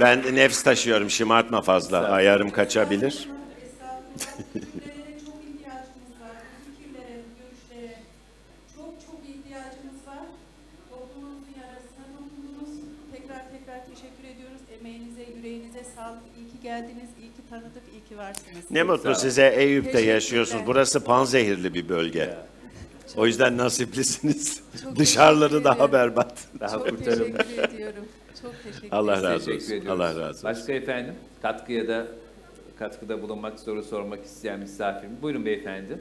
Ben 0.00 0.34
nefs 0.36 0.62
taşıyorum, 0.62 1.10
şımartma 1.10 1.62
fazla. 1.62 2.08
Ayarım 2.08 2.50
kaçabilir. 2.50 3.28
Estağfurullah. 3.64 4.18
Fikirlere 4.18 5.18
çok 5.26 5.34
ihtiyacımız 5.50 6.12
var. 6.22 6.36
Bu 6.52 6.70
fikirlere, 6.70 7.16
bu 7.24 7.30
görüşlere 7.40 7.98
çok 8.76 8.90
çok 9.06 9.20
ihtiyacımız 9.28 10.00
var. 10.06 10.26
Toplumumuzun 10.90 11.54
yarasına 11.62 12.06
dokundunuz. 12.18 12.72
Tekrar 13.12 13.42
tekrar 13.54 13.78
teşekkür 13.86 14.24
ediyorum. 14.24 14.32
ediyoruz. 14.36 14.60
Emeğinize, 14.80 15.22
yüreğinize 15.36 15.84
sağlık. 15.96 16.22
İyi 16.38 16.48
ki 16.52 16.58
geldiniz, 16.62 17.10
iyi 17.20 17.30
ki 17.32 17.42
tanıdık, 17.50 17.82
iyi 17.92 18.04
ki 18.08 18.18
varsınız. 18.18 18.70
Ne 18.70 18.82
mutlu 18.82 19.14
size 19.14 19.48
Eyüp'te 19.56 20.00
yaşıyorsunuz. 20.00 20.66
Burası 20.66 21.04
panzehirli 21.04 21.74
bir 21.74 21.88
bölge. 21.88 22.36
O 23.16 23.26
yüzden 23.26 23.56
nasiplisiniz. 23.56 24.62
Çok 24.82 24.96
Dışarıları 24.98 25.64
daha 25.64 25.92
berbat. 25.92 26.44
Daha 26.60 26.70
Çok 26.70 26.88
kurtarılmış. 26.88 27.42
teşekkür 27.42 27.74
ediyorum. 27.74 28.04
Çok 28.42 28.52
teşekkür 28.64 28.88
Allah 28.96 29.22
razı 29.22 29.44
Teşekkür 29.44 29.56
olsun. 29.64 29.74
ediyoruz. 29.76 30.00
Allah 30.00 30.08
razı 30.08 30.28
olsun. 30.28 30.44
Başka 30.44 30.72
efendim 30.72 31.14
katkıya 31.42 31.88
da 31.88 32.06
katkıda 32.78 33.22
bulunmak, 33.22 33.60
soru 33.60 33.82
sormak 33.82 34.24
isteyen 34.24 34.60
misafirim. 34.60 35.16
Buyurun 35.22 35.46
beyefendi. 35.46 35.98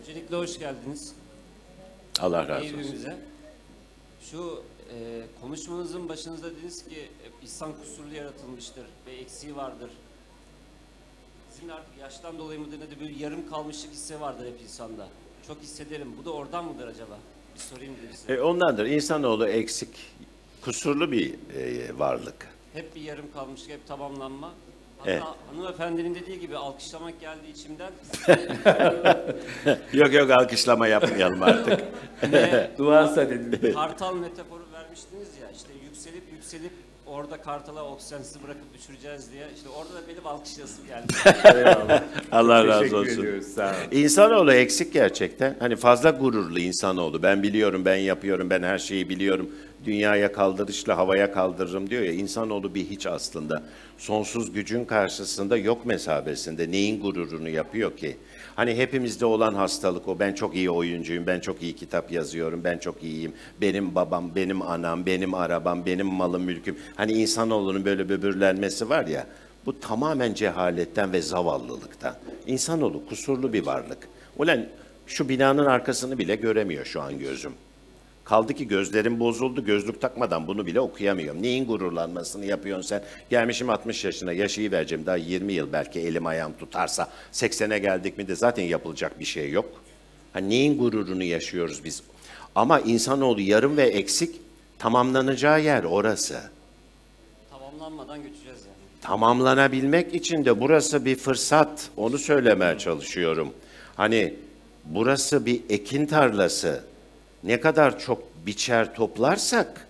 Öncelikle 0.00 0.36
hoş 0.36 0.58
geldiniz 0.58 1.14
Allah 2.20 2.48
razı 2.48 2.64
olsun. 2.64 2.78
evimize. 2.78 3.16
Şu 4.30 4.62
e, 4.94 5.22
konuşmanızın 5.40 6.08
başınızda 6.08 6.50
dediniz 6.50 6.84
ki 6.84 7.08
insan 7.42 7.72
kusurlu 7.72 8.14
yaratılmıştır 8.14 8.84
ve 9.06 9.12
eksiği 9.12 9.56
vardır. 9.56 9.90
Sizin 11.50 11.68
artık 11.68 11.98
yaştan 12.00 12.38
dolayı 12.38 12.60
mıdır 12.60 12.80
nedir 12.80 13.00
böyle 13.00 13.12
yarım 13.18 13.50
kalmışlık 13.50 13.92
hissi 13.92 14.20
vardır 14.20 14.46
hep 14.46 14.60
insanda. 14.62 15.08
Çok 15.46 15.60
hissederim. 15.62 16.14
Bu 16.20 16.24
da 16.24 16.30
oradan 16.32 16.64
mıdır 16.64 16.86
acaba? 16.88 17.18
Bir 17.54 17.60
sorayım 17.60 17.94
dedim 18.02 18.16
size. 18.16 18.32
E, 18.32 18.40
ondandır. 18.40 18.86
İnsanoğlu 18.86 19.48
eksik, 19.48 19.88
kusurlu 20.64 21.12
bir 21.12 21.34
e, 21.56 21.98
varlık. 21.98 22.48
Hep 22.72 22.94
bir 22.94 23.00
yarım 23.00 23.32
kalmışlık, 23.32 23.70
hep 23.70 23.86
tamamlanma. 23.86 24.52
Hatta 24.98 25.10
Evet. 25.10 25.22
hanımefendinin 25.50 26.14
dediği 26.14 26.40
gibi 26.40 26.56
alkışlamak 26.56 27.20
geldi 27.20 27.46
içimden. 27.54 27.92
Yok 29.92 30.12
yok 30.12 30.30
alkışlama 30.30 30.86
yapmayalım 30.86 31.42
artık. 31.42 31.80
Ne? 32.22 32.70
Dedim. 33.16 33.74
Kartal 33.74 34.14
metaforu 34.14 34.67
vermiştiniz 34.98 35.42
ya 35.42 35.50
işte 35.56 35.68
yükselip 35.84 36.22
yükselip 36.32 36.72
orada 37.06 37.36
kartala 37.36 37.84
oksijensiz 37.84 38.42
bırakıp 38.42 38.74
düşüreceğiz 38.74 39.32
diye 39.32 39.46
işte 39.56 39.68
orada 39.68 39.94
da 39.94 40.08
benim 40.08 40.26
alkışlasım 40.26 40.86
geldi. 40.86 41.06
Allah 42.32 42.66
razı 42.66 42.96
olsun. 42.96 43.12
ediyoruz. 43.12 43.46
Sağ 43.46 43.68
olun. 43.70 44.02
İnsanoğlu 44.02 44.52
eksik 44.52 44.92
gerçekten. 44.92 45.56
Hani 45.58 45.76
fazla 45.76 46.10
gururlu 46.10 46.58
insanoğlu. 46.60 47.22
Ben 47.22 47.42
biliyorum, 47.42 47.84
ben 47.84 47.96
yapıyorum, 47.96 48.50
ben 48.50 48.62
her 48.62 48.78
şeyi 48.78 49.08
biliyorum. 49.08 49.50
Dünyaya 49.84 50.32
kaldırışla 50.32 50.96
havaya 50.96 51.32
kaldırırım 51.32 51.90
diyor 51.90 52.02
ya. 52.02 52.12
İnsanoğlu 52.12 52.74
bir 52.74 52.84
hiç 52.84 53.06
aslında. 53.06 53.62
Sonsuz 53.98 54.52
gücün 54.52 54.84
karşısında 54.84 55.56
yok 55.56 55.86
mesabesinde. 55.86 56.70
Neyin 56.70 57.00
gururunu 57.00 57.48
yapıyor 57.48 57.96
ki? 57.96 58.16
Hani 58.58 58.74
hepimizde 58.74 59.26
olan 59.26 59.54
hastalık 59.54 60.08
o. 60.08 60.18
Ben 60.18 60.32
çok 60.32 60.56
iyi 60.56 60.70
oyuncuyum, 60.70 61.26
ben 61.26 61.40
çok 61.40 61.62
iyi 61.62 61.76
kitap 61.76 62.12
yazıyorum, 62.12 62.64
ben 62.64 62.78
çok 62.78 63.02
iyiyim. 63.02 63.32
Benim 63.60 63.94
babam, 63.94 64.34
benim 64.34 64.62
anam, 64.62 65.06
benim 65.06 65.34
arabam, 65.34 65.86
benim 65.86 66.06
malım, 66.06 66.42
mülküm. 66.42 66.76
Hani 66.96 67.12
insanoğlunun 67.12 67.84
böyle 67.84 68.08
böbürlenmesi 68.08 68.88
var 68.88 69.06
ya. 69.06 69.26
Bu 69.66 69.80
tamamen 69.80 70.34
cehaletten 70.34 71.12
ve 71.12 71.22
zavallılıktan. 71.22 72.14
İnsanoğlu 72.46 73.06
kusurlu 73.06 73.52
bir 73.52 73.66
varlık. 73.66 74.08
Ulan 74.38 74.66
şu 75.06 75.28
binanın 75.28 75.66
arkasını 75.66 76.18
bile 76.18 76.36
göremiyor 76.36 76.84
şu 76.84 77.02
an 77.02 77.18
gözüm. 77.18 77.52
Kaldı 78.28 78.54
ki 78.54 78.68
gözlerim 78.68 79.20
bozuldu, 79.20 79.64
gözlük 79.64 80.00
takmadan 80.00 80.46
bunu 80.46 80.66
bile 80.66 80.80
okuyamıyorum. 80.80 81.42
Neyin 81.42 81.66
gururlanmasını 81.66 82.44
yapıyorsun 82.44 82.88
sen? 82.88 83.02
Gelmişim 83.30 83.70
60 83.70 84.04
yaşına, 84.04 84.32
yaşayı 84.32 84.70
vereceğim 84.70 85.06
daha 85.06 85.16
20 85.16 85.52
yıl 85.52 85.72
belki 85.72 86.00
elim 86.00 86.26
ayağım 86.26 86.52
tutarsa. 86.58 87.08
80'e 87.32 87.78
geldik 87.78 88.18
mi 88.18 88.28
de 88.28 88.34
zaten 88.34 88.62
yapılacak 88.62 89.20
bir 89.20 89.24
şey 89.24 89.50
yok. 89.50 89.82
Ha, 90.32 90.38
neyin 90.38 90.78
gururunu 90.78 91.22
yaşıyoruz 91.22 91.84
biz? 91.84 92.02
Ama 92.54 92.80
insanoğlu 92.80 93.40
yarım 93.40 93.76
ve 93.76 93.82
eksik 93.82 94.36
tamamlanacağı 94.78 95.62
yer 95.62 95.84
orası. 95.84 96.40
Tamamlanmadan 97.50 98.22
götüreceğiz 98.22 98.60
yani. 98.60 99.00
tamamlanabilmek 99.00 100.14
için 100.14 100.44
de 100.44 100.60
burası 100.60 101.04
bir 101.04 101.16
fırsat. 101.16 101.90
Onu 101.96 102.18
söylemeye 102.18 102.78
çalışıyorum. 102.78 103.54
Hani 103.96 104.34
burası 104.84 105.46
bir 105.46 105.60
ekin 105.68 106.06
tarlası. 106.06 106.84
Ne 107.44 107.60
kadar 107.60 107.98
çok 107.98 108.22
biçer 108.46 108.94
toplarsak 108.94 109.86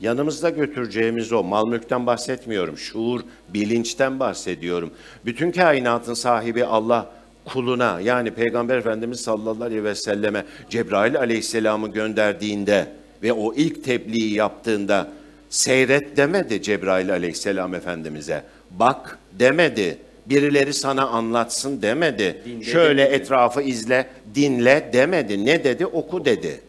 yanımızda 0.00 0.50
götüreceğimiz 0.50 1.32
o 1.32 1.42
mal 1.44 1.68
mülkten 1.68 2.06
bahsetmiyorum. 2.06 2.78
Şuur, 2.78 3.20
bilinçten 3.48 4.20
bahsediyorum. 4.20 4.90
Bütün 5.24 5.52
kainatın 5.52 6.14
sahibi 6.14 6.64
Allah 6.64 7.10
kuluna 7.44 8.00
yani 8.00 8.30
Peygamber 8.30 8.78
Efendimiz 8.78 9.20
sallallahu 9.20 9.64
aleyhi 9.64 9.84
ve 9.84 9.94
selleme 9.94 10.44
Cebrail 10.70 11.18
aleyhisselamı 11.18 11.92
gönderdiğinde 11.92 12.86
ve 13.22 13.32
o 13.32 13.54
ilk 13.54 13.84
tebliği 13.84 14.34
yaptığında 14.34 15.08
seyret 15.50 16.16
demedi 16.16 16.62
Cebrail 16.62 17.12
aleyhisselam 17.12 17.74
efendimize. 17.74 18.42
Bak 18.70 19.18
demedi. 19.32 19.98
Birileri 20.26 20.72
sana 20.74 21.06
anlatsın 21.06 21.82
demedi. 21.82 22.42
Dinle 22.44 22.64
Şöyle 22.64 23.02
demedi. 23.04 23.14
etrafı 23.22 23.62
izle, 23.62 24.06
dinle 24.34 24.90
demedi. 24.92 25.46
Ne 25.46 25.64
dedi? 25.64 25.86
Oku 25.86 26.24
dedi. 26.24 26.60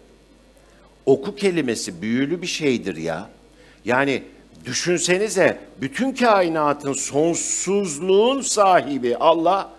Oku 1.06 1.36
kelimesi 1.36 2.02
büyülü 2.02 2.42
bir 2.42 2.48
şeydir 2.48 2.98
ya. 2.98 3.30
Yani 3.86 4.24
düşünsenize 4.66 5.58
bütün 5.82 6.14
kainatın 6.14 6.94
sonsuzluğun 6.94 8.42
sahibi 8.42 9.18
Allah 9.18 9.72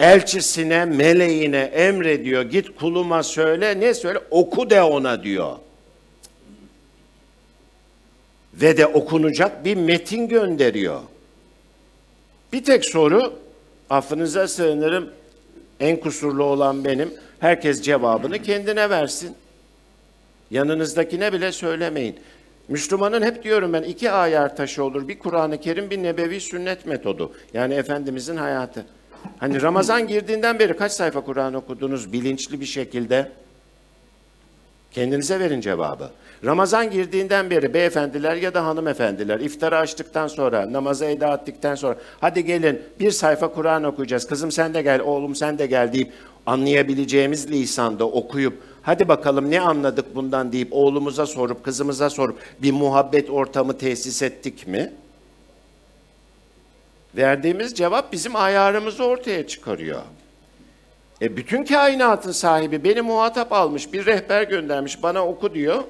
elçisine, 0.00 0.84
meleğine 0.84 1.60
emrediyor. 1.60 2.42
Git 2.42 2.76
kuluma 2.76 3.22
söyle, 3.22 3.80
ne 3.80 3.94
söyle? 3.94 4.18
Oku 4.30 4.70
de 4.70 4.82
ona 4.82 5.22
diyor. 5.22 5.56
Ve 8.54 8.76
de 8.76 8.86
okunacak 8.86 9.64
bir 9.64 9.76
metin 9.76 10.28
gönderiyor. 10.28 11.00
Bir 12.52 12.64
tek 12.64 12.84
soru, 12.84 13.32
affınıza 13.90 14.48
sığınırım, 14.48 15.10
en 15.80 16.00
kusurlu 16.00 16.44
olan 16.44 16.84
benim. 16.84 17.14
Herkes 17.40 17.82
cevabını 17.82 18.42
kendine 18.42 18.90
versin. 18.90 19.34
Yanınızdakine 20.50 21.32
bile 21.32 21.52
söylemeyin. 21.52 22.16
Müslümanın 22.68 23.22
hep 23.22 23.44
diyorum 23.44 23.72
ben 23.72 23.82
iki 23.82 24.10
ayar 24.10 24.56
taşı 24.56 24.84
olur. 24.84 25.08
Bir 25.08 25.18
Kur'an-ı 25.18 25.60
Kerim, 25.60 25.90
bir 25.90 26.02
nebevi 26.02 26.40
sünnet 26.40 26.86
metodu. 26.86 27.32
Yani 27.54 27.74
Efendimizin 27.74 28.36
hayatı. 28.36 28.86
Hani 29.38 29.62
Ramazan 29.62 30.06
girdiğinden 30.06 30.58
beri 30.58 30.76
kaç 30.76 30.92
sayfa 30.92 31.20
Kur'an 31.20 31.54
okudunuz 31.54 32.12
bilinçli 32.12 32.60
bir 32.60 32.66
şekilde? 32.66 33.32
Kendinize 34.92 35.40
verin 35.40 35.60
cevabı. 35.60 36.10
Ramazan 36.44 36.90
girdiğinden 36.90 37.50
beri 37.50 37.74
beyefendiler 37.74 38.36
ya 38.36 38.54
da 38.54 38.66
hanımefendiler 38.66 39.40
iftarı 39.40 39.78
açtıktan 39.78 40.28
sonra, 40.28 40.72
namazı 40.72 41.04
eda 41.04 41.34
ettikten 41.34 41.74
sonra 41.74 41.96
hadi 42.20 42.44
gelin 42.44 42.82
bir 43.00 43.10
sayfa 43.10 43.52
Kur'an 43.52 43.84
okuyacağız. 43.84 44.26
Kızım 44.26 44.52
sen 44.52 44.74
de 44.74 44.82
gel, 44.82 45.00
oğlum 45.00 45.34
sen 45.34 45.58
de 45.58 45.66
gel 45.66 45.92
deyip 45.92 46.12
anlayabileceğimiz 46.46 47.50
lisanda 47.50 48.04
okuyup 48.04 48.62
hadi 48.88 49.08
bakalım 49.08 49.50
ne 49.50 49.60
anladık 49.60 50.14
bundan 50.14 50.52
deyip 50.52 50.68
oğlumuza 50.70 51.26
sorup 51.26 51.64
kızımıza 51.64 52.10
sorup 52.10 52.38
bir 52.62 52.72
muhabbet 52.72 53.30
ortamı 53.30 53.78
tesis 53.78 54.22
ettik 54.22 54.66
mi? 54.66 54.92
Verdiğimiz 57.16 57.74
cevap 57.74 58.12
bizim 58.12 58.36
ayarımızı 58.36 59.04
ortaya 59.04 59.46
çıkarıyor. 59.46 60.02
E 61.20 61.36
bütün 61.36 61.64
kainatın 61.64 62.32
sahibi 62.32 62.84
beni 62.84 63.00
muhatap 63.00 63.52
almış, 63.52 63.92
bir 63.92 64.06
rehber 64.06 64.42
göndermiş, 64.42 65.02
bana 65.02 65.26
oku 65.26 65.54
diyor. 65.54 65.84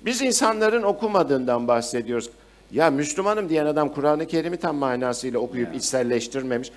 Biz 0.00 0.22
insanların 0.22 0.82
okumadığından 0.82 1.68
bahsediyoruz. 1.68 2.30
Ya 2.72 2.90
Müslümanım 2.90 3.48
diyen 3.48 3.66
adam 3.66 3.88
Kur'an-ı 3.88 4.26
Kerim'i 4.26 4.56
tam 4.56 4.76
manasıyla 4.76 5.38
okuyup 5.38 5.74
içselleştirmemiş. 5.74 6.72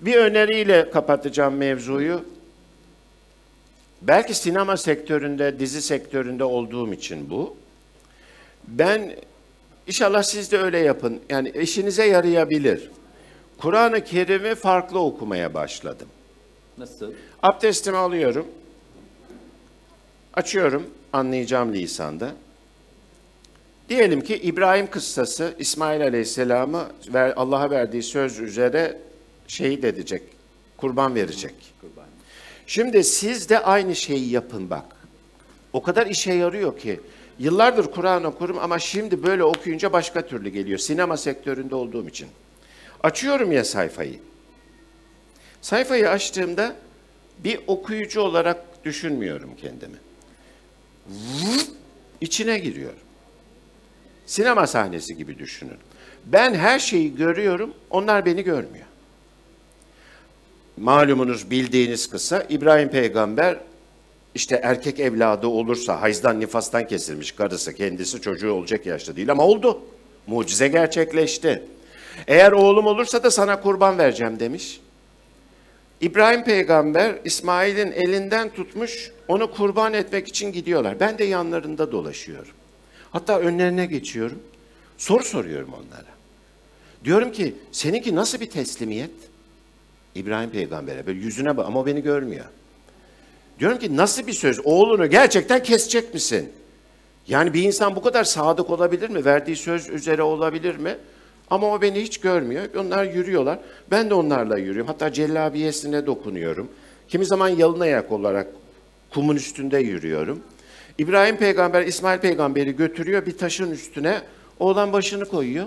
Bir 0.00 0.16
öneriyle 0.16 0.90
kapatacağım 0.90 1.54
mevzuyu. 1.54 2.20
Belki 4.02 4.34
sinema 4.34 4.76
sektöründe, 4.76 5.58
dizi 5.58 5.82
sektöründe 5.82 6.44
olduğum 6.44 6.92
için 6.92 7.30
bu. 7.30 7.56
Ben 8.68 9.16
inşallah 9.86 10.22
siz 10.22 10.52
de 10.52 10.58
öyle 10.58 10.78
yapın. 10.78 11.20
Yani 11.30 11.50
işinize 11.50 12.04
yarayabilir. 12.04 12.90
Kur'an-ı 13.58 14.04
Kerim'i 14.04 14.54
farklı 14.54 14.98
okumaya 14.98 15.54
başladım. 15.54 16.08
Nasıl? 16.78 17.12
Abdestimi 17.42 17.96
alıyorum. 17.96 18.46
Açıyorum 20.34 20.86
anlayacağım 21.12 21.72
lisanda. 21.72 22.32
Diyelim 23.88 24.20
ki 24.20 24.36
İbrahim 24.36 24.90
kıssası 24.90 25.54
İsmail 25.58 26.02
Aleyhisselam'ı 26.02 26.86
Allah'a 27.36 27.70
verdiği 27.70 28.02
söz 28.02 28.38
üzere 28.38 28.98
şehit 29.48 29.84
edecek, 29.84 30.22
kurban 30.76 31.14
verecek. 31.14 31.54
Şimdi 32.68 33.04
siz 33.04 33.48
de 33.48 33.58
aynı 33.58 33.96
şeyi 33.96 34.30
yapın 34.30 34.70
bak. 34.70 34.84
O 35.72 35.82
kadar 35.82 36.06
işe 36.06 36.32
yarıyor 36.32 36.78
ki. 36.78 37.00
Yıllardır 37.38 37.90
Kur'an 37.90 38.24
okurum 38.24 38.58
ama 38.58 38.78
şimdi 38.78 39.22
böyle 39.22 39.44
okuyunca 39.44 39.92
başka 39.92 40.26
türlü 40.26 40.48
geliyor. 40.48 40.78
Sinema 40.78 41.16
sektöründe 41.16 41.74
olduğum 41.74 42.08
için. 42.08 42.28
Açıyorum 43.02 43.52
ya 43.52 43.64
sayfayı. 43.64 44.18
Sayfayı 45.60 46.10
açtığımda 46.10 46.76
bir 47.38 47.60
okuyucu 47.66 48.20
olarak 48.20 48.84
düşünmüyorum 48.84 49.50
kendimi. 49.60 49.96
İçine 52.20 52.58
giriyorum. 52.58 52.98
Sinema 54.26 54.66
sahnesi 54.66 55.16
gibi 55.16 55.38
düşünün. 55.38 55.78
Ben 56.26 56.54
her 56.54 56.78
şeyi 56.78 57.16
görüyorum, 57.16 57.74
onlar 57.90 58.26
beni 58.26 58.42
görmüyor. 58.42 58.87
Malumunuz 60.80 61.50
bildiğiniz 61.50 62.10
kısa 62.10 62.46
İbrahim 62.48 62.88
peygamber 62.88 63.58
işte 64.34 64.60
erkek 64.62 65.00
evladı 65.00 65.46
olursa 65.46 66.02
hayızdan 66.02 66.40
nifastan 66.40 66.86
kesilmiş 66.86 67.32
karısı 67.32 67.74
kendisi 67.74 68.20
çocuğu 68.20 68.52
olacak 68.52 68.86
yaşta 68.86 69.16
değil 69.16 69.30
ama 69.30 69.46
oldu. 69.46 69.80
Mucize 70.26 70.68
gerçekleşti. 70.68 71.62
Eğer 72.26 72.52
oğlum 72.52 72.86
olursa 72.86 73.22
da 73.22 73.30
sana 73.30 73.60
kurban 73.60 73.98
vereceğim 73.98 74.40
demiş. 74.40 74.80
İbrahim 76.00 76.44
peygamber 76.44 77.14
İsmail'in 77.24 77.92
elinden 77.92 78.50
tutmuş 78.50 79.10
onu 79.28 79.50
kurban 79.50 79.94
etmek 79.94 80.28
için 80.28 80.52
gidiyorlar. 80.52 81.00
Ben 81.00 81.18
de 81.18 81.24
yanlarında 81.24 81.92
dolaşıyorum. 81.92 82.52
Hatta 83.10 83.38
önlerine 83.38 83.86
geçiyorum. 83.86 84.42
Soru 84.98 85.24
soruyorum 85.24 85.72
onlara. 85.72 86.08
Diyorum 87.04 87.32
ki 87.32 87.54
seninki 87.72 88.14
nasıl 88.14 88.40
bir 88.40 88.50
teslimiyet? 88.50 89.10
İbrahim 90.14 90.50
peygambere 90.50 91.06
böyle 91.06 91.18
yüzüne 91.18 91.56
bak 91.56 91.66
ama 91.66 91.86
beni 91.86 92.02
görmüyor. 92.02 92.44
Diyorum 93.58 93.78
ki 93.78 93.96
nasıl 93.96 94.26
bir 94.26 94.32
söz? 94.32 94.60
Oğlunu 94.64 95.10
gerçekten 95.10 95.62
kesecek 95.62 96.14
misin? 96.14 96.52
Yani 97.28 97.54
bir 97.54 97.62
insan 97.62 97.96
bu 97.96 98.02
kadar 98.02 98.24
sadık 98.24 98.70
olabilir 98.70 99.10
mi? 99.10 99.24
Verdiği 99.24 99.56
söz 99.56 99.88
üzere 99.88 100.22
olabilir 100.22 100.76
mi? 100.76 100.96
Ama 101.50 101.72
o 101.72 101.82
beni 101.82 102.00
hiç 102.00 102.18
görmüyor. 102.18 102.64
Onlar 102.76 103.04
yürüyorlar. 103.04 103.58
Ben 103.90 104.10
de 104.10 104.14
onlarla 104.14 104.58
yürüyorum. 104.58 104.86
Hatta 104.86 105.12
cellabiyesine 105.12 106.06
dokunuyorum. 106.06 106.68
Kimi 107.08 107.24
zaman 107.26 107.48
yalın 107.48 107.80
ayak 107.80 108.12
olarak 108.12 108.46
kumun 109.10 109.36
üstünde 109.36 109.78
yürüyorum. 109.78 110.40
İbrahim 110.98 111.36
peygamber 111.36 111.82
İsmail 111.82 112.18
peygamberi 112.18 112.76
götürüyor 112.76 113.26
bir 113.26 113.38
taşın 113.38 113.70
üstüne. 113.70 114.20
Oğlan 114.58 114.92
başını 114.92 115.24
koyuyor. 115.24 115.66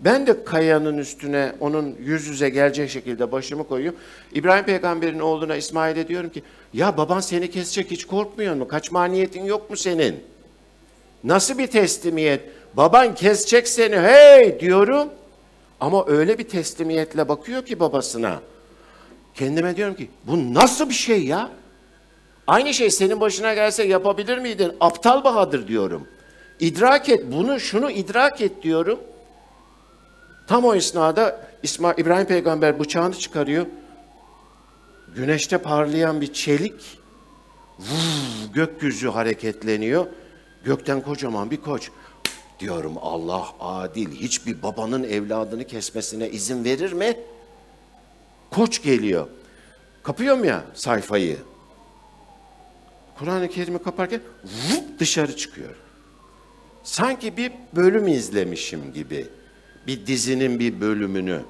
Ben 0.00 0.26
de 0.26 0.44
kayanın 0.44 0.98
üstüne 0.98 1.52
onun 1.60 1.96
yüz 2.00 2.26
yüze 2.26 2.48
gelecek 2.48 2.90
şekilde 2.90 3.32
başımı 3.32 3.68
koyuyorum. 3.68 3.98
İbrahim 4.32 4.64
peygamberin 4.64 5.18
oğluna 5.18 5.56
İsmail'e 5.56 6.08
diyorum 6.08 6.30
ki 6.30 6.42
ya 6.72 6.96
baban 6.96 7.20
seni 7.20 7.50
kesecek 7.50 7.90
hiç 7.90 8.04
korkmuyor 8.06 8.54
mu? 8.54 8.68
Kaçma 8.68 9.04
niyetin 9.04 9.44
yok 9.44 9.70
mu 9.70 9.76
senin? 9.76 10.20
Nasıl 11.24 11.58
bir 11.58 11.66
teslimiyet? 11.66 12.40
Baban 12.76 13.14
kesecek 13.14 13.68
seni 13.68 13.96
hey 13.96 14.60
diyorum. 14.60 15.08
Ama 15.80 16.04
öyle 16.06 16.38
bir 16.38 16.48
teslimiyetle 16.48 17.28
bakıyor 17.28 17.66
ki 17.66 17.80
babasına. 17.80 18.40
Kendime 19.34 19.76
diyorum 19.76 19.94
ki 19.94 20.08
bu 20.24 20.54
nasıl 20.54 20.88
bir 20.88 20.94
şey 20.94 21.24
ya? 21.24 21.50
Aynı 22.46 22.74
şey 22.74 22.90
senin 22.90 23.20
başına 23.20 23.54
gelse 23.54 23.84
yapabilir 23.84 24.38
miydin? 24.38 24.72
Aptal 24.80 25.24
Bahadır 25.24 25.68
diyorum. 25.68 26.08
İdrak 26.60 27.08
et 27.08 27.24
bunu 27.32 27.60
şunu 27.60 27.90
idrak 27.90 28.40
et 28.40 28.62
diyorum. 28.62 28.98
Tam 30.48 30.64
o 30.64 30.74
esnada 30.74 31.40
İsmail, 31.62 31.98
İbrahim 31.98 32.26
peygamber 32.26 32.80
bıçağını 32.80 33.18
çıkarıyor. 33.18 33.66
Güneşte 35.14 35.58
parlayan 35.58 36.20
bir 36.20 36.32
çelik. 36.32 36.98
Vuv, 37.78 38.52
gökyüzü 38.54 39.08
hareketleniyor. 39.08 40.06
Gökten 40.64 41.00
kocaman 41.00 41.50
bir 41.50 41.56
koç. 41.56 41.90
Diyorum 42.60 42.94
Allah 43.00 43.46
adil. 43.60 44.10
Hiçbir 44.10 44.62
babanın 44.62 45.04
evladını 45.04 45.64
kesmesine 45.64 46.30
izin 46.30 46.64
verir 46.64 46.92
mi? 46.92 47.16
Koç 48.50 48.82
geliyor. 48.82 49.26
Kapıyorum 50.02 50.44
ya 50.44 50.64
sayfayı. 50.74 51.38
Kur'an-ı 53.18 53.48
Kerim'i 53.48 53.82
kaparken 53.82 54.20
vup 54.44 54.98
dışarı 54.98 55.36
çıkıyor. 55.36 55.74
Sanki 56.82 57.36
bir 57.36 57.52
bölüm 57.76 58.08
izlemişim 58.08 58.92
gibi. 58.92 59.28
Bir 59.86 60.06
dizinin 60.06 60.58
bir 60.58 60.80
bölümünü 60.80 61.40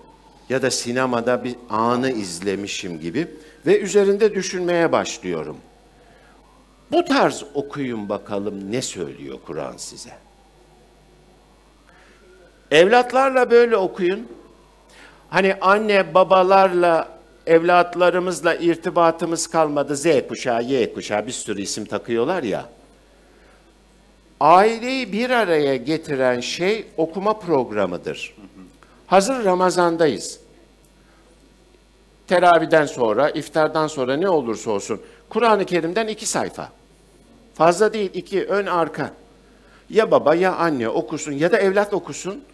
ya 0.48 0.62
da 0.62 0.70
sinemada 0.70 1.44
bir 1.44 1.56
anı 1.70 2.10
izlemişim 2.10 3.00
gibi 3.00 3.28
ve 3.66 3.80
üzerinde 3.80 4.34
düşünmeye 4.34 4.92
başlıyorum. 4.92 5.56
Bu 6.92 7.04
tarz 7.04 7.44
okuyun 7.54 8.08
bakalım 8.08 8.72
ne 8.72 8.82
söylüyor 8.82 9.38
Kur'an 9.46 9.76
size. 9.76 10.10
Evlatlarla 12.70 13.50
böyle 13.50 13.76
okuyun. 13.76 14.28
Hani 15.30 15.54
anne 15.60 16.14
babalarla 16.14 17.18
evlatlarımızla 17.46 18.54
irtibatımız 18.54 19.46
kalmadı. 19.46 19.96
Z 19.96 20.06
kuşağı, 20.28 20.62
Y 20.62 20.92
kuşağı 20.92 21.26
bir 21.26 21.32
sürü 21.32 21.62
isim 21.62 21.84
takıyorlar 21.84 22.42
ya. 22.42 22.68
Aileyi 24.40 25.12
bir 25.12 25.30
araya 25.30 25.76
getiren 25.76 26.40
şey 26.40 26.86
okuma 26.96 27.38
programıdır. 27.38 28.34
Hazır 29.06 29.44
Ramazan'dayız. 29.44 30.40
Teraviden 32.26 32.86
sonra, 32.86 33.30
iftardan 33.30 33.86
sonra 33.86 34.16
ne 34.16 34.28
olursa 34.28 34.70
olsun 34.70 35.00
Kur'an-ı 35.28 35.64
Kerim'den 35.64 36.06
iki 36.06 36.26
sayfa. 36.26 36.72
Fazla 37.54 37.92
değil, 37.92 38.10
iki 38.14 38.44
ön 38.44 38.66
arka. 38.66 39.12
Ya 39.90 40.10
baba 40.10 40.34
ya 40.34 40.54
anne 40.56 40.88
okusun 40.88 41.32
ya 41.32 41.52
da 41.52 41.58
evlat 41.58 41.94
okusun. 41.94 42.44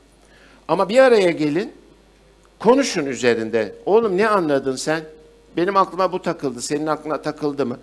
Ama 0.68 0.88
bir 0.88 0.98
araya 0.98 1.30
gelin, 1.30 1.72
konuşun 2.58 3.06
üzerinde. 3.06 3.74
Oğlum 3.86 4.16
ne 4.16 4.28
anladın 4.28 4.76
sen? 4.76 5.04
Benim 5.56 5.76
aklıma 5.76 6.12
bu 6.12 6.22
takıldı, 6.22 6.62
senin 6.62 6.86
aklına 6.86 7.22
takıldı 7.22 7.66
mı? 7.66 7.78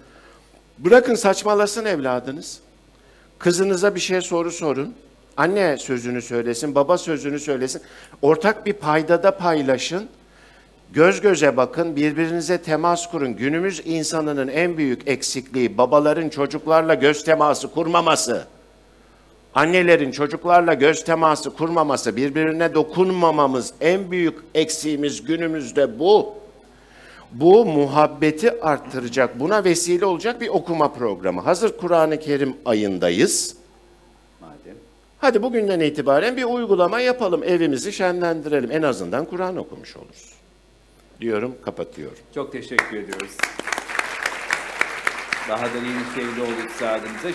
Bırakın 0.78 1.16
saçmalasın 1.16 1.86
evladınız. 1.86 2.60
Kızınıza 3.42 3.96
bir 3.96 4.00
şey 4.00 4.22
soru 4.22 4.52
sorun. 4.52 4.96
Anne 5.38 5.78
sözünü 5.78 6.22
söylesin, 6.22 6.76
baba 6.76 6.98
sözünü 6.98 7.40
söylesin. 7.40 7.82
Ortak 8.22 8.66
bir 8.66 8.74
paydada 8.74 9.38
paylaşın. 9.38 10.08
Göz 10.94 11.22
göze 11.22 11.58
bakın, 11.58 11.96
birbirinize 11.96 12.62
temas 12.62 13.12
kurun. 13.12 13.36
Günümüz 13.36 13.82
insanının 13.86 14.48
en 14.48 14.78
büyük 14.78 15.08
eksikliği 15.08 15.78
babaların 15.78 16.30
çocuklarla 16.30 16.94
göz 16.94 17.24
teması 17.24 17.68
kurmaması. 17.68 18.46
Annelerin 19.56 20.12
çocuklarla 20.12 20.74
göz 20.74 21.04
teması 21.04 21.50
kurmaması, 21.50 22.16
birbirine 22.16 22.74
dokunmamamız 22.74 23.74
en 23.82 24.12
büyük 24.12 24.40
eksiğimiz 24.54 25.26
günümüzde 25.26 26.00
bu. 26.00 26.41
Bu 27.32 27.66
muhabbeti 27.66 28.62
arttıracak, 28.62 29.40
buna 29.40 29.64
vesile 29.64 30.06
olacak 30.06 30.42
bir 30.42 30.48
okuma 30.48 30.94
programı. 30.94 31.42
Hazır 31.42 31.78
Kur'an-ı 31.78 32.20
Kerim 32.20 32.56
ayındayız. 32.66 33.56
Madem. 34.42 34.76
Hadi 35.20 35.44
bugünden 35.44 35.80
itibaren 35.80 36.38
bir 36.38 36.44
uygulama 36.44 37.00
yapalım, 37.00 37.44
evimizi 37.44 37.94
şenlendirelim. 37.94 38.72
En 38.72 38.82
azından 38.82 39.26
Kur'an 39.26 39.58
okumuş 39.58 39.98
oluruz. 39.98 40.34
Diyorum, 41.22 41.56
kapatıyorum. 41.66 42.18
Çok 42.36 42.52
teşekkür 42.52 42.98
ediyoruz. 42.98 43.38
Bahadır 45.50 45.82
Yenişehirlioğlu 45.82 46.62
iktisadımıza. 46.64 47.32